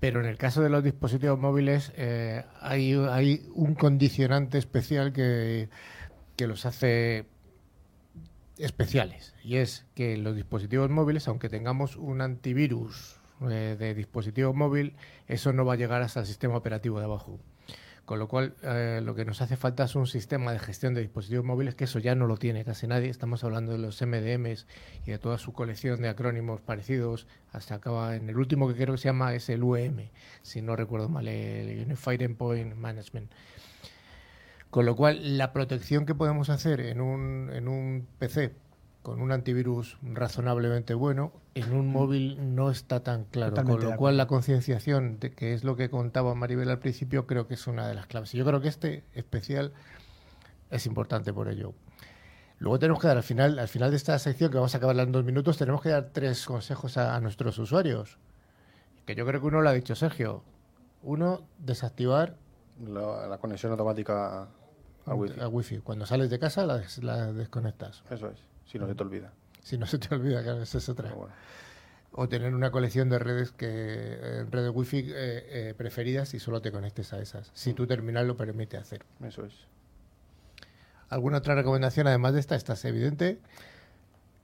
Pero 0.00 0.20
en 0.20 0.26
el 0.26 0.38
caso 0.38 0.62
de 0.62 0.70
los 0.70 0.82
dispositivos 0.82 1.38
móviles 1.38 1.92
eh, 1.96 2.44
hay, 2.60 2.94
hay 2.94 3.46
un 3.54 3.74
condicionante 3.74 4.56
especial 4.56 5.12
que, 5.12 5.68
que 6.36 6.46
los 6.46 6.64
hace 6.64 7.26
especiales. 8.58 9.34
Y 9.42 9.56
es 9.56 9.86
que 9.94 10.16
los 10.16 10.36
dispositivos 10.36 10.90
móviles, 10.90 11.28
aunque 11.28 11.48
tengamos 11.48 11.96
un 11.96 12.20
antivirus 12.20 13.16
eh, 13.50 13.76
de 13.78 13.94
dispositivo 13.94 14.52
móvil, 14.52 14.94
eso 15.26 15.52
no 15.52 15.64
va 15.64 15.74
a 15.74 15.76
llegar 15.76 16.02
hasta 16.02 16.20
el 16.20 16.26
sistema 16.26 16.56
operativo 16.56 16.98
de 16.98 17.04
abajo. 17.04 17.38
Con 18.10 18.18
lo 18.18 18.26
cual, 18.26 18.54
eh, 18.64 19.00
lo 19.04 19.14
que 19.14 19.24
nos 19.24 19.40
hace 19.40 19.56
falta 19.56 19.84
es 19.84 19.94
un 19.94 20.08
sistema 20.08 20.52
de 20.52 20.58
gestión 20.58 20.94
de 20.94 21.00
dispositivos 21.00 21.44
móviles, 21.44 21.76
que 21.76 21.84
eso 21.84 22.00
ya 22.00 22.16
no 22.16 22.26
lo 22.26 22.38
tiene 22.38 22.64
casi 22.64 22.88
nadie. 22.88 23.08
Estamos 23.08 23.44
hablando 23.44 23.70
de 23.70 23.78
los 23.78 24.02
MDMs 24.02 24.66
y 25.06 25.12
de 25.12 25.20
toda 25.20 25.38
su 25.38 25.52
colección 25.52 26.02
de 26.02 26.08
acrónimos 26.08 26.60
parecidos. 26.60 27.28
Hasta 27.52 27.76
acaba 27.76 28.16
en 28.16 28.28
el 28.28 28.36
último 28.36 28.66
que 28.66 28.74
creo 28.74 28.96
que 28.96 28.98
se 28.98 29.04
llama 29.04 29.32
es 29.34 29.48
el 29.48 29.62
UEM, 29.62 30.08
si 30.42 30.60
no 30.60 30.74
recuerdo 30.74 31.08
mal, 31.08 31.28
el 31.28 31.86
Unified 31.86 32.22
Endpoint 32.22 32.74
Management. 32.74 33.30
Con 34.70 34.86
lo 34.86 34.96
cual, 34.96 35.38
la 35.38 35.52
protección 35.52 36.04
que 36.04 36.16
podemos 36.16 36.50
hacer 36.50 36.80
en 36.80 37.00
un, 37.00 37.48
en 37.52 37.68
un 37.68 38.08
PC 38.18 38.50
con 39.02 39.20
un 39.22 39.32
antivirus 39.32 39.96
razonablemente 40.02 40.92
bueno, 40.94 41.32
en 41.54 41.72
un 41.72 41.88
móvil 41.90 42.54
no 42.54 42.70
está 42.70 43.02
tan 43.02 43.24
claro. 43.24 43.50
Totalmente 43.52 43.84
con 43.84 43.90
lo 43.92 43.96
cual 43.96 44.16
la 44.16 44.26
concienciación, 44.26 45.18
de 45.18 45.32
que 45.32 45.54
es 45.54 45.64
lo 45.64 45.74
que 45.76 45.88
contaba 45.90 46.34
Maribel 46.34 46.68
al 46.70 46.78
principio, 46.78 47.26
creo 47.26 47.46
que 47.46 47.54
es 47.54 47.66
una 47.66 47.88
de 47.88 47.94
las 47.94 48.06
claves. 48.06 48.34
Y 48.34 48.38
yo 48.38 48.44
creo 48.44 48.60
que 48.60 48.68
este 48.68 49.04
especial 49.14 49.72
es 50.70 50.84
importante 50.86 51.32
por 51.32 51.48
ello. 51.48 51.72
Luego 52.58 52.78
tenemos 52.78 53.00
que 53.00 53.08
dar 53.08 53.16
al 53.16 53.22
final, 53.22 53.58
al 53.58 53.68
final 53.68 53.90
de 53.90 53.96
esta 53.96 54.18
sección, 54.18 54.50
que 54.50 54.58
vamos 54.58 54.74
a 54.74 54.78
acabarla 54.78 55.02
en 55.02 55.12
dos 55.12 55.24
minutos, 55.24 55.56
tenemos 55.56 55.80
que 55.80 55.88
dar 55.88 56.10
tres 56.12 56.44
consejos 56.44 56.98
a, 56.98 57.16
a 57.16 57.20
nuestros 57.20 57.58
usuarios. 57.58 58.18
Que 59.06 59.14
yo 59.14 59.24
creo 59.24 59.40
que 59.40 59.46
uno 59.46 59.62
lo 59.62 59.68
ha 59.70 59.72
dicho 59.72 59.94
Sergio. 59.94 60.44
Uno, 61.02 61.40
desactivar 61.58 62.36
La, 62.86 63.26
la 63.28 63.38
conexión 63.38 63.72
automática 63.72 64.42
al 65.06 65.14
wifi. 65.14 65.40
al 65.40 65.48
wifi. 65.48 65.78
Cuando 65.78 66.04
sales 66.04 66.28
de 66.28 66.38
casa 66.38 66.66
la, 66.66 66.76
des- 66.76 67.02
la 67.02 67.32
desconectas. 67.32 68.02
Eso 68.10 68.28
es, 68.28 68.44
si 68.70 68.78
no 68.78 68.86
se 68.86 68.94
te 68.94 69.02
olvida. 69.02 69.32
Si 69.62 69.78
no 69.78 69.86
se 69.86 69.98
te 69.98 70.14
olvida, 70.14 70.42
que 70.42 70.62
esa 70.62 70.78
es 70.78 70.88
otra. 70.88 71.12
Bueno. 71.12 71.34
O 72.12 72.28
tener 72.28 72.54
una 72.54 72.70
colección 72.70 73.08
de 73.08 73.18
redes 73.18 73.52
que 73.52 73.68
eh, 73.68 74.44
redes 74.50 74.72
wifi 74.74 74.98
eh, 74.98 75.10
eh, 75.14 75.74
preferidas 75.76 76.34
y 76.34 76.40
solo 76.40 76.60
te 76.60 76.72
conectes 76.72 77.12
a 77.12 77.20
esas. 77.20 77.50
Si 77.54 77.72
tu 77.72 77.86
terminal 77.86 78.26
lo 78.26 78.36
permite 78.36 78.76
hacer. 78.76 79.04
Eso 79.22 79.44
es. 79.44 79.54
¿Alguna 81.08 81.38
otra 81.38 81.54
recomendación 81.54 82.06
además 82.06 82.34
de 82.34 82.40
esta? 82.40 82.54
Esta 82.54 82.74
es 82.74 82.84
evidente. 82.84 83.38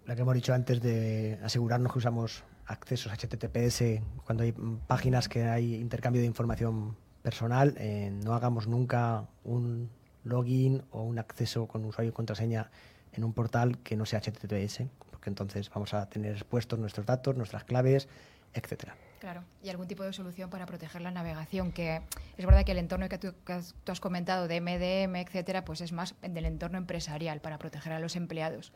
La 0.06 0.14
que 0.14 0.22
hemos 0.22 0.34
dicho 0.34 0.54
antes 0.54 0.80
de 0.80 1.38
asegurarnos 1.42 1.92
que 1.92 1.98
usamos 1.98 2.44
accesos 2.66 3.12
HTTPS 3.12 4.02
cuando 4.24 4.42
hay 4.42 4.52
mm, 4.52 4.78
páginas 4.86 5.28
que 5.28 5.44
hay 5.44 5.74
intercambio 5.76 6.20
de 6.20 6.26
información 6.26 6.96
personal, 7.22 7.74
eh, 7.78 8.10
no 8.24 8.34
hagamos 8.34 8.66
nunca 8.68 9.28
un 9.44 9.90
login 10.24 10.82
o 10.90 11.02
un 11.02 11.18
acceso 11.18 11.66
con 11.66 11.84
usuario 11.84 12.10
y 12.10 12.12
contraseña 12.12 12.70
en 13.16 13.24
un 13.24 13.32
portal 13.32 13.78
que 13.78 13.96
no 13.96 14.06
sea 14.06 14.20
HTTPS, 14.20 14.82
porque 15.10 15.30
entonces 15.30 15.70
vamos 15.70 15.94
a 15.94 16.08
tener 16.08 16.32
expuestos 16.32 16.78
nuestros 16.78 17.06
datos, 17.06 17.36
nuestras 17.36 17.64
claves, 17.64 18.08
etcétera. 18.54 18.94
Claro, 19.20 19.42
y 19.62 19.70
algún 19.70 19.88
tipo 19.88 20.02
de 20.04 20.12
solución 20.12 20.50
para 20.50 20.66
proteger 20.66 21.00
la 21.00 21.10
navegación, 21.10 21.72
que 21.72 22.02
es 22.36 22.46
verdad 22.46 22.64
que 22.64 22.72
el 22.72 22.78
entorno 22.78 23.08
que 23.08 23.18
tú, 23.18 23.34
que 23.44 23.52
has- 23.54 23.74
comentado 24.00 24.46
de 24.46 24.60
MDM, 24.60 25.16
etcétera, 25.20 25.64
pues 25.64 25.80
es 25.80 25.92
más 25.92 26.14
del 26.22 26.44
entorno 26.44 26.78
empresarial 26.78 27.40
para 27.40 27.58
proteger 27.58 27.92
a 27.94 27.98
los 27.98 28.14
empleados. 28.14 28.72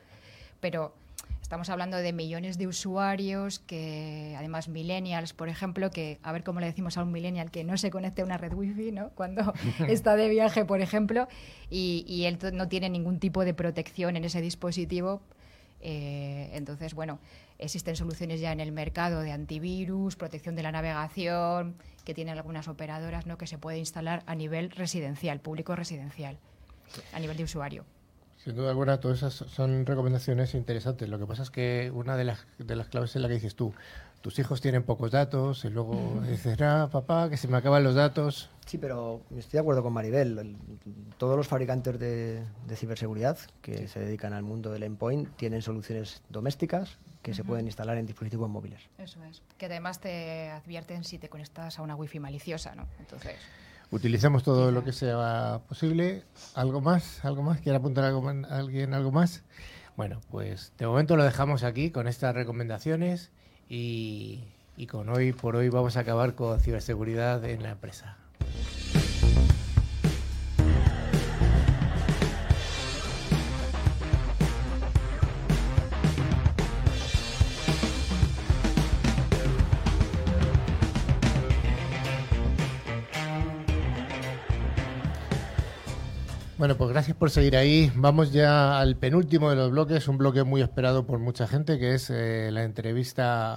Pero 0.60 0.94
estamos 1.42 1.68
hablando 1.68 1.96
de 1.96 2.12
millones 2.12 2.58
de 2.58 2.66
usuarios 2.66 3.58
que, 3.58 4.34
además, 4.38 4.68
millennials, 4.68 5.32
por 5.32 5.48
ejemplo, 5.48 5.90
que 5.90 6.18
a 6.22 6.32
ver 6.32 6.44
cómo 6.44 6.60
le 6.60 6.66
decimos 6.66 6.96
a 6.96 7.02
un 7.02 7.12
millennial 7.12 7.50
que 7.50 7.64
no 7.64 7.76
se 7.76 7.90
conecte 7.90 8.22
a 8.22 8.24
una 8.24 8.38
red 8.38 8.52
wifi, 8.52 8.92
¿no? 8.92 9.10
Cuando 9.10 9.52
está 9.88 10.16
de 10.16 10.28
viaje, 10.28 10.64
por 10.64 10.80
ejemplo, 10.80 11.28
y, 11.68 12.04
y 12.06 12.26
él 12.26 12.38
no 12.52 12.68
tiene 12.68 12.88
ningún 12.88 13.18
tipo 13.18 13.44
de 13.44 13.54
protección 13.54 14.16
en 14.16 14.24
ese 14.24 14.40
dispositivo. 14.40 15.22
Eh, 15.80 16.50
entonces, 16.52 16.94
bueno, 16.94 17.18
existen 17.58 17.96
soluciones 17.96 18.40
ya 18.40 18.52
en 18.52 18.60
el 18.60 18.72
mercado 18.72 19.20
de 19.20 19.32
antivirus, 19.32 20.16
protección 20.16 20.54
de 20.54 20.62
la 20.62 20.72
navegación, 20.72 21.74
que 22.04 22.14
tienen 22.14 22.36
algunas 22.36 22.68
operadoras, 22.68 23.26
¿no? 23.26 23.38
Que 23.38 23.46
se 23.46 23.58
puede 23.58 23.78
instalar 23.78 24.22
a 24.26 24.34
nivel 24.34 24.70
residencial, 24.70 25.40
público 25.40 25.74
residencial, 25.74 26.38
a 27.12 27.20
nivel 27.20 27.36
de 27.36 27.44
usuario. 27.44 27.84
Sin 28.44 28.56
duda 28.56 28.70
alguna, 28.70 29.00
todas 29.00 29.18
esas 29.18 29.34
son 29.34 29.84
recomendaciones 29.84 30.54
interesantes. 30.54 31.08
Lo 31.08 31.18
que 31.18 31.26
pasa 31.26 31.42
es 31.42 31.50
que 31.50 31.90
una 31.94 32.16
de 32.16 32.24
las, 32.24 32.46
de 32.58 32.74
las 32.74 32.88
claves 32.88 33.14
es 33.14 33.20
la 33.20 33.28
que 33.28 33.34
dices 33.34 33.54
tú. 33.54 33.74
Tus 34.22 34.38
hijos 34.38 34.60
tienen 34.60 34.82
pocos 34.82 35.10
datos 35.10 35.64
y 35.64 35.70
luego 35.70 36.20
dices, 36.28 36.60
ah, 36.60 36.88
papá, 36.92 37.28
que 37.30 37.36
se 37.36 37.48
me 37.48 37.56
acaban 37.56 37.82
los 37.84 37.94
datos. 37.94 38.50
Sí, 38.66 38.76
pero 38.78 39.22
estoy 39.36 39.52
de 39.52 39.58
acuerdo 39.60 39.82
con 39.82 39.92
Maribel. 39.92 40.38
El- 40.38 40.56
todos 41.18 41.36
los 41.36 41.48
fabricantes 41.48 41.98
de, 41.98 42.42
de 42.66 42.76
ciberseguridad 42.76 43.38
que 43.62 43.88
se 43.88 44.00
dedican 44.00 44.32
al 44.32 44.42
mundo 44.42 44.70
del 44.72 44.82
endpoint 44.84 45.28
tienen 45.36 45.60
soluciones 45.62 46.22
domésticas 46.28 46.98
que 47.22 47.34
se 47.34 47.44
pueden 47.44 47.66
instalar 47.66 47.98
en 47.98 48.06
dispositivos 48.06 48.48
móviles. 48.48 48.80
Eso 48.96 49.22
es. 49.24 49.42
Que 49.58 49.66
además 49.66 50.00
te 50.00 50.48
advierten 50.50 51.04
si 51.04 51.18
te 51.18 51.28
conectas 51.28 51.78
a 51.78 51.82
una 51.82 51.94
wifi 51.94 52.18
maliciosa, 52.20 52.74
¿no? 52.74 52.86
Entonces, 52.98 53.36
Utilicemos 53.92 54.44
todo 54.44 54.70
lo 54.70 54.84
que 54.84 54.92
sea 54.92 55.60
posible. 55.68 56.22
¿Algo 56.54 56.80
más? 56.80 57.24
¿Algo 57.24 57.42
más? 57.42 57.60
¿Quiere 57.60 57.76
apuntar 57.78 58.04
algo 58.04 58.22
más- 58.22 58.50
alguien 58.50 58.94
algo 58.94 59.10
más? 59.10 59.42
Bueno, 59.96 60.20
pues 60.30 60.72
de 60.78 60.86
momento 60.86 61.16
lo 61.16 61.24
dejamos 61.24 61.64
aquí 61.64 61.90
con 61.90 62.06
estas 62.06 62.34
recomendaciones 62.34 63.30
y, 63.68 64.44
y 64.76 64.86
con 64.86 65.08
hoy 65.08 65.32
por 65.32 65.56
hoy 65.56 65.68
vamos 65.70 65.96
a 65.96 66.00
acabar 66.00 66.34
con 66.36 66.60
ciberseguridad 66.60 67.44
en 67.44 67.62
la 67.64 67.70
empresa. 67.70 68.16
Bueno, 86.60 86.76
pues 86.76 86.90
gracias 86.90 87.16
por 87.16 87.30
seguir 87.30 87.56
ahí. 87.56 87.90
Vamos 87.96 88.34
ya 88.34 88.78
al 88.80 88.94
penúltimo 88.94 89.48
de 89.48 89.56
los 89.56 89.70
bloques, 89.70 90.08
un 90.08 90.18
bloque 90.18 90.44
muy 90.44 90.60
esperado 90.60 91.06
por 91.06 91.18
mucha 91.18 91.46
gente, 91.46 91.78
que 91.78 91.94
es 91.94 92.10
eh, 92.10 92.50
la 92.52 92.64
entrevista 92.64 93.54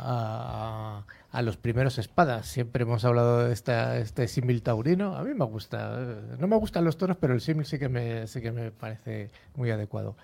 a, 1.30 1.42
los 1.42 1.58
primeros 1.58 1.98
espadas. 1.98 2.48
Siempre 2.48 2.84
hemos 2.84 3.04
hablado 3.04 3.46
de 3.46 3.52
esta, 3.52 3.98
este 3.98 4.30
símil 4.30 4.64
taurino. 4.64 5.18
A 5.18 5.24
mí 5.26 5.34
me 5.34 5.44
gusta. 5.44 5.98
eh, 6.00 6.38
No 6.40 6.48
me 6.48 6.56
gustan 6.56 6.86
los 6.86 6.96
toros, 6.98 7.18
pero 7.20 7.34
el 7.34 7.42
símil 7.42 7.66
sí 7.66 7.78
que 7.78 7.90
me, 7.90 8.26
sí 8.28 8.40
que 8.40 8.54
me 8.54 8.72
parece 8.72 9.32
muy 9.56 9.70
adecuado. 9.70 10.16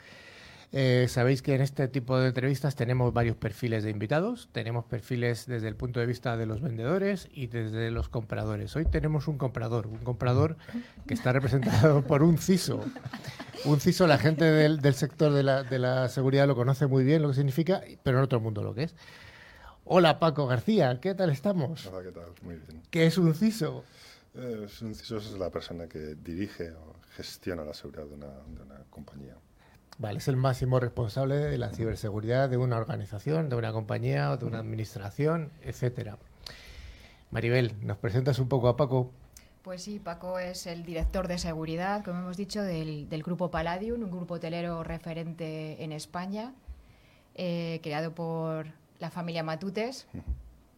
Eh, 0.72 1.08
Sabéis 1.10 1.42
que 1.42 1.56
en 1.56 1.62
este 1.62 1.88
tipo 1.88 2.20
de 2.20 2.28
entrevistas 2.28 2.76
tenemos 2.76 3.12
varios 3.12 3.36
perfiles 3.36 3.84
de 3.84 3.90
invitados. 3.90 4.50
Tenemos 4.52 4.86
perfiles 4.86 5.48
desde 5.48 5.68
el 5.68 5.76
punto 5.76 6.00
de 6.00 6.06
vista 6.06 6.38
de 6.38 6.46
los 6.46 6.62
vendedores 6.62 7.28
y 7.32 7.48
desde 7.48 7.90
los 7.90 8.08
compradores. 8.08 8.76
Hoy 8.76 8.86
tenemos 8.86 9.28
un 9.28 9.38
comprador, 9.40 9.88
un 9.88 9.98
comprador 9.98 10.58
que 11.08 11.16
está 11.16 11.34
representado 11.34 12.04
por 12.08 12.22
un 12.22 12.38
CISO. 12.38 12.84
Un 13.66 13.80
CISO, 13.80 14.06
la 14.06 14.20
gente 14.20 14.46
del, 14.46 14.80
del 14.80 14.94
sector 14.94 15.34
de 15.34 15.42
la, 15.42 15.64
de 15.64 15.80
la 15.80 16.08
seguridad 16.08 16.48
lo 16.48 16.56
conoce 16.56 16.86
muy 16.86 17.04
bien 17.04 17.24
lo 17.24 17.30
que 17.30 17.36
significa, 17.36 17.82
pero 18.04 18.20
en 18.20 18.24
otro 18.24 18.40
mundo 18.40 18.64
lo 18.64 18.76
que 18.76 18.84
es. 18.84 18.96
Hola 19.86 20.20
Paco 20.20 20.46
García, 20.46 21.00
¿qué 21.02 21.16
tal 21.16 21.32
estamos? 21.32 21.88
Hola, 21.88 22.04
¿qué 22.04 22.12
tal? 22.12 22.30
Muy 22.44 22.56
bien. 22.58 22.84
¿Qué 22.92 23.08
es 23.08 23.18
un 23.18 23.34
CISO? 23.34 23.84
Eh, 24.36 24.68
un 24.84 24.94
CISO 24.94 25.18
es 25.18 25.32
la 25.32 25.50
persona 25.50 25.88
que 25.88 26.14
dirige 26.14 26.72
o 26.74 26.96
gestiona 27.16 27.66
la 27.66 27.74
seguridad 27.74 28.06
de 28.06 28.14
una, 28.14 28.28
de 28.28 28.62
una 28.62 28.84
compañía. 28.92 29.36
Vale, 30.00 30.20
es 30.20 30.30
el 30.30 30.38
máximo 30.38 30.80
responsable 30.80 31.36
de 31.36 31.58
la 31.58 31.72
ciberseguridad 31.72 32.50
de 32.50 32.56
una 32.56 32.78
organización, 32.78 33.50
de 33.50 33.58
una 33.58 33.74
compañía 33.74 34.32
o 34.32 34.38
de 34.38 34.46
una 34.46 34.60
administración, 34.60 35.52
etcétera. 35.62 36.18
Maribel, 37.32 37.76
¿nos 37.82 37.98
presentas 37.98 38.40
un 38.40 38.48
poco 38.48 38.70
a 38.70 38.78
Paco? 38.78 39.12
Pues 39.62 39.84
sí, 39.84 40.00
Paco 40.00 40.40
es 40.40 40.68
el 40.68 40.86
director 40.86 41.28
de 41.28 41.38
seguridad, 41.38 42.06
como 42.06 42.20
hemos 42.20 42.38
dicho, 42.38 42.64
del, 42.64 43.10
del 43.10 43.24
grupo 43.24 43.52
Palladium, 43.52 44.02
un 44.02 44.10
grupo 44.10 44.36
hotelero 44.36 44.86
referente 44.86 45.84
en 45.84 45.92
España, 45.92 46.54
eh, 47.36 47.82
creado 47.84 48.16
por 48.16 48.68
la 49.00 49.12
familia 49.12 49.44
Matutes, 49.44 50.08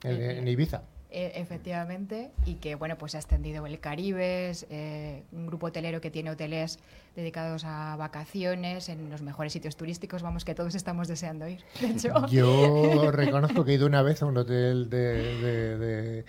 En, 0.03 0.19
en 0.19 0.47
Ibiza. 0.47 0.82
Eh, 1.12 1.34
efectivamente, 1.36 2.32
y 2.45 2.55
que 2.55 2.76
bueno, 2.76 2.97
pues 2.97 3.16
ha 3.16 3.18
extendido 3.20 3.66
el 3.66 3.80
Caribe, 3.80 4.51
eh, 4.70 5.24
un 5.32 5.45
grupo 5.47 5.68
hotelero 5.68 5.99
que 6.01 6.09
tiene 6.09 6.32
hoteles 6.32 6.80
dedicados 7.16 7.64
a 7.66 7.95
vacaciones 7.97 8.88
en 8.89 9.09
los 9.09 9.22
mejores 9.22 9.51
sitios 9.53 9.76
turísticos, 9.76 10.22
vamos, 10.24 10.45
que 10.45 10.55
todos 10.55 10.74
estamos 10.76 11.07
deseando 11.07 11.47
ir. 11.47 11.59
De 11.82 11.88
hecho, 11.88 12.28
Yo 12.28 13.12
reconozco 13.12 13.66
que 13.66 13.72
he 13.72 13.76
ido 13.76 13.86
una 13.88 14.01
vez 14.01 14.22
a 14.22 14.26
un 14.26 14.38
hotel 14.38 14.89
de, 14.89 14.97
de- 15.41 15.78
de- 15.78 16.26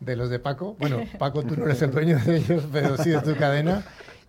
de 0.00 0.16
los 0.16 0.28
de 0.28 0.38
Paco. 0.40 0.76
Bueno, 0.78 0.98
Paco, 1.18 1.44
tú 1.44 1.56
no 1.56 1.64
eres 1.64 1.80
el 1.82 1.92
dueño 1.92 2.18
de 2.18 2.36
ellos, 2.38 2.64
pero 2.72 2.96
sí 2.98 3.10
de 3.10 3.20
tu 3.20 3.36
cadena. 3.36 3.84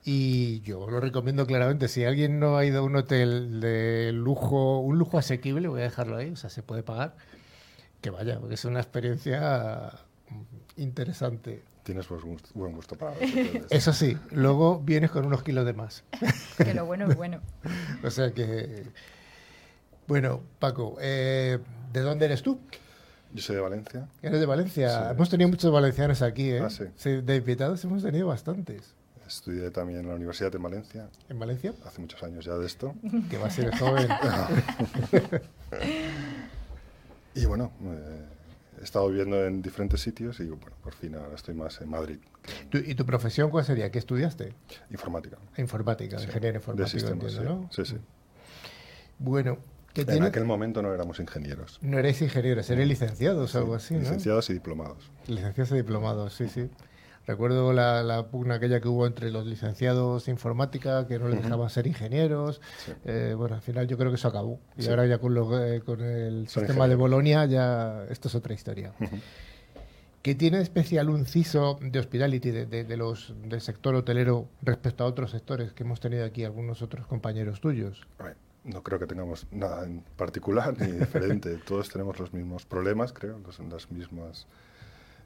Y 0.05 0.61
yo 0.61 0.87
lo 0.89 0.99
recomiendo 1.01 1.45
claramente. 1.47 1.87
Si 1.87 2.05
alguien 2.05 2.39
no 2.39 2.55
ha 2.57 2.63
ido 2.65 2.79
a 2.79 2.83
un 2.83 2.95
hotel 2.95 3.59
de 3.59 4.11
lujo, 4.13 4.79
un 4.79 4.99
lujo 4.99 5.17
asequible, 5.17 5.67
voy 5.67 5.81
a 5.81 5.85
dejarlo 5.85 6.15
ahí, 6.17 6.29
o 6.29 6.35
sea, 6.35 6.51
se 6.51 6.61
puede 6.61 6.83
pagar, 6.83 7.15
que 8.05 8.11
vaya, 8.11 8.39
porque 8.39 8.53
es 8.53 8.63
una 8.65 8.81
experiencia 8.81 9.91
interesante. 10.77 11.63
Tienes 11.81 12.05
pues, 12.05 12.21
buen 12.53 12.75
gusto 12.75 12.95
para. 12.95 13.15
Eso 13.71 13.93
sí, 13.93 14.15
luego 14.29 14.79
vienes 14.79 15.09
con 15.09 15.25
unos 15.25 15.41
kilos 15.41 15.65
de 15.65 15.73
más. 15.73 16.03
que 16.57 16.75
lo 16.75 16.85
bueno 16.85 17.09
es 17.09 17.15
bueno. 17.15 17.41
O 18.03 18.11
sea 18.11 18.31
que. 18.31 18.83
Bueno, 20.05 20.41
Paco, 20.59 20.97
eh, 21.01 21.57
¿de 21.93 22.01
dónde 22.01 22.25
eres 22.25 22.43
tú? 22.43 22.59
Yo 23.33 23.41
soy 23.41 23.55
de 23.55 23.63
Valencia. 23.63 24.07
Eres 24.21 24.39
de 24.39 24.45
Valencia. 24.45 24.89
Sí. 24.89 25.05
Hemos 25.09 25.29
tenido 25.31 25.49
muchos 25.49 25.71
valencianos 25.71 26.21
aquí, 26.21 26.51
¿eh? 26.51 26.61
Ah, 26.61 26.69
sí. 26.69 27.09
de 27.09 27.35
invitados 27.35 27.83
hemos 27.85 28.03
tenido 28.03 28.27
bastantes. 28.27 28.93
Estudié 29.25 29.71
también 29.71 30.01
en 30.01 30.09
la 30.09 30.13
Universidad 30.13 30.51
de 30.51 30.59
Valencia, 30.59 31.09
¿En 31.27 31.39
Valencia? 31.39 31.73
hace 31.83 31.99
muchos 32.01 32.21
años 32.21 32.45
ya 32.45 32.53
de 32.53 32.67
esto. 32.67 32.93
Que 33.31 33.39
va 33.39 33.47
a 33.47 33.49
ser 33.49 33.75
joven. 33.75 34.07
Y 37.35 37.45
bueno, 37.45 37.71
eh, 37.83 38.25
he 38.79 38.83
estado 38.83 39.09
viviendo 39.09 39.45
en 39.45 39.61
diferentes 39.61 40.01
sitios 40.01 40.39
y 40.39 40.45
bueno, 40.45 40.75
por 40.81 40.93
fin 40.93 41.15
ahora 41.15 41.35
estoy 41.35 41.53
más 41.53 41.79
en 41.81 41.89
Madrid. 41.89 42.17
que 42.43 42.65
¿Tu- 42.81 42.89
¿Y 42.89 42.95
tu 42.95 43.05
profesión 43.05 43.49
cuál 43.49 43.65
sería? 43.65 43.91
¿Qué 43.91 43.99
estudiaste? 43.99 44.53
informática. 44.89 45.37
Informática, 45.57 46.17
Sí, 46.19 46.25
ingeniero 46.25 46.53
de 46.53 46.57
informático, 46.59 46.89
sistemas, 46.99 47.23
entiendo, 47.33 47.55
¿no? 47.61 47.69
sí. 47.71 47.83
Sí, 47.85 47.95
sí. 47.95 48.01
Bueno, 49.19 49.57
En 49.95 50.05
tiene- 50.05 50.25
aquel 50.27 50.45
momento 50.45 50.81
no 50.81 50.93
éramos 50.93 51.19
ingenieros. 51.19 51.79
No 51.81 51.97
erais 51.99 52.21
ingenieros, 52.21 52.69
erais 52.69 52.87
licenciados 52.87 53.55
o 53.55 53.57
algo 53.59 53.75
así, 53.75 53.93
¿no? 53.95 54.01
Licenciados 54.01 54.49
y 54.49 54.53
diplomados. 54.53 55.09
Licenciados 55.27 55.71
y 55.71 55.75
diplomados, 55.75 56.33
sí, 56.33 56.47
sí. 56.49 56.69
Recuerdo 57.27 57.73
la, 57.73 58.03
la 58.03 58.27
pugna 58.27 58.55
aquella 58.55 58.79
que 58.79 58.87
hubo 58.87 59.07
entre 59.07 59.31
los 59.31 59.45
licenciados 59.47 60.25
de 60.25 60.31
informática, 60.31 61.07
que 61.07 61.17
no 61.17 61.27
les 61.27 61.41
dejaban 61.41 61.69
ser 61.69 61.87
ingenieros. 61.87 62.61
Sí. 62.85 62.93
Eh, 63.05 63.33
bueno, 63.35 63.55
al 63.55 63.61
final 63.61 63.87
yo 63.87 63.97
creo 63.97 64.11
que 64.11 64.15
eso 64.15 64.27
acabó. 64.27 64.59
Y 64.77 64.83
Sí. 64.83 64.89
ahora 64.89 65.05
ya 65.07 65.17
con, 65.17 65.33
lo- 65.33 65.63
eh, 65.65 65.81
con 65.81 66.01
el 66.01 66.47
sistema 66.47 66.87
de. 66.87 66.95
Bolonia 66.95 67.45
ya 67.45 68.03
esto 68.09 68.27
es 68.27 68.35
otra 68.35 68.53
historia. 68.53 68.93
¿Qué 70.21 70.33
tiene 70.33 70.59
especial 70.59 71.09
un 71.09 71.25
CISO 71.25 71.77
de 71.81 71.99
hospitality 71.99 72.49
de, 72.51 72.65
de- 72.65 72.83
de 72.83 72.97
los, 72.97 73.33
del 73.43 73.61
sector 73.61 73.93
hotelero 73.95 74.47
respecto 74.63 75.03
a 75.03 75.07
otros 75.07 75.31
sectores 75.31 75.71
que 75.73 75.83
hemos 75.83 75.99
tenido 75.99 76.25
aquí 76.25 76.43
algunos 76.43 76.81
otros 76.81 77.05
compañeros 77.05 77.61
tuyos? 77.61 78.07
A 78.17 78.23
ver, 78.23 78.37
no 78.63 78.81
creo 78.81 78.97
que 78.97 79.05
tengamos 79.05 79.45
nada 79.51 79.83
en 79.85 80.01
particular 80.15 80.75
ni 80.79 80.91
diferente. 80.93 81.57
Todos 81.67 81.89
tenemos 81.89 82.19
los 82.19 82.33
mismos 82.33 82.65
problemas, 82.65 83.13
creo, 83.13 83.37
los, 83.39 83.59
las 83.59 83.91
mismas, 83.91 84.47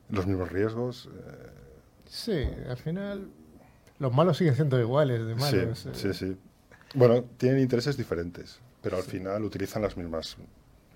los 0.09 0.27
mismos 0.27 0.51
riesgos. 0.51 1.07
eh, 1.13 1.49
Sí, 2.09 2.43
al 2.67 2.77
final 2.77 3.29
los 3.99 4.13
malos 4.13 4.37
siguen 4.37 4.55
siendo 4.55 4.79
iguales 4.79 5.25
de 5.25 5.35
malos. 5.35 5.79
sí, 5.79 5.89
eh. 5.89 5.93
sí, 5.93 6.13
sí. 6.13 6.37
Bueno, 6.95 7.23
tienen 7.37 7.59
intereses 7.59 7.95
diferentes, 7.97 8.59
pero 8.81 8.97
al 8.97 9.03
final 9.03 9.43
utilizan 9.43 9.83
las 9.83 9.95
mismas, 9.95 10.37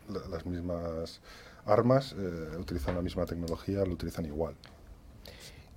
la- 0.09 0.27
las 0.27 0.45
mismas 0.45 1.21
armas, 1.65 2.15
eh, 2.17 2.57
utilizan 2.57 2.95
la 2.95 3.01
misma 3.03 3.25
tecnología, 3.27 3.85
lo 3.85 3.93
utilizan 3.93 4.25
igual. 4.25 4.55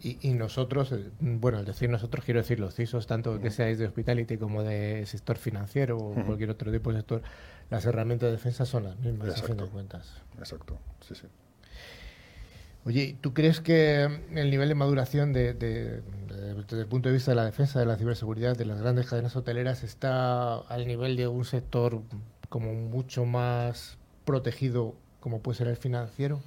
Y, 0.03 0.19
y 0.29 0.33
nosotros, 0.35 0.93
eh, 0.93 1.11
bueno, 1.21 1.59
al 1.59 1.65
decir 1.65 1.91
nosotros 1.91 2.25
quiero 2.25 2.41
decir 2.41 2.59
los 2.61 2.75
CISOs, 2.75 3.07
tanto 3.07 3.41
que 3.41 3.51
seáis 3.51 3.79
de 3.79 3.87
hospitality 3.87 4.39
como 4.39 4.63
de 4.63 5.05
sector 5.07 5.37
financiero 5.37 5.99
o 5.99 6.15
cualquier 6.25 6.51
otro 6.51 6.73
tipo 6.73 6.93
de 6.93 6.99
sector, 6.99 7.23
las 7.71 7.85
herramientas 7.85 8.29
de 8.29 8.33
defensa 8.33 8.65
son 8.65 8.85
las 8.85 8.97
mismas, 8.99 9.29
a 9.29 9.35
fin 9.35 9.43
de 9.49 9.53
Exacto. 9.65 9.71
cuentas. 9.73 10.23
Exacto, 10.39 10.79
sí, 11.07 11.15
sí. 11.15 11.27
Oye, 12.87 13.17
¿tú 13.21 13.35
crees 13.35 13.61
que 13.61 14.05
el 14.05 14.51
nivel 14.51 14.69
de 14.69 14.75
maduración 14.75 15.33
de, 15.33 15.53
de- 15.55 16.01
de- 16.29 16.55
desde 16.55 16.81
el 16.81 16.87
punto 16.87 17.09
de 17.09 17.15
vista 17.15 17.33
de 17.33 17.35
la 17.35 17.45
defensa 17.45 17.81
de 17.81 17.87
la 17.87 17.97
ciberseguridad 17.97 18.57
de 18.57 18.65
las 18.65 18.81
grandes 18.81 19.07
cadenas 19.07 19.35
hoteleras 19.37 19.83
está 19.83 20.55
al 20.59 20.87
nivel 20.87 21.17
de 21.17 21.27
un 21.27 21.45
sector 21.45 22.01
como 22.49 22.73
mucho 22.73 23.25
más 23.25 23.99
protegido 24.25 24.95
como 25.21 25.41
puede 25.41 25.59
ser 25.59 25.67
el 25.69 25.77
financiero? 25.77 26.41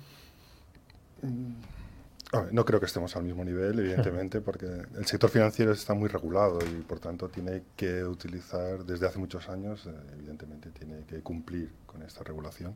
Ver, 2.31 2.53
no 2.53 2.63
creo 2.63 2.79
que 2.79 2.85
estemos 2.85 3.15
al 3.17 3.23
mismo 3.23 3.43
nivel, 3.43 3.79
evidentemente, 3.79 4.39
porque 4.41 4.65
el 4.65 5.05
sector 5.05 5.29
financiero 5.29 5.73
está 5.73 5.93
muy 5.93 6.07
regulado 6.07 6.59
y, 6.65 6.81
por 6.83 6.99
tanto, 6.99 7.27
tiene 7.27 7.63
que 7.75 8.03
utilizar, 8.05 8.85
desde 8.85 9.07
hace 9.07 9.19
muchos 9.19 9.49
años, 9.49 9.85
eh, 9.87 9.91
evidentemente, 10.13 10.69
tiene 10.69 11.03
que 11.05 11.19
cumplir 11.21 11.73
con 11.85 12.01
esta 12.03 12.23
regulación. 12.23 12.75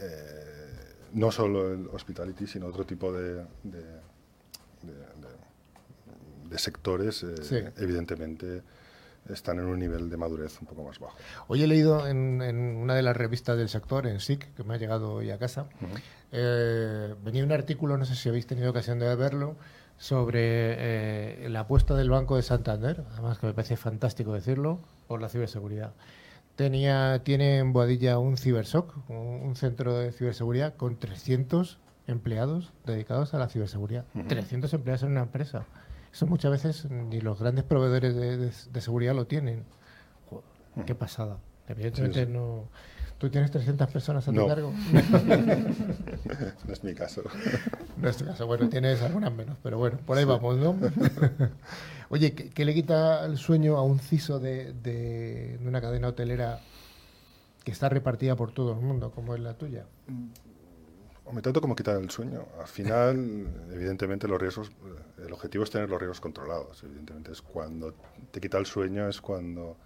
Eh, 0.00 0.54
no 1.14 1.30
solo 1.32 1.72
el 1.72 1.86
hospitality, 1.88 2.46
sino 2.46 2.66
otro 2.66 2.84
tipo 2.84 3.12
de, 3.12 3.34
de, 3.64 3.82
de- 4.82 5.08
de- 6.50 6.58
sectores, 6.58 7.22
eh, 7.22 7.34
Sí. 7.42 7.56
evidentemente, 7.76 8.62
están 9.28 9.58
en 9.58 9.66
un 9.66 9.78
nivel 9.78 10.08
de 10.10 10.16
madurez 10.16 10.58
un 10.60 10.66
poco 10.66 10.82
más 10.84 10.98
bajo. 10.98 11.16
Hoy 11.48 11.62
he 11.62 11.66
leído 11.66 12.06
en, 12.06 12.40
en 12.42 12.56
una 12.58 12.94
de 12.94 13.02
las 13.02 13.16
revistas 13.16 13.56
del 13.58 13.68
sector, 13.68 14.06
en 14.06 14.20
SIC, 14.20 14.54
que 14.54 14.64
me 14.64 14.74
ha 14.74 14.76
llegado 14.78 15.12
hoy 15.12 15.30
a 15.30 15.38
casa, 15.38 15.66
eh, 16.32 17.14
venía 17.24 17.44
un 17.44 17.52
artículo, 17.52 17.96
no 17.98 18.04
sé 18.06 18.14
si 18.14 18.28
habéis 18.28 18.46
tenido 18.46 18.70
ocasión 18.70 18.98
de 18.98 19.14
verlo, 19.14 19.56
sobre 19.98 20.40
eh, 21.44 21.48
la 21.50 21.60
apuesta 21.60 21.94
del 21.94 22.08
Banco 22.10 22.36
de 22.36 22.42
Santander, 22.42 23.04
además 23.12 23.38
que 23.38 23.46
me 23.48 23.52
parece 23.54 23.76
fantástico 23.76 24.32
decirlo, 24.32 24.78
por 25.06 25.20
la 25.20 25.28
ciberseguridad. 25.28 25.92
Tenía, 26.58 27.22
tiene 27.22 27.58
en 27.58 27.72
Boadilla 27.72 28.18
un 28.18 28.36
cibersoc, 28.36 28.92
un, 29.08 29.16
un 29.16 29.54
centro 29.54 29.96
de 29.96 30.10
ciberseguridad 30.10 30.74
con 30.74 30.96
300 30.98 31.78
empleados 32.08 32.72
dedicados 32.84 33.32
a 33.32 33.38
la 33.38 33.48
ciberseguridad. 33.48 34.04
300 34.26 34.74
empleados 34.74 35.04
en 35.04 35.12
una 35.12 35.20
empresa. 35.22 35.66
Eso 36.12 36.26
muchas 36.26 36.50
veces 36.50 36.90
ni 36.90 37.20
los 37.20 37.38
grandes 37.38 37.62
proveedores 37.62 38.16
de, 38.16 38.36
de- 38.38 38.50
de 38.72 38.80
seguridad 38.80 39.14
lo 39.14 39.28
tienen. 39.28 39.62
Joder, 40.28 40.84
qué 40.84 40.96
pasada. 40.96 41.36
Evidentemente 41.68 42.20
Sí, 42.22 42.26
sí. 42.26 42.32
no... 42.32 42.64
¿Tú 43.18 43.30
tienes 43.30 43.50
300 43.52 43.88
personas 43.90 44.26
a 44.26 44.32
tu 44.32 44.44
cargo? 44.48 44.72
no 46.66 46.72
es 46.72 46.82
mi 46.82 46.92
caso. 46.94 47.22
No 47.98 48.08
es 48.08 48.16
tu 48.16 48.24
caso, 48.24 48.46
bueno, 48.48 48.68
tienes 48.68 49.00
algunas 49.02 49.32
menos, 49.32 49.56
pero 49.62 49.78
bueno, 49.78 49.98
por 50.04 50.18
ahí 50.18 50.24
vamos, 50.24 50.56
¿no? 50.56 50.74
Oye, 52.10 52.32
¿qué, 52.34 52.64
le 52.64 52.74
quita 52.74 53.24
el 53.26 53.36
sueño 53.36 53.76
a 53.76 53.82
un 53.82 53.98
CISO 53.98 54.38
de, 54.40 54.72
de- 54.72 55.58
de 55.58 55.68
una 55.68 55.80
cadena 55.80 56.08
hotelera 56.08 56.60
que 57.64 57.70
está 57.70 57.88
repartida 57.88 58.34
por 58.36 58.52
todo 58.52 58.72
el 58.72 58.80
mundo, 58.80 59.10
como 59.10 59.34
es 59.34 59.40
la 59.40 59.54
tuya? 59.54 59.84
Me 61.30 61.42
tanto 61.42 61.60
como 61.60 61.76
quitar 61.76 62.00
el 62.00 62.08
sueño. 62.10 62.46
Al 62.58 62.66
final, 62.66 63.48
evidentemente, 63.72 64.26
los 64.26 64.40
riesgos, 64.40 64.72
el 65.24 65.32
objetivo 65.32 65.64
es 65.64 65.70
tener 65.70 65.90
los 65.90 65.98
riesgos 66.00 66.20
controlados. 66.20 66.82
Evidentemente, 66.82 67.32
es 67.32 67.42
cuando 67.42 67.94
te 68.30 68.40
quita 68.40 68.56
el 68.56 68.64
sueño, 68.64 69.06
es 69.08 69.20
cuando, 69.20 69.76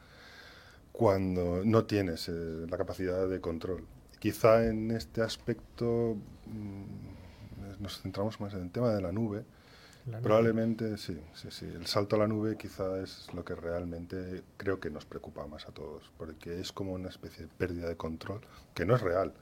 cuando 0.92 1.62
no 1.64 1.84
tienes 1.84 2.28
eh, 2.28 2.66
la 2.68 2.76
capacidad 2.76 3.28
de 3.28 3.40
control. 3.40 3.84
Quizá 4.20 4.64
en 4.66 4.92
este 4.92 5.22
aspecto 5.22 6.16
mm, 6.46 7.82
nos 7.82 8.00
centramos 8.00 8.40
más 8.40 8.54
en 8.54 8.62
el 8.62 8.70
tema 8.70 8.90
de 8.94 9.00
la 9.02 9.10
nube. 9.10 9.44
Probablemente 10.22 10.96
sí, 10.98 11.20
sí, 11.34 11.48
sí. 11.50 11.66
El 11.66 11.86
salto 11.86 12.16
a 12.16 12.20
la 12.20 12.26
nube 12.28 12.56
quizá 12.56 13.00
es 13.00 13.28
lo 13.34 13.44
que 13.44 13.54
realmente 13.54 14.42
creo 14.56 14.80
que 14.80 14.90
nos 14.90 15.04
preocupa 15.04 15.46
más 15.46 15.66
a 15.68 15.72
todos, 15.72 16.10
porque 16.18 16.60
es 16.60 16.72
como 16.72 16.92
una 16.92 17.08
especie 17.08 17.44
de 17.46 17.50
pérdida 17.56 17.88
de 17.88 17.96
control, 17.96 18.40
que 18.74 18.84
no 18.84 18.94
es 18.96 19.00
real, 19.00 19.32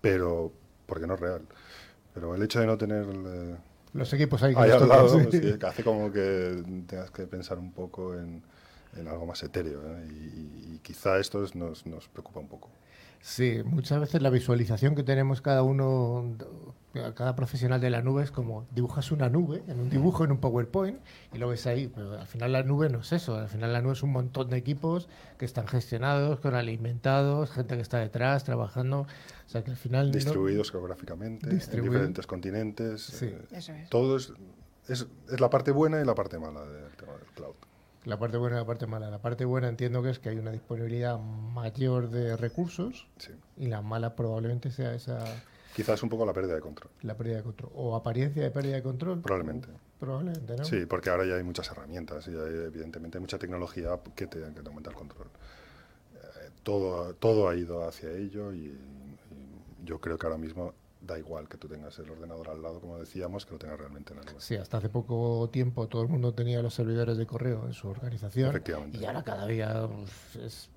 pero 0.00 0.52
porque 0.86 1.06
no 1.06 1.14
es 1.14 1.20
real. 1.20 1.42
Pero 2.14 2.34
el 2.34 2.42
hecho 2.42 2.60
de 2.60 2.66
no 2.66 2.78
tener 2.78 3.06
eh, 3.26 3.56
Los 3.94 4.12
equipos 4.12 4.42
ahí 4.42 4.54
que 4.54 4.60
ahí 4.60 4.70
nos 4.70 4.82
al 4.82 4.88
lado 4.88 5.08
sí. 5.32 5.40
pues, 5.40 5.64
hace 5.64 5.84
como 5.84 6.12
que 6.12 6.62
tengas 6.86 7.10
que 7.10 7.26
pensar 7.26 7.58
un 7.58 7.72
poco 7.72 8.14
en, 8.14 8.42
en 8.96 9.08
algo 9.08 9.26
más 9.26 9.42
etéreo, 9.42 9.82
¿eh? 9.86 10.08
y, 10.10 10.74
y 10.76 10.80
quizá 10.82 11.18
esto 11.18 11.44
es- 11.44 11.54
nos, 11.54 11.86
nos 11.86 12.08
preocupa 12.08 12.40
un 12.40 12.48
poco. 12.48 12.70
Sí, 13.28 13.60
muchas 13.64 13.98
veces 13.98 14.22
la 14.22 14.30
visualización 14.30 14.94
que 14.94 15.02
tenemos 15.02 15.40
cada 15.40 15.64
uno, 15.64 16.36
cada 17.16 17.34
profesional 17.34 17.80
de 17.80 17.90
la 17.90 18.00
nube 18.00 18.22
es 18.22 18.30
como 18.30 18.68
dibujas 18.70 19.10
una 19.10 19.28
nube 19.28 19.64
en 19.66 19.80
un 19.80 19.90
dibujo, 19.90 20.22
en 20.22 20.30
un 20.30 20.38
PowerPoint 20.38 21.00
y 21.32 21.38
lo 21.38 21.48
ves 21.48 21.66
ahí. 21.66 21.90
Pero 21.92 22.20
al 22.20 22.28
final 22.28 22.52
la 22.52 22.62
nube 22.62 22.88
no 22.88 23.00
es 23.00 23.12
eso, 23.12 23.34
al 23.34 23.48
final 23.48 23.72
la 23.72 23.82
nube 23.82 23.94
es 23.94 24.04
un 24.04 24.12
montón 24.12 24.48
de 24.48 24.56
equipos 24.56 25.08
que 25.38 25.44
están 25.44 25.66
gestionados, 25.66 26.38
con 26.38 26.54
alimentados, 26.54 27.50
gente 27.50 27.74
que 27.74 27.82
está 27.82 27.98
detrás 27.98 28.44
trabajando. 28.44 29.00
O 29.00 29.48
sea 29.48 29.64
que 29.64 29.72
al 29.72 29.76
final... 29.76 30.06
no- 30.06 30.12
Distribuidos 30.12 30.70
geográficamente, 30.70 31.50
en 31.50 31.58
diferentes 31.82 32.28
continentes. 32.28 33.02
Sí. 33.02 33.26
eh, 33.26 33.42
Eso 33.50 33.72
es. 33.72 33.90
todo 33.90 34.18
es, 34.18 34.32
es, 34.86 35.04
es 35.32 35.40
la 35.40 35.50
parte 35.50 35.72
buena 35.72 36.00
y 36.00 36.04
la 36.04 36.14
parte 36.14 36.38
mala 36.38 36.64
del 36.64 36.92
tema 36.96 37.14
del 37.14 37.26
cloud. 37.34 37.56
La 38.06 38.18
parte 38.18 38.36
buena 38.38 38.56
y 38.56 38.60
la 38.60 38.64
parte 38.66 38.86
mala. 38.86 39.10
La 39.10 39.18
parte 39.20 39.44
buena 39.44 39.68
entiendo 39.68 40.02
que 40.02 40.10
es 40.10 40.18
que 40.18 40.28
hay 40.30 40.38
una 40.38 40.52
disponibilidad 40.52 41.18
mayor 41.18 42.08
de 42.08 42.36
recursos 42.36 43.06
Sí. 43.18 43.32
y 43.58 43.66
la 43.66 43.82
mala 43.82 44.16
probablemente 44.16 44.70
sea 44.70 44.94
esa 44.94 45.18
Quizás 45.74 46.02
un 46.02 46.08
poco 46.08 46.24
la 46.24 46.32
pérdida 46.32 46.54
de 46.54 46.60
control. 46.62 46.90
la 47.02 47.14
pérdida 47.16 47.36
de 47.38 47.42
control. 47.42 47.70
O 47.74 47.94
apariencia 47.96 48.42
de 48.42 48.50
pérdida 48.50 48.76
de 48.76 48.82
control. 48.82 49.20
Probablemente. 49.20 49.68
Probablemente, 50.00 50.56
¿no? 50.56 50.64
Sí, 50.64 50.86
porque 50.86 51.10
ahora 51.10 51.26
ya 51.26 51.34
hay 51.34 51.42
muchas 51.42 51.70
herramientas 51.70 52.26
y 52.28 52.30
hay, 52.30 52.64
evidentemente 52.66 53.18
mucha 53.20 53.38
tecnología 53.38 53.98
que 54.14 54.26
te, 54.26 54.38
que 54.40 54.60
te 54.62 54.68
aumenta 54.68 54.88
el 54.90 54.96
control. 54.96 55.26
Eh, 56.14 56.50
todo, 56.62 57.12
todo 57.14 57.48
ha 57.48 57.56
ido 57.56 57.86
hacia 57.86 58.10
ello 58.12 58.52
y, 58.54 58.66
y 58.68 59.84
yo 59.84 60.00
creo 60.00 60.16
que 60.16 60.26
ahora 60.26 60.38
mismo 60.38 60.72
da 61.06 61.18
igual 61.18 61.48
que 61.48 61.56
tú 61.56 61.68
tengas 61.68 61.98
el 61.98 62.10
ordenador 62.10 62.48
al 62.50 62.60
lado, 62.62 62.80
como 62.80 62.98
decíamos, 62.98 63.46
que 63.46 63.52
lo 63.52 63.58
tengas 63.58 63.78
realmente 63.78 64.12
en 64.12 64.20
la 64.20 64.24
nube. 64.26 64.40
Sí, 64.40 64.56
hasta 64.56 64.78
hace 64.78 64.88
poco 64.88 65.48
tiempo 65.50 65.86
todo 65.88 66.02
el 66.02 66.08
mundo 66.08 66.34
tenía 66.34 66.60
los 66.62 66.74
servidores 66.74 67.16
de 67.16 67.26
correo 67.26 67.66
en 67.66 67.72
su 67.72 67.88
organización. 67.88 68.50
Efectivamente. 68.50 68.98
Y 68.98 69.04
ahora 69.04 69.22
cada 69.22 69.46
día 69.46 69.88
pues, 69.88 70.36
es... 70.44 70.70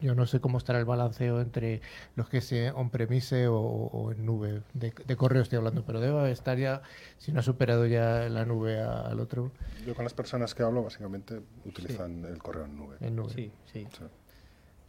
Yo 0.00 0.16
no 0.16 0.26
sé 0.26 0.40
cómo 0.40 0.58
estará 0.58 0.80
el 0.80 0.84
balanceo 0.84 1.40
entre 1.40 1.80
los 2.16 2.28
que 2.28 2.40
se 2.40 2.72
on-premise 2.72 3.46
o, 3.46 3.56
o 3.56 4.10
en 4.10 4.26
nube. 4.26 4.62
De, 4.74 4.92
de 5.06 5.16
correo 5.16 5.42
estoy 5.42 5.58
hablando, 5.58 5.84
pero 5.84 6.00
debe 6.00 6.28
estar 6.32 6.58
ya, 6.58 6.82
si 7.18 7.30
no 7.30 7.38
ha 7.38 7.42
superado 7.44 7.86
ya 7.86 8.28
la 8.28 8.44
nube 8.44 8.80
a- 8.80 9.02
al 9.02 9.20
otro, 9.20 9.52
Yo 9.86 9.94
con 9.94 10.02
las 10.04 10.12
personas 10.12 10.56
que 10.56 10.64
hablo 10.64 10.82
básicamente 10.82 11.40
utilizan 11.64 12.24
el 12.24 12.42
correo 12.42 12.64
en 12.64 12.76
nube. 12.76 12.96
en 13.00 13.14
nube. 13.14 13.30
Sí, 13.32 13.52
sí. 13.72 13.86
Sí. 13.96 14.04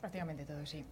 Prácticamente 0.01 0.45
todo, 0.45 0.65
sí. 0.65 0.83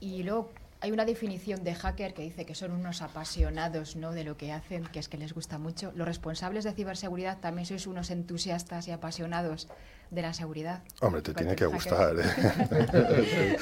Y 0.00 0.22
luego 0.22 0.50
hay 0.86 0.92
una 0.92 1.04
definición 1.04 1.64
de 1.64 1.74
hacker 1.74 2.14
que 2.14 2.22
dice 2.22 2.46
que 2.46 2.54
son 2.54 2.70
unos 2.70 3.02
apasionados 3.02 3.96
¿no? 3.96 4.12
de 4.12 4.22
lo 4.22 4.36
que 4.36 4.52
hacen, 4.52 4.84
que 4.84 5.00
es 5.00 5.08
que 5.08 5.18
les 5.18 5.32
gusta 5.32 5.58
mucho. 5.58 5.90
Los 5.96 6.06
responsables 6.06 6.62
de 6.62 6.70
ciberseguridad 6.70 7.40
también 7.40 7.66
sois 7.66 7.88
unos 7.88 8.08
entusiastas 8.12 8.86
y 8.86 8.92
apasionados 8.92 9.66
de 10.12 10.22
la 10.22 10.32
seguridad. 10.32 10.84
Hombre, 11.00 11.22
te 11.22 11.34
tiene 11.34 11.56
que 11.56 11.66
gustar. 11.66 12.14
¿eh? 12.16 12.22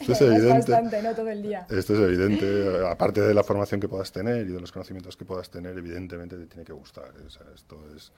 Esto 0.00 0.12
es 0.12 0.20
evidente. 0.20 0.72
bastante, 0.72 1.00
¿no? 1.00 1.14
Todo 1.14 1.28
el 1.28 1.42
día. 1.42 1.64
Esto 1.70 1.94
es 1.94 2.00
evidente, 2.00 2.84
aparte 2.90 3.20
de 3.20 3.34
la 3.34 3.44
formación 3.44 3.78
que 3.80 3.88
puedas 3.88 4.10
tener 4.10 4.44
y 4.44 4.50
de 4.50 4.60
los 4.60 4.72
conocimientos 4.72 5.16
que 5.16 5.24
puedas 5.24 5.48
tener, 5.50 5.78
evidentemente 5.78 6.36
te 6.36 6.46
tiene 6.46 6.64
que 6.64 6.72
gustar. 6.72 7.12
O 7.24 7.30
sea, 7.30 7.46
esto 7.54 7.78
es, 7.94 8.10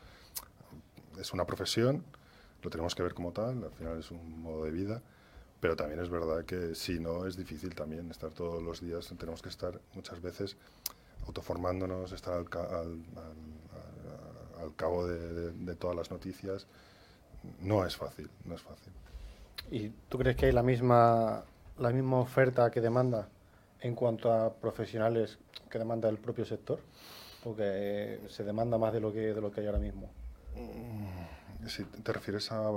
es 1.20 1.30
una 1.34 1.45
profesión, 1.45 2.03
lo 2.62 2.70
tenemos 2.70 2.95
que 2.95 3.03
ver 3.03 3.12
como 3.12 3.32
tal, 3.32 3.64
al 3.64 3.72
final 3.72 3.99
es 3.99 4.11
un 4.11 4.41
modo 4.41 4.64
de 4.64 4.70
vida, 4.70 5.03
pero 5.61 5.77
también 5.77 6.01
es 6.01 6.09
verdad 6.09 6.45
que 6.45 6.75
si 6.75 6.99
no 6.99 7.27
es 7.27 7.37
difícil 7.37 7.75
también 7.75 8.11
estar 8.11 8.31
todos 8.31 8.63
los 8.63 8.81
días, 8.81 9.13
tenemos 9.19 9.43
que 9.43 9.51
estar 9.51 9.79
muchas 9.95 10.21
veces 10.23 10.57
autoformándonos, 11.27 12.13
estar 12.13 12.35
al, 12.35 12.47
al, 12.53 12.99
al, 14.63 14.75
cabo 14.77 15.07
de, 15.07 15.53
de, 15.53 15.75
todas 15.77 15.97
las 15.97 16.11
noticias. 16.11 16.67
No 17.61 17.85
es 17.85 17.97
fácil, 17.97 18.31
no 18.45 18.55
es 18.55 18.63
fácil. 18.63 18.93
¿Y 19.71 19.91
tú 20.09 20.19
crees 20.19 20.37
que 20.37 20.47
hay 20.47 20.53
la 20.53 20.63
misma, 20.63 21.45
la 21.79 21.91
misma 21.91 22.19
oferta 22.19 22.71
que 22.71 22.81
demanda 22.81 23.29
en 23.81 23.95
cuanto 23.95 24.33
a 24.33 24.53
profesionales 24.55 25.39
que 25.71 25.79
demanda 25.79 26.09
el 26.09 26.19
propio 26.19 26.45
sector? 26.45 26.81
Porque 27.45 28.21
se 28.29 28.45
demanda 28.45 28.79
más 28.79 28.93
de 28.93 29.01
lo 29.01 29.13
que, 29.13 29.35
de 29.35 29.41
lo 29.41 29.51
que 29.51 29.61
hay 29.61 29.67
ahora 29.67 29.79
mismo. 29.79 30.11
Mm, 30.57 31.67
si 31.69 31.85
te 31.85 32.13
refieres 32.13 32.51
a, 32.53 32.71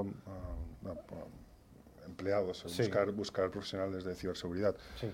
empleados, 2.06 2.64
buscar, 2.64 3.12
buscar 3.12 3.52
profesionales 3.52 4.04
de 4.04 4.16
ciberseguridad. 4.16 4.76
Sí. 5.00 5.08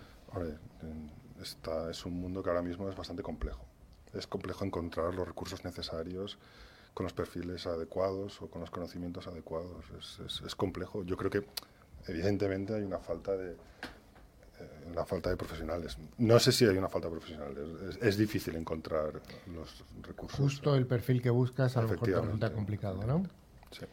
esta 1.41 1.89
es 1.89 2.05
un 2.05 2.19
mundo 2.19 2.43
que 2.43 2.49
ahora 2.49 2.61
mismo 2.61 2.89
es 2.89 2.95
bastante 2.95 3.23
complejo. 3.23 3.65
Es 4.13 4.27
complejo 4.27 4.65
encontrar 4.65 5.13
los 5.13 5.27
recursos 5.27 5.63
necesarios 5.63 6.37
con 6.93 7.03
los 7.03 7.13
perfiles 7.13 7.67
adecuados 7.67 8.41
o 8.41 8.49
con 8.49 8.61
los 8.61 8.71
conocimientos 8.71 9.27
adecuados. 9.27 9.85
Es, 9.97 10.41
es, 10.45 10.55
complejo. 10.55 11.03
Yo 11.03 11.15
creo 11.15 11.29
que 11.29 11.45
evidentemente 12.07 12.73
hay 12.73 12.83
una 12.83 12.99
falta 12.99 13.37
de 13.37 13.51
eh, 14.59 14.85
una 14.91 15.05
falta 15.05 15.29
de 15.29 15.37
profesionales. 15.37 15.97
No 16.17 16.39
sé 16.39 16.51
si 16.51 16.65
hay 16.65 16.77
una 16.77 16.89
falta 16.89 17.07
de 17.07 17.11
profesionales. 17.11 17.97
Es, 18.01 18.17
difícil 18.17 18.55
encontrar 18.55 19.21
los 19.53 19.83
recursos. 20.01 20.39
Justo 20.39 20.75
el 20.75 20.85
perfil 20.85 21.21
que 21.21 21.29
buscas 21.29 21.77
a 21.77 21.81
lo 21.83 21.89
mejor 21.89 22.09
te 22.09 22.19
resulta 22.19 22.51
complicado, 22.51 23.03
¿no? 23.05 23.23
Sí. 23.71 23.85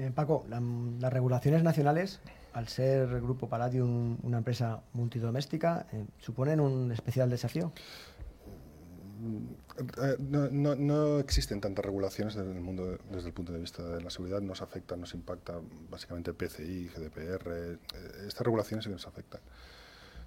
Eh, 0.00 0.10
Paco, 0.14 0.46
las 0.48 1.12
regulaciones 1.12 1.62
nacionales, 1.62 2.20
al 2.54 2.68
ser 2.68 3.10
el 3.10 3.20
Grupo 3.20 3.50
Palladium 3.50 4.16
una 4.22 4.38
empresa 4.38 4.80
multidoméstica, 4.94 5.86
eh, 5.92 6.06
¿suponen 6.18 6.58
un 6.58 6.90
especial 6.90 7.28
desafío? 7.28 7.70
Eh, 9.98 10.16
no, 10.18 11.18
existen 11.18 11.60
tantas 11.60 11.84
regulaciones 11.84 12.34
en 12.36 12.48
el 12.48 12.62
mundo 12.62 12.96
desde 13.10 13.28
el 13.28 13.34
punto 13.34 13.52
de 13.52 13.58
vista 13.58 13.82
de 13.82 14.00
la 14.00 14.08
seguridad. 14.08 14.40
Nos 14.40 14.62
afecta, 14.62 14.96
nos 14.96 15.12
impacta 15.12 15.60
básicamente 15.90 16.32
PCI, 16.32 16.88
GDPR. 16.96 17.78
estas 18.26 18.40
regulaciones 18.40 18.86
sí 18.86 18.90
nos 18.90 19.06
afectan. 19.06 19.42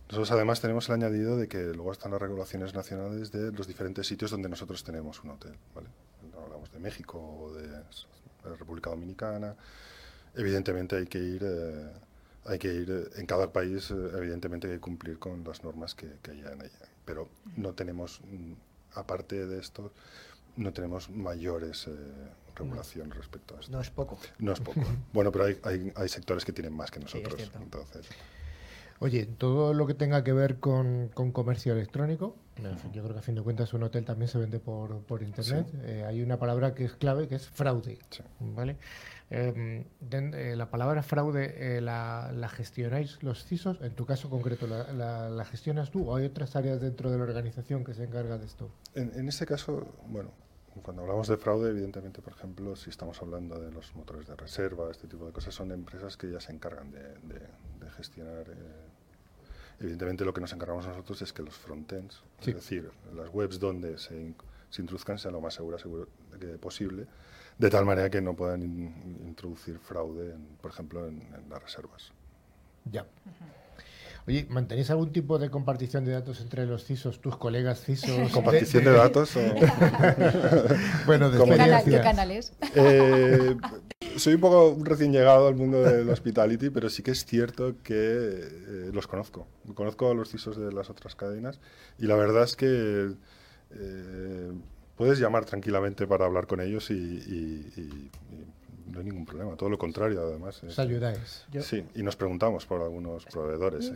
Nosotros 0.08 0.32
además 0.34 0.62
tenemos 0.62 0.88
el 0.90 0.96
añadido 0.96 1.36
de 1.36 1.48
que 1.48 1.74
luego 1.74 1.92
están 1.92 2.12
las 2.12 2.22
regulaciones 2.22 2.76
nacionales 2.76 3.32
de 3.32 3.52
los 3.52 3.66
diferentes 3.66 4.06
sitios 4.06 4.30
donde 4.30 4.50
nosotros 4.50 4.84
tenemos 4.84 5.24
un 5.24 5.32
hotel. 5.32 5.58
Hablamos 6.38 6.72
de 6.72 6.78
México 6.78 7.18
o 7.18 7.54
de 7.54 7.76
República 8.44 8.90
Dominicana. 8.90 9.56
Evidentemente 10.36 10.96
hay 10.96 11.06
que 11.06 11.20
ir, 11.20 11.42
eh, 11.44 11.92
hay 12.46 12.60
que 12.60 12.74
ir 12.74 12.90
eh, 12.90 13.20
en 13.20 13.26
cada 13.26 13.52
país, 13.52 13.92
eh, 13.92 13.96
evidentemente 14.18 14.68
hay 14.68 14.76
que 14.76 14.80
cumplir 14.80 15.20
con 15.20 15.44
las 15.44 15.64
normas 15.64 15.94
que, 15.96 16.08
que 16.22 16.32
haya 16.32 16.52
en 16.52 16.62
ella. 16.62 16.90
Pero 17.06 17.30
no 17.56 17.74
tenemos, 17.74 18.22
mm, 18.22 18.54
aparte 18.96 19.46
de 19.46 19.60
esto, 19.60 19.94
no 20.56 20.72
tenemos 20.72 21.10
mayores 21.10 21.90
regulaciones 22.56 23.18
respecto 23.18 23.58
a 23.58 23.60
esto. 23.60 23.72
No 23.72 23.82
es 23.82 23.90
poco. 23.90 24.20
No 24.40 24.52
es 24.52 24.60
poco. 24.60 24.82
bueno, 25.14 25.32
pero 25.32 25.46
hay, 25.46 25.60
hay, 25.64 25.92
hay, 25.96 26.10
sectores 26.10 26.46
que 26.46 26.54
tienen 26.54 26.74
más 26.74 26.92
que 26.92 27.00
nosotros. 27.00 27.52
entonces. 27.56 28.08
Oye, 29.04 29.26
todo 29.26 29.74
lo 29.74 29.86
que 29.86 29.94
tenga 29.94 30.24
que 30.24 30.32
ver 30.32 30.62
con, 30.62 31.10
comercio 31.34 31.74
electrónico, 31.74 32.38
yo 32.94 33.04
creo 33.04 33.14
que 33.14 33.20
a 33.20 33.22
fin 33.22 33.36
de 33.36 33.42
cuentas 33.42 33.74
un 33.74 33.84
hotel 33.84 34.06
también 34.06 34.30
se 34.30 34.38
vende 34.38 34.60
por, 34.60 35.02
por 35.02 35.22
internet. 35.22 35.68
Eh, 35.84 36.06
hay 36.08 36.22
una 36.22 36.40
palabra 36.40 36.74
que 36.74 36.86
es 36.86 36.94
clave, 36.94 37.28
que 37.28 37.36
es 37.36 37.46
fraude. 37.46 38.00
¿vale? 38.40 38.78
Em, 39.30 39.84
eh, 40.10 40.56
la 40.56 40.70
palabra 40.70 41.04
fraude 41.04 41.54
eh, 41.58 41.82
la, 41.82 42.50
gestionáis 42.56 43.22
los 43.24 43.44
CISOs, 43.44 43.82
en 43.82 43.94
tu 43.94 44.06
caso 44.06 44.30
concreto, 44.30 44.68
la, 44.68 45.46
gestionas 45.52 45.92
tú 45.92 46.10
o 46.10 46.16
hay 46.16 46.26
otras 46.26 46.56
áreas 46.56 46.80
dentro 46.80 47.12
de 47.12 47.18
la 47.18 47.24
organización 47.26 47.84
que 47.84 47.94
se 47.94 48.06
encarga 48.06 48.38
de 48.38 48.46
esto? 48.46 48.72
En, 48.96 49.12
en 49.20 49.28
este 49.28 49.46
caso, 49.46 49.86
bueno, 50.08 50.32
cuando 50.82 51.04
hablamos 51.04 51.28
de 51.28 51.38
fraude, 51.38 51.70
evidentemente, 51.70 52.22
por 52.22 52.34
ejemplo, 52.34 52.76
si 52.76 52.90
estamos 52.90 53.22
hablando 53.22 53.60
de 53.60 53.72
los 53.72 53.94
motores 53.96 54.28
de 54.28 54.36
reserva, 54.36 54.90
este 54.90 55.08
tipo 55.08 55.26
de 55.26 55.32
cosas, 55.32 55.54
son 55.54 55.72
empresas 55.72 56.18
que 56.18 56.32
ya 56.32 56.40
se 56.40 56.52
encargan 56.52 56.92
de, 56.92 57.90
gestionar. 57.98 58.46
Evidentemente, 59.80 60.24
lo 60.26 60.34
que 60.34 60.42
nos 60.42 60.54
encargamos 60.54 60.88
nosotros 60.88 61.22
es 61.22 61.34
que 61.34 61.44
los 61.44 61.56
frontends, 61.56 62.24
es 62.42 62.56
decir, 62.56 62.90
las 63.16 63.30
webs 63.34 63.60
donde 63.60 63.98
se, 63.98 64.34
se, 64.70 64.82
introduzcan 64.82 65.18
sean 65.18 65.34
lo 65.34 65.42
más 65.42 65.56
seguras 65.56 65.82
seguro 65.82 66.08
que 66.40 66.48
posible, 66.58 67.08
de 67.58 67.70
tal 67.70 67.86
manera 67.86 68.10
que 68.10 68.22
no 68.22 68.36
puedan 68.36 68.64
introducir 69.26 69.80
fraude, 69.80 70.36
por 70.62 70.72
ejemplo, 70.72 71.08
en, 71.08 71.24
las 71.50 71.62
reservas. 71.62 72.12
Ya. 72.92 73.06
Oye, 74.26 74.46
¿mantenéis 74.50 74.90
algún 74.90 75.12
tipo 75.12 75.38
de 75.38 75.50
compartición 75.50 76.06
de 76.06 76.14
datos 76.14 76.40
entre 76.40 76.66
los 76.66 76.86
CISOs, 76.86 77.20
tus 77.20 77.36
colegas 77.38 77.82
CISOs? 77.84 78.32
¿Compartición 78.34 78.86
de, 78.86 78.92
datos? 78.92 79.36
O... 79.36 79.40
bueno, 81.06 81.30
de 81.30 81.84
¿Qué, 81.84 82.02
canales? 82.02 82.54
Eh, 82.74 83.58
soy 84.18 84.36
un 84.36 84.42
poco 84.42 84.78
recién 84.84 85.12
llegado 85.12 85.48
al 85.48 85.56
mundo 85.56 85.82
del 85.82 86.10
hospitality, 86.12 86.70
pero 86.70 86.90
sí 86.90 87.04
que 87.04 87.12
es 87.12 87.26
cierto 87.26 87.76
que 87.84 87.94
eh, 87.96 88.90
los 88.94 89.08
conozco. 89.08 89.48
Conozco 89.76 90.12
a 90.12 90.14
los 90.14 90.30
CISOs 90.30 90.58
de 90.58 90.72
las 90.72 90.90
otras 90.90 91.16
cadenas 91.16 91.60
y 91.98 92.06
la 92.08 92.16
verdad 92.16 92.44
es 92.44 92.56
que 92.56 93.12
eh, 93.72 94.52
puedes 94.96 95.20
llamar 95.20 95.46
tranquilamente 95.46 96.08
para 96.08 96.26
hablar 96.26 96.48
con 96.48 96.62
ellos 96.62 96.90
y 96.92 98.10
no 98.94 99.00
hay 99.00 99.06
ningún 99.06 99.26
problema, 99.26 99.56
todo 99.56 99.70
lo 99.70 99.78
contrario, 99.78 100.22
además. 100.22 100.64
¿Os 100.64 100.78
ayudáis? 100.78 101.46
Sí, 101.62 101.84
y 101.96 102.04
nos 102.04 102.16
preguntamos 102.16 102.66
por 102.66 102.82
algunos 102.82 103.26
proveedores, 103.26 103.88
¿eh? 103.90 103.96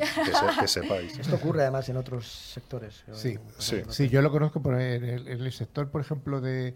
que, 0.60 0.68
sepáis. 0.68 1.18
Esto 1.20 1.36
ocurre 1.36 1.62
además 1.62 1.88
en 1.90 1.98
otros 1.98 2.28
sectores. 2.28 3.04
Sí, 3.14 3.38
sí. 3.60 3.84
sí 3.90 4.10
yo 4.10 4.22
lo 4.22 4.32
conozco 4.32 4.62
por 4.62 4.80
en 4.80 5.04
el, 5.04 5.52
sector, 5.52 5.90
por 5.90 6.02
ejemplo, 6.02 6.42
de, 6.42 6.74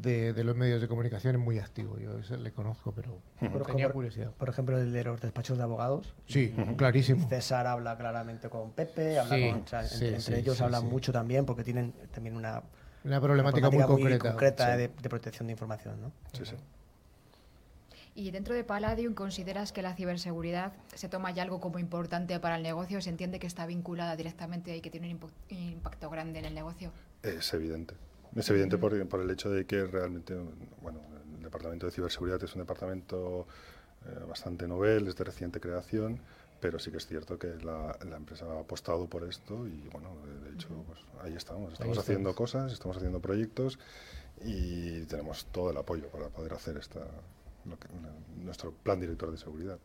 de, 0.00 0.44
los 0.44 0.56
medios 0.56 0.80
de 0.80 0.88
comunicación 0.88 1.36
es 1.36 1.40
muy 1.40 1.58
activo. 1.58 1.98
Yo 1.98 2.36
le 2.36 2.52
conozco, 2.52 2.92
pero 2.92 3.20
por 3.52 3.66
tenía 3.66 3.90
curiosidad. 3.90 4.32
Por 4.32 4.48
ejemplo, 4.48 4.78
el 4.78 4.92
de 4.92 5.04
los 5.04 5.20
despachos 5.20 5.58
de 5.58 5.64
abogados. 5.64 6.14
Sí, 6.26 6.54
clarísimo. 6.76 7.28
César 7.28 7.66
habla 7.66 7.96
claramente 7.96 8.48
con 8.48 8.72
Pepe, 8.72 9.18
habla 9.18 9.30
con, 9.30 9.64
entre, 10.00 10.38
ellos 10.38 10.60
hablan 10.60 10.86
mucho 10.86 11.12
también 11.12 11.44
porque 11.44 11.64
tienen 11.64 11.92
también 12.12 12.36
una, 12.36 12.62
una 13.04 13.20
problemática, 13.20 13.70
muy, 13.70 14.18
concreta, 14.18 14.76
de, 14.76 14.88
de, 14.88 15.08
protección 15.08 15.46
de 15.46 15.52
información. 15.52 16.00
¿no? 16.00 16.12
Sí, 16.32 16.44
sí. 16.44 16.56
Y 18.14 18.32
dentro 18.32 18.52
de 18.52 18.64
Palladium, 18.64 19.14
¿consideras 19.14 19.70
que 19.70 19.80
la 19.80 19.94
ciberseguridad 19.94 20.72
se 20.92 21.08
toma 21.08 21.30
ya 21.30 21.44
algo 21.44 21.60
como 21.60 21.78
importante 21.78 22.40
para 22.40 22.56
el 22.56 22.64
negocio? 22.64 23.00
¿Se 23.00 23.10
entiende 23.10 23.38
que 23.38 23.46
está 23.46 23.64
vinculada 23.64 24.16
directamente 24.16 24.76
y 24.76 24.80
que 24.80 24.90
tiene 24.90 25.14
un 25.14 25.20
impacto 25.50 26.10
grande 26.10 26.40
en 26.40 26.46
el 26.46 26.54
negocio? 26.54 26.90
Es 27.22 27.54
evidente. 27.54 27.94
Es 28.38 28.48
evidente 28.50 28.78
por, 28.78 28.94
el 28.94 29.30
hecho 29.30 29.50
de 29.50 29.66
que 29.66 29.84
realmente, 29.84 30.34
bueno, 30.80 31.00
el 31.36 31.42
Departamento 31.42 31.86
de 31.86 31.92
Ciberseguridad 31.92 32.42
es 32.44 32.54
un 32.54 32.60
departamento 32.60 33.48
eh, 34.06 34.24
bastante 34.28 34.68
novel, 34.68 35.08
es 35.08 35.16
de 35.16 35.24
reciente 35.24 35.58
creación, 35.58 36.20
pero 36.60 36.78
sí 36.78 36.92
que 36.92 36.98
es 36.98 37.06
cierto 37.06 37.36
que 37.36 37.48
la, 37.64 37.98
empresa 38.16 38.46
ha 38.46 38.60
apostado 38.60 39.08
por 39.08 39.24
esto 39.24 39.66
y, 39.66 39.88
bueno, 39.90 40.10
de 40.44 40.54
hecho, 40.54 40.68
pues, 40.86 41.00
ahí 41.20 41.34
estamos. 41.34 41.72
Estamos 41.72 41.98
haciendo 41.98 42.32
cosas, 42.36 42.72
estamos 42.72 42.96
haciendo 42.96 43.20
proyectos 43.20 43.80
y 44.44 45.00
tenemos 45.06 45.46
todo 45.46 45.72
el 45.72 45.76
apoyo 45.76 46.08
para 46.08 46.28
poder 46.28 46.52
hacer 46.52 46.76
esta, 46.76 47.00
nuestro 48.44 48.72
plan 48.72 49.00
director 49.00 49.32
de 49.32 49.38
seguridad. 49.38 49.78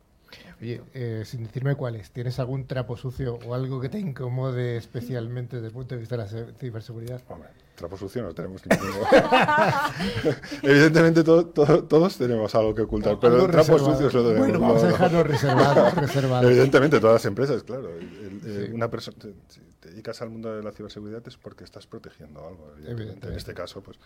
Oye, 0.60 0.80
eh, 0.94 1.22
sin 1.26 1.44
decirme 1.44 1.74
cuáles, 1.74 2.10
¿tienes 2.10 2.38
algún 2.38 2.66
trapo 2.66 2.96
sucio 2.96 3.38
o 3.46 3.54
algo 3.54 3.80
que 3.80 3.88
te 3.88 3.98
incomode 3.98 4.76
especialmente 4.76 5.56
desde 5.56 5.68
el 5.68 5.72
punto 5.72 5.94
de 5.94 6.00
vista 6.00 6.16
de 6.16 6.22
la 6.22 6.54
ciberseguridad? 6.54 7.22
Hombre, 7.28 7.50
trapo 7.74 7.96
sucio 7.96 8.22
no 8.22 8.34
tenemos 8.34 8.62
ninguno. 8.66 9.06
Evidentemente 10.62 11.24
todos 11.24 12.16
tenemos 12.16 12.54
algo 12.54 12.74
que 12.74 12.82
ocultar, 12.82 13.18
pero 13.20 13.46
trapo 13.48 13.78
sucio 13.78 14.10
lo 14.10 14.28
tenemos. 14.28 14.38
Bueno, 14.38 14.60
vamos 14.60 14.82
a 14.84 14.86
dejarlo 14.88 15.22
reservado, 15.24 16.48
Evidentemente 16.48 17.00
todas 17.00 17.14
las 17.14 17.24
empresas, 17.24 17.62
claro. 17.62 17.90
Eh, 17.98 18.70
una 18.72 18.88
persona, 18.88 19.16
si 19.48 19.60
te 19.80 19.90
dedicas 19.90 20.22
al 20.22 20.30
mundo 20.30 20.54
de 20.54 20.62
la 20.62 20.72
ciberseguridad 20.72 21.22
es 21.26 21.36
porque 21.36 21.64
estás 21.64 21.86
protegiendo 21.86 22.46
algo. 22.46 22.72
Evidentemente. 22.78 23.28
En 23.28 23.34
este 23.34 23.54
caso, 23.54 23.82
pues 23.82 23.98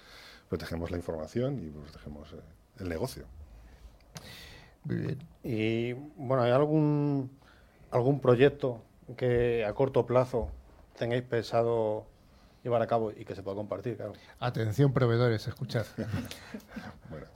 protegemos 0.49 0.91
la 0.91 0.97
información 0.97 1.59
y 1.65 1.71
protegemos 1.71 2.33
eh, 2.33 2.37
el 2.81 2.89
negocio. 2.89 3.27
Y 5.43 5.93
bueno, 5.93 6.43
¿hay 6.43 6.53
algún, 6.53 7.31
algún 7.91 8.21
proyecto 8.21 8.83
que 9.17 9.65
a 9.65 9.73
corto 9.75 10.07
plazo 10.07 10.51
tengáis 10.99 11.23
pensado 11.23 12.07
llevar 12.63 12.83
a 12.83 12.87
cabo 12.87 13.11
y 13.11 13.25
que 13.25 13.35
se 13.35 13.43
pueda 13.43 13.57
compartir? 13.57 13.97
Claro. 13.97 14.13
Atención, 14.41 14.93
proveedores, 14.93 15.47
escuchad. 15.47 15.87
bueno. 17.11 17.27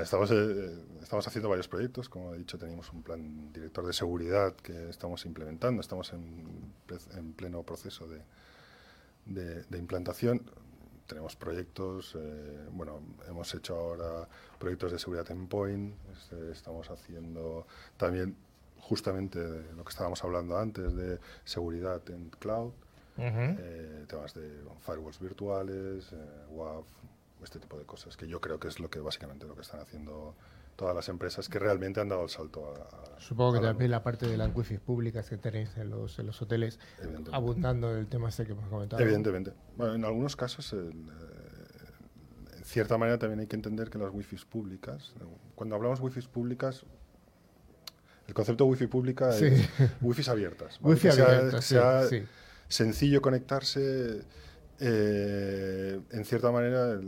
estamos, 0.00 0.30
eh, 0.30 0.78
estamos 1.02 1.26
haciendo 1.26 1.48
varios 1.48 1.68
proyectos. 1.68 2.08
Como 2.08 2.34
he 2.34 2.38
dicho, 2.38 2.58
tenemos 2.58 2.92
un 2.92 3.02
plan 3.02 3.52
director 3.52 3.86
de 3.86 3.92
seguridad 3.92 4.54
que 4.54 4.90
estamos 4.90 5.24
implementando. 5.26 5.80
Estamos 5.80 6.12
en, 6.12 6.72
en 7.16 7.32
pleno 7.32 7.62
proceso 7.62 8.06
de, 8.06 9.64
de 9.64 9.78
implantación 9.78 10.42
tenemos 11.06 11.36
proyectos, 11.36 12.16
eh, 12.18 12.68
bueno, 12.72 13.02
hemos 13.28 13.54
hecho 13.54 13.76
ahora 13.76 14.28
proyectos 14.58 14.92
de 14.92 14.98
seguridad 14.98 15.30
endpoint, 15.30 15.94
este, 16.12 16.52
estamos 16.52 16.90
haciendo 16.90 17.66
también 17.96 18.36
justamente 18.80 19.38
de 19.38 19.72
lo 19.74 19.84
que 19.84 19.90
estábamos 19.90 20.22
hablando 20.24 20.58
antes, 20.58 20.94
de 20.94 21.18
seguridad 21.44 22.02
en 22.10 22.30
cloud, 22.30 22.72
eh, 23.16 24.04
temas 24.08 24.34
de 24.34 24.50
firewalls 24.80 25.20
virtuales, 25.20 26.12
eh, 26.12 26.46
WAF, 26.50 26.86
este 27.42 27.58
tipo 27.58 27.78
de 27.78 27.84
cosas, 27.84 28.16
que 28.16 28.26
yo 28.26 28.40
creo 28.40 28.58
que 28.58 28.68
es 28.68 28.80
lo 28.80 28.90
que 28.90 29.00
básicamente 29.00 29.46
lo 29.46 29.54
que 29.54 29.62
están 29.62 29.80
haciendo 29.80 30.34
todas 30.76 30.94
las 30.94 31.08
empresas 31.08 31.48
que 31.48 31.58
realmente 31.58 32.00
han 32.00 32.08
dado 32.08 32.24
el 32.24 32.30
salto 32.30 32.74
a... 32.74 33.20
Supongo 33.20 33.54
que 33.54 33.60
también 33.60 33.90
la 33.90 34.02
parte 34.02 34.26
de 34.26 34.36
las 34.36 34.54
wifi 34.54 34.78
públicas 34.78 35.28
que 35.28 35.36
tenéis 35.36 35.76
en 35.76 35.90
los, 35.90 36.18
en 36.18 36.26
los 36.26 36.40
hoteles, 36.42 36.78
abundando 37.32 37.94
del 37.94 38.06
tema 38.06 38.28
este 38.28 38.44
que 38.44 38.52
hemos 38.52 38.68
comentado. 38.68 39.02
Evidentemente. 39.02 39.52
Bueno, 39.76 39.94
en 39.94 40.04
algunos 40.04 40.36
casos, 40.36 40.72
eh, 40.72 40.90
en 42.56 42.64
cierta 42.64 42.98
manera 42.98 43.18
también 43.18 43.40
hay 43.40 43.46
que 43.46 43.56
entender 43.56 43.88
que 43.88 43.98
las 43.98 44.12
wifi 44.12 44.36
públicas, 44.44 45.14
cuando 45.54 45.76
hablamos 45.76 46.00
wifi 46.00 46.20
públicas, 46.22 46.84
el 48.26 48.34
concepto 48.34 48.66
wifi 48.66 48.86
pública 48.86 49.36
es 49.36 49.68
wifi 50.00 50.28
abiertas. 50.28 50.78
Wifi 50.82 51.08
abiertas, 51.08 51.64
sí, 52.08 52.22
sencillo 52.68 53.22
conectarse, 53.22 54.22
eh, 54.80 56.00
en 56.10 56.24
cierta 56.24 56.50
manera 56.50 56.98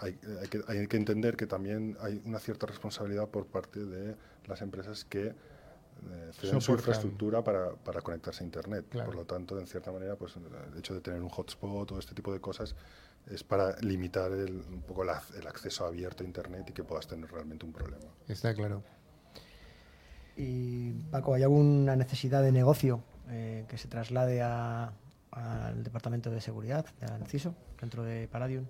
hay, 0.00 0.86
que, 0.86 0.96
entender 0.96 1.36
que 1.36 1.46
también 1.46 1.96
hay 2.00 2.20
una 2.24 2.38
cierta 2.38 2.66
responsabilidad 2.66 3.28
por 3.28 3.46
parte 3.46 3.84
de 3.84 4.14
las 4.46 4.62
empresas 4.62 5.04
que 5.04 5.26
eh, 5.26 6.30
ceden 6.32 6.60
su 6.60 6.72
infraestructura 6.72 7.42
para, 7.42 8.00
conectarse 8.02 8.44
a 8.44 8.46
Internet. 8.46 8.86
Por 8.90 9.14
lo 9.14 9.24
tanto, 9.24 9.58
en 9.58 9.66
cierta 9.66 9.90
manera, 9.90 10.16
pues 10.16 10.34
el 10.36 10.78
hecho 10.78 10.94
de 10.94 11.00
tener 11.00 11.22
un 11.22 11.28
hotspot 11.28 11.90
o 11.92 11.98
este 11.98 12.14
tipo 12.14 12.32
de 12.32 12.40
cosas 12.40 12.74
es 13.26 13.44
para 13.44 13.76
limitar 13.80 14.30
un 14.30 14.82
poco 14.86 15.02
el 15.02 15.46
acceso 15.46 15.84
abierto 15.84 16.22
a 16.22 16.26
Internet 16.26 16.66
y 16.70 16.72
que 16.72 16.84
puedas 16.84 17.06
tener 17.06 17.30
realmente 17.30 17.66
un 17.66 17.72
problema. 17.72 18.04
Está 18.26 18.54
claro. 18.54 18.82
Y 20.36 20.92
Paco, 21.10 21.34
¿hay 21.34 21.42
alguna 21.42 21.96
necesidad 21.96 22.42
de 22.42 22.52
negocio 22.52 23.02
eh, 23.28 23.66
que 23.68 23.76
se 23.76 23.88
traslade 23.88 24.40
al 24.40 25.82
Departamento 25.82 26.30
de 26.30 26.40
Seguridad, 26.40 26.86
al 27.00 27.26
CISO, 27.26 27.54
dentro 27.80 28.04
de 28.04 28.28
Palladium? 28.28 28.64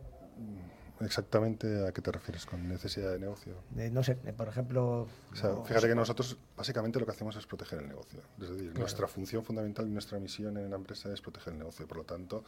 Exactamente 1.01 1.87
a 1.87 1.93
qué 1.93 2.03
te 2.03 2.11
refieres 2.11 2.45
con 2.45 2.69
necesidad 2.69 3.13
de 3.13 3.19
negocio. 3.19 3.55
no 3.71 4.03
sé, 4.03 4.17
por 4.17 4.49
ejemplo... 4.49 5.07
fíjate 5.33 5.89
que 5.89 5.95
nosotros 5.95 6.37
básicamente 6.57 6.99
lo 6.99 7.07
que 7.07 7.13
hacemos 7.13 7.37
es 7.37 7.47
proteger 7.47 7.81
el 7.81 7.89
negocio. 7.89 8.21
Es 8.41 8.51
decir, 8.51 8.77
nuestra 8.79 9.07
función 9.07 9.45
fundamental 9.45 9.87
y 9.87 9.91
nuestra 9.91 10.19
misión 10.19 10.57
en 10.57 10.71
la 10.71 10.77
empresa 10.77 11.13
es 11.13 11.21
proteger 11.21 11.53
el 11.53 11.61
negocio. 11.61 11.87
Por 11.87 11.99
lo 11.99 12.05
tanto, 12.05 12.45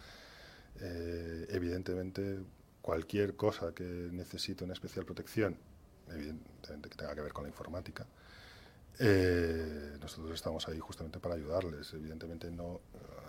eh, 0.81 1.47
evidentemente, 1.51 2.41
cualquier 2.83 3.37
cosa 3.37 3.73
que 3.73 3.85
necesite 3.85 4.65
una 4.65 4.73
especial 4.73 5.05
protección, 5.05 5.57
evidentemente 6.09 6.89
que 6.89 6.97
tenga 6.97 7.15
que 7.15 7.21
ver 7.21 7.33
con 7.33 7.45
la 7.45 7.51
informática, 7.51 8.07
eh, 8.99 9.97
nosotros 10.01 10.35
estamos 10.35 10.67
ahí 10.69 10.79
justamente 10.79 11.21
para 11.21 11.37
ayudarles. 11.37 11.95
Evidentemente, 11.95 12.51
no, 12.51 12.81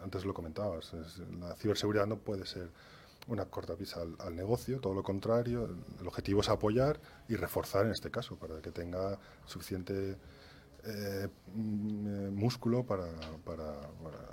antes 0.03 0.26
lo 0.26 0.34
comentabas, 0.34 0.93
la 1.39 1.55
ciberseguridad 1.55 2.07
no 2.07 2.17
puede 2.17 2.45
ser 2.45 2.69
una 3.32 3.45
cortapisa 3.45 4.01
al, 4.01 4.15
al 4.19 4.36
negocio, 4.36 4.79
todo 4.79 4.93
lo 4.93 5.03
contrario. 5.03 5.69
El, 5.99 6.07
objetivo 6.07 6.41
es 6.41 6.49
apoyar 6.49 6.99
y 7.29 7.36
reforzar 7.36 7.86
en 7.86 7.93
este 7.93 8.11
caso, 8.11 8.36
para 8.36 8.61
que 8.61 8.71
tenga 8.71 9.17
suficiente 9.45 10.17
eh, 10.84 11.27
mm, 11.53 12.29
músculo 12.29 12.86
para, 12.86 13.05
para, 13.45 13.71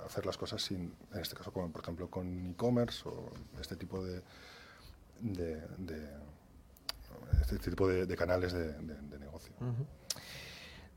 hacer 0.05 0.25
las 0.25 0.37
cosas 0.37 0.61
sin, 0.61 0.93
en 1.13 1.19
este 1.19 1.35
caso, 1.35 1.51
como 1.53 1.71
por 1.71 1.81
ejemplo 1.81 2.09
con 2.09 2.47
e-commerce 2.47 3.07
o 3.07 3.31
este 3.61 3.75
tipo 3.75 4.03
de, 4.03 4.21
este 7.41 7.57
tipo 7.69 7.87
de, 7.87 8.15
canales 8.15 8.53
de, 8.53 8.73
negocio. 9.19 9.53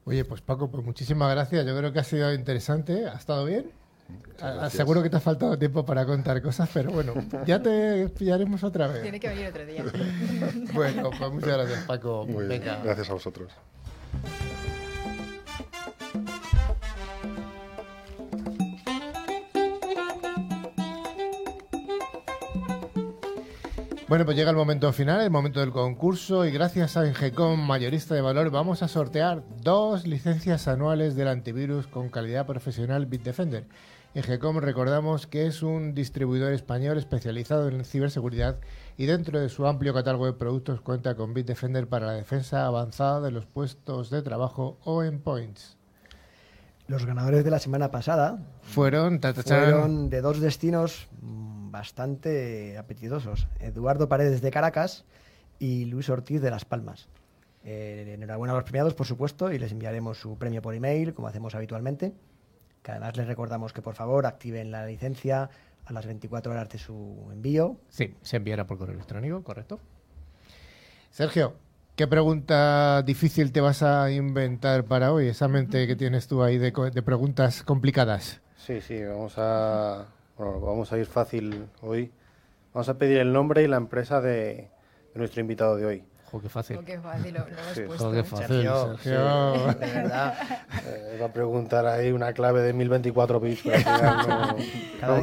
Oye, 0.04 0.24
pues 0.24 0.40
Paco, 0.40 0.70
pues 0.70 0.84
muchísimas 0.84 1.30
gracias. 1.30 1.64
Yo 1.64 1.76
creo 1.76 1.92
que 1.92 2.00
ha 2.00 2.04
sido 2.04 2.32
interesante. 2.34 3.06
¿Ha 3.06 3.14
estado 3.14 3.44
bien? 3.44 3.70
Seguro 4.70 5.02
que 5.02 5.10
te 5.10 5.16
ha 5.16 5.20
faltado 5.20 5.58
tiempo 5.58 5.84
para 5.84 6.04
contar 6.04 6.42
cosas, 6.42 6.68
pero 6.72 6.90
bueno, 6.90 7.14
ya 7.46 7.62
te 7.62 8.08
pillaremos 8.08 8.64
otra 8.64 8.88
vez. 8.88 9.02
Tiene 9.02 9.20
que 9.20 9.28
venir 9.28 9.46
otro 9.46 9.64
día. 9.64 9.84
bueno, 10.74 11.10
pues 11.16 11.32
muchas 11.32 11.56
gracias, 11.56 11.84
Paco. 11.84 12.26
Muy 12.26 12.46
bien. 12.46 12.62
Gracias 12.82 13.10
a 13.10 13.12
vosotros. 13.12 13.52
Bueno, 24.12 24.26
pues 24.26 24.36
llega 24.36 24.50
el 24.50 24.56
momento 24.56 24.92
final, 24.92 25.22
el 25.22 25.30
momento 25.30 25.60
del 25.60 25.70
concurso 25.70 26.44
y 26.44 26.50
gracias 26.50 26.98
a 26.98 27.06
Ingecom 27.06 27.58
Mayorista 27.58 28.14
de 28.14 28.20
Valor 28.20 28.50
vamos 28.50 28.82
a 28.82 28.88
sortear 28.88 29.42
dos 29.62 30.06
licencias 30.06 30.68
anuales 30.68 31.16
del 31.16 31.28
antivirus 31.28 31.86
con 31.86 32.10
calidad 32.10 32.44
profesional 32.44 33.06
Bitdefender. 33.06 33.64
Ingecom 34.14 34.58
recordamos 34.58 35.26
que 35.26 35.46
es 35.46 35.62
un 35.62 35.94
distribuidor 35.94 36.52
español 36.52 36.98
especializado 36.98 37.68
en 37.68 37.82
ciberseguridad 37.82 38.58
y 38.98 39.06
dentro 39.06 39.40
de 39.40 39.48
su 39.48 39.66
amplio 39.66 39.94
catálogo 39.94 40.26
de 40.26 40.34
productos 40.34 40.82
cuenta 40.82 41.14
con 41.14 41.32
Bitdefender 41.32 41.88
para 41.88 42.04
la 42.04 42.12
defensa 42.12 42.66
avanzada 42.66 43.22
de 43.22 43.30
los 43.30 43.46
puestos 43.46 44.10
de 44.10 44.20
trabajo 44.20 44.78
o 44.84 45.02
endpoints. 45.02 45.78
Los 46.88 47.06
ganadores 47.06 47.42
de 47.42 47.50
la 47.50 47.58
semana 47.58 47.90
pasada 47.90 48.38
fueron, 48.60 49.18
fueron 49.18 50.10
de 50.10 50.20
dos 50.20 50.40
destinos 50.40 51.08
bastante 51.22 52.76
apetitosos. 52.76 53.48
Eduardo 53.60 54.10
Paredes 54.10 54.42
de 54.42 54.50
Caracas 54.50 55.06
y 55.58 55.86
Luis 55.86 56.10
Ortiz 56.10 56.42
de 56.42 56.50
Las 56.50 56.66
Palmas. 56.66 57.08
Eh, 57.64 58.12
enhorabuena 58.14 58.52
a 58.52 58.56
los 58.56 58.64
premiados, 58.64 58.92
por 58.92 59.06
supuesto, 59.06 59.50
y 59.50 59.58
les 59.58 59.72
enviaremos 59.72 60.18
su 60.18 60.36
premio 60.36 60.60
por 60.60 60.74
email, 60.74 61.14
como 61.14 61.28
hacemos 61.28 61.54
habitualmente. 61.54 62.12
Que 62.82 62.90
además 62.90 63.16
les 63.16 63.26
recordamos 63.26 63.72
que 63.72 63.82
por 63.82 63.94
favor 63.94 64.26
activen 64.26 64.70
la 64.70 64.86
licencia 64.86 65.50
a 65.84 65.92
las 65.92 66.06
24 66.06 66.52
horas 66.52 66.68
de 66.68 66.78
su 66.78 67.28
envío. 67.32 67.76
Sí, 67.88 68.14
se 68.22 68.36
enviará 68.36 68.66
por 68.66 68.78
correo 68.78 68.94
electrónico, 68.94 69.42
correcto. 69.42 69.78
Sergio, 71.10 71.54
¿qué 71.96 72.06
pregunta 72.06 73.02
difícil 73.02 73.52
te 73.52 73.60
vas 73.60 73.82
a 73.82 74.10
inventar 74.10 74.84
para 74.84 75.12
hoy? 75.12 75.28
Esa 75.28 75.48
mente 75.48 75.86
que 75.86 75.96
tienes 75.96 76.26
tú 76.26 76.42
ahí 76.42 76.58
de 76.58 76.72
preguntas 76.72 77.62
complicadas. 77.62 78.40
Sí, 78.56 78.80
sí, 78.80 79.02
vamos 79.02 79.34
a 79.36 80.06
bueno, 80.36 80.60
vamos 80.60 80.92
a 80.92 80.98
ir 80.98 81.06
fácil 81.06 81.68
hoy. 81.82 82.10
Vamos 82.72 82.88
a 82.88 82.98
pedir 82.98 83.18
el 83.18 83.32
nombre 83.32 83.62
y 83.62 83.68
la 83.68 83.76
empresa 83.76 84.20
de 84.20 84.70
nuestro 85.14 85.40
invitado 85.40 85.76
de 85.76 85.84
hoy 85.84 86.04
qué 86.40 86.48
fácil. 86.48 86.78
qué 86.84 86.98
fácil, 86.98 87.34
lo, 87.34 87.44
qué 87.44 87.54
fácil, 88.24 88.46
Sergio. 88.46 88.94
De 89.74 89.86
verdad. 89.86 90.34
Eh, 90.86 91.18
va 91.20 91.26
a 91.26 91.32
preguntar 91.32 91.84
ahí 91.86 92.12
una 92.12 92.32
clave 92.32 92.62
de 92.62 92.72
1024 92.72 93.40
bits, 93.40 93.60
pero 93.62 93.76
al 93.76 93.82
final 93.82 94.56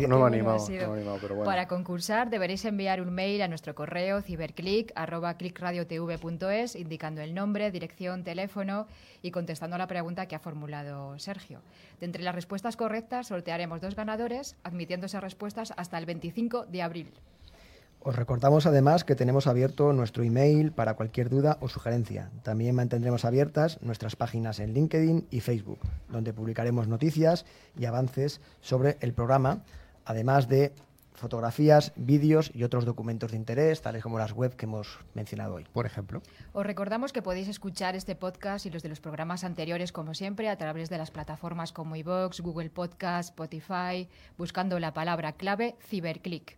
no, 0.02 0.08
no, 0.08 0.20
me 0.20 0.24
ha 0.24 0.28
animado, 0.28 0.64
pero 0.68 0.90
bueno. 1.36 1.44
Para 1.44 1.68
concursar 1.68 2.30
deberéis 2.30 2.64
enviar 2.66 3.02
un 3.02 3.12
mail 3.14 3.42
a 3.42 3.48
nuestro 3.48 3.74
correo 3.76 4.22
ciberclick.clickradiotv.es 4.22 6.76
indicando 6.76 7.22
el 7.22 7.34
nombre, 7.34 7.72
dirección, 7.72 8.24
teléfono 8.24 8.86
y 9.22 9.32
contestando 9.32 9.76
a 9.76 9.80
la 9.80 9.88
pregunta 9.88 10.28
que 10.28 10.36
ha 10.36 10.40
formulado 10.40 11.18
Sergio. 11.20 11.62
De 12.00 12.06
entre 12.06 12.24
las 12.24 12.36
respuestas 12.36 12.78
correctas 12.78 13.28
sortearemos 13.28 13.82
dos 13.82 13.96
ganadores, 13.96 14.56
admitiendo 14.64 15.08
esas 15.08 15.24
respuestas 15.24 15.74
hasta 15.76 15.98
el 15.98 16.06
25 16.06 16.66
de 16.66 16.82
abril. 16.82 17.12
Os 18.02 18.16
recordamos 18.16 18.66
además 18.66 19.04
que 19.04 19.16
tenemos 19.16 19.46
abierto 19.46 19.92
nuestro 19.92 20.24
email 20.24 20.72
para 20.72 20.94
cualquier 20.94 21.30
duda 21.30 21.58
o 21.60 21.68
sugerencia. 21.68 22.32
También 22.44 22.74
mantendremos 22.74 23.26
abiertas 23.26 23.78
nuestras 23.82 24.16
páginas 24.16 24.62
en 24.62 24.74
LinkedIn 24.74 25.28
y 25.30 25.42
Facebook, 25.42 25.80
donde 26.08 26.32
publicaremos 26.32 26.88
noticias 26.88 27.46
y 27.78 27.86
avances 27.86 28.40
sobre 28.62 28.98
el 29.02 29.14
programa, 29.14 29.64
además 30.06 30.48
de 30.48 30.72
fotografías, 31.14 31.92
vídeos 31.98 32.52
y 32.56 32.64
otros 32.64 32.86
documentos 32.86 33.32
de 33.32 33.38
interés, 33.38 33.82
tales 33.82 34.02
como 34.02 34.18
las 34.18 34.32
web 34.32 34.56
que 34.56 34.66
hemos 34.66 35.00
mencionado 35.14 35.56
hoy. 35.56 35.66
Por 35.74 35.86
ejemplo. 35.86 36.22
Os 36.54 36.66
recordamos 36.66 37.12
que 37.12 37.22
podéis 37.22 37.50
escuchar 37.50 37.98
este 37.98 38.16
podcast 38.16 38.66
y 38.66 38.70
los 38.70 38.82
de 38.82 38.88
los 38.88 39.02
programas 39.02 39.44
anteriores, 39.44 39.92
como 39.92 40.14
siempre, 40.14 40.48
a 40.48 40.56
través 40.56 40.90
de 40.90 40.98
las 40.98 41.12
plataformas 41.12 41.74
como 41.74 41.98
iVoox, 41.98 42.40
Google 42.40 42.70
Podcast, 42.70 43.32
Spotify, 43.32 44.08
buscando 44.38 44.80
la 44.80 44.94
palabra 44.94 45.34
clave 45.34 45.76
Ciberclick. 45.82 46.58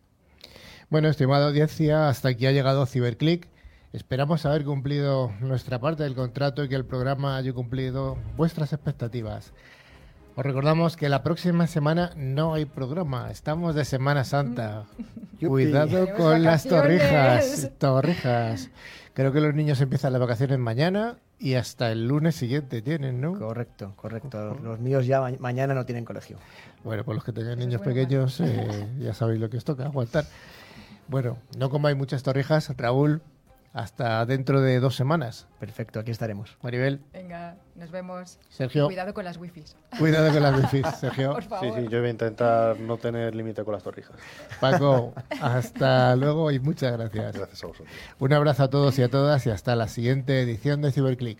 Bueno, 0.90 1.08
estimada 1.08 1.46
audiencia, 1.46 2.08
hasta 2.08 2.28
aquí 2.28 2.46
ha 2.46 2.52
llegado 2.52 2.86
Ciberclick. 2.86 3.48
Esperamos 3.92 4.46
haber 4.46 4.64
cumplido 4.64 5.32
nuestra 5.40 5.78
parte 5.78 6.02
del 6.02 6.14
contrato 6.14 6.64
y 6.64 6.68
que 6.68 6.74
el 6.74 6.84
programa 6.84 7.36
haya 7.36 7.52
cumplido 7.52 8.16
vuestras 8.36 8.72
expectativas. 8.72 9.52
Os 10.34 10.44
recordamos 10.44 10.96
que 10.96 11.10
la 11.10 11.22
próxima 11.22 11.66
semana 11.66 12.12
no 12.16 12.54
hay 12.54 12.64
programa, 12.64 13.30
estamos 13.30 13.74
de 13.74 13.84
Semana 13.84 14.24
Santa. 14.24 14.86
Cuidado 15.46 16.14
con 16.16 16.42
las 16.42 16.64
torrijas, 16.64 17.70
torrijas. 17.78 18.70
Creo 19.12 19.30
que 19.30 19.42
los 19.42 19.54
niños 19.54 19.78
empiezan 19.82 20.12
las 20.12 20.22
vacaciones 20.22 20.58
mañana 20.58 21.18
y 21.38 21.54
hasta 21.54 21.92
el 21.92 22.08
lunes 22.08 22.34
siguiente 22.34 22.80
tienen, 22.80 23.20
¿no? 23.20 23.38
Correcto, 23.38 23.92
correcto. 23.96 24.56
Los 24.62 24.80
míos 24.80 25.06
ya 25.06 25.20
mañana 25.38 25.74
no 25.74 25.84
tienen 25.84 26.06
colegio. 26.06 26.38
Bueno, 26.84 27.04
pues 27.04 27.14
los 27.16 27.24
que 27.24 27.32
tengan 27.32 27.58
niños 27.58 27.80
pequeños 27.80 28.40
eh, 28.40 28.88
ya 28.98 29.14
sabéis 29.14 29.40
lo 29.40 29.48
que 29.50 29.56
os 29.58 29.64
toca, 29.64 29.84
aguantar. 29.86 30.24
Bueno, 31.08 31.38
no 31.56 31.70
comáis 31.70 31.96
muchas 31.96 32.22
torrijas. 32.22 32.72
Raúl, 32.76 33.22
Hasta 33.74 34.24
dentro 34.26 34.60
de 34.60 34.80
dos 34.80 34.96
semanas. 34.96 35.46
Perfecto, 35.58 35.98
aquí 36.00 36.10
estaremos. 36.10 36.58
Maribel, 36.62 37.00
Venga, 37.12 37.56
nos 37.74 37.90
vemos. 37.90 38.38
Sergio. 38.50 38.84
Cuidado 38.86 39.14
con 39.14 39.24
las 39.24 39.38
wifis. 39.38 39.76
cuidado 39.98 40.30
con 40.32 40.42
las 40.42 40.54
wifi, 40.58 40.82
Sergio. 41.00 41.32
Por 41.32 41.42
Sí, 41.44 41.48
favor. 41.48 41.80
sí, 41.80 41.88
yo 41.88 41.98
voy 42.00 42.08
a 42.08 42.10
intentar 42.10 42.78
no 42.80 42.98
tener 42.98 43.34
límite 43.34 43.64
con 43.64 43.72
las 43.72 43.82
torrijas. 43.82 44.14
Paco, 44.60 45.14
hasta 45.40 46.14
luego 46.16 46.50
y 46.50 46.58
muchas 46.60 46.92
gracias. 46.92 47.34
Gracias 47.34 47.64
a 47.64 47.66
vosotros. 47.68 47.88
Un 48.18 48.32
abrazo 48.34 48.64
a 48.64 48.68
todos 48.70 48.98
y 48.98 49.02
a 49.02 49.08
todas 49.08 49.46
y 49.46 49.50
hasta 49.50 49.74
la 49.74 49.88
siguiente 49.88 50.42
edición 50.42 50.82
de 50.82 50.92
Cyberclick. 50.92 51.38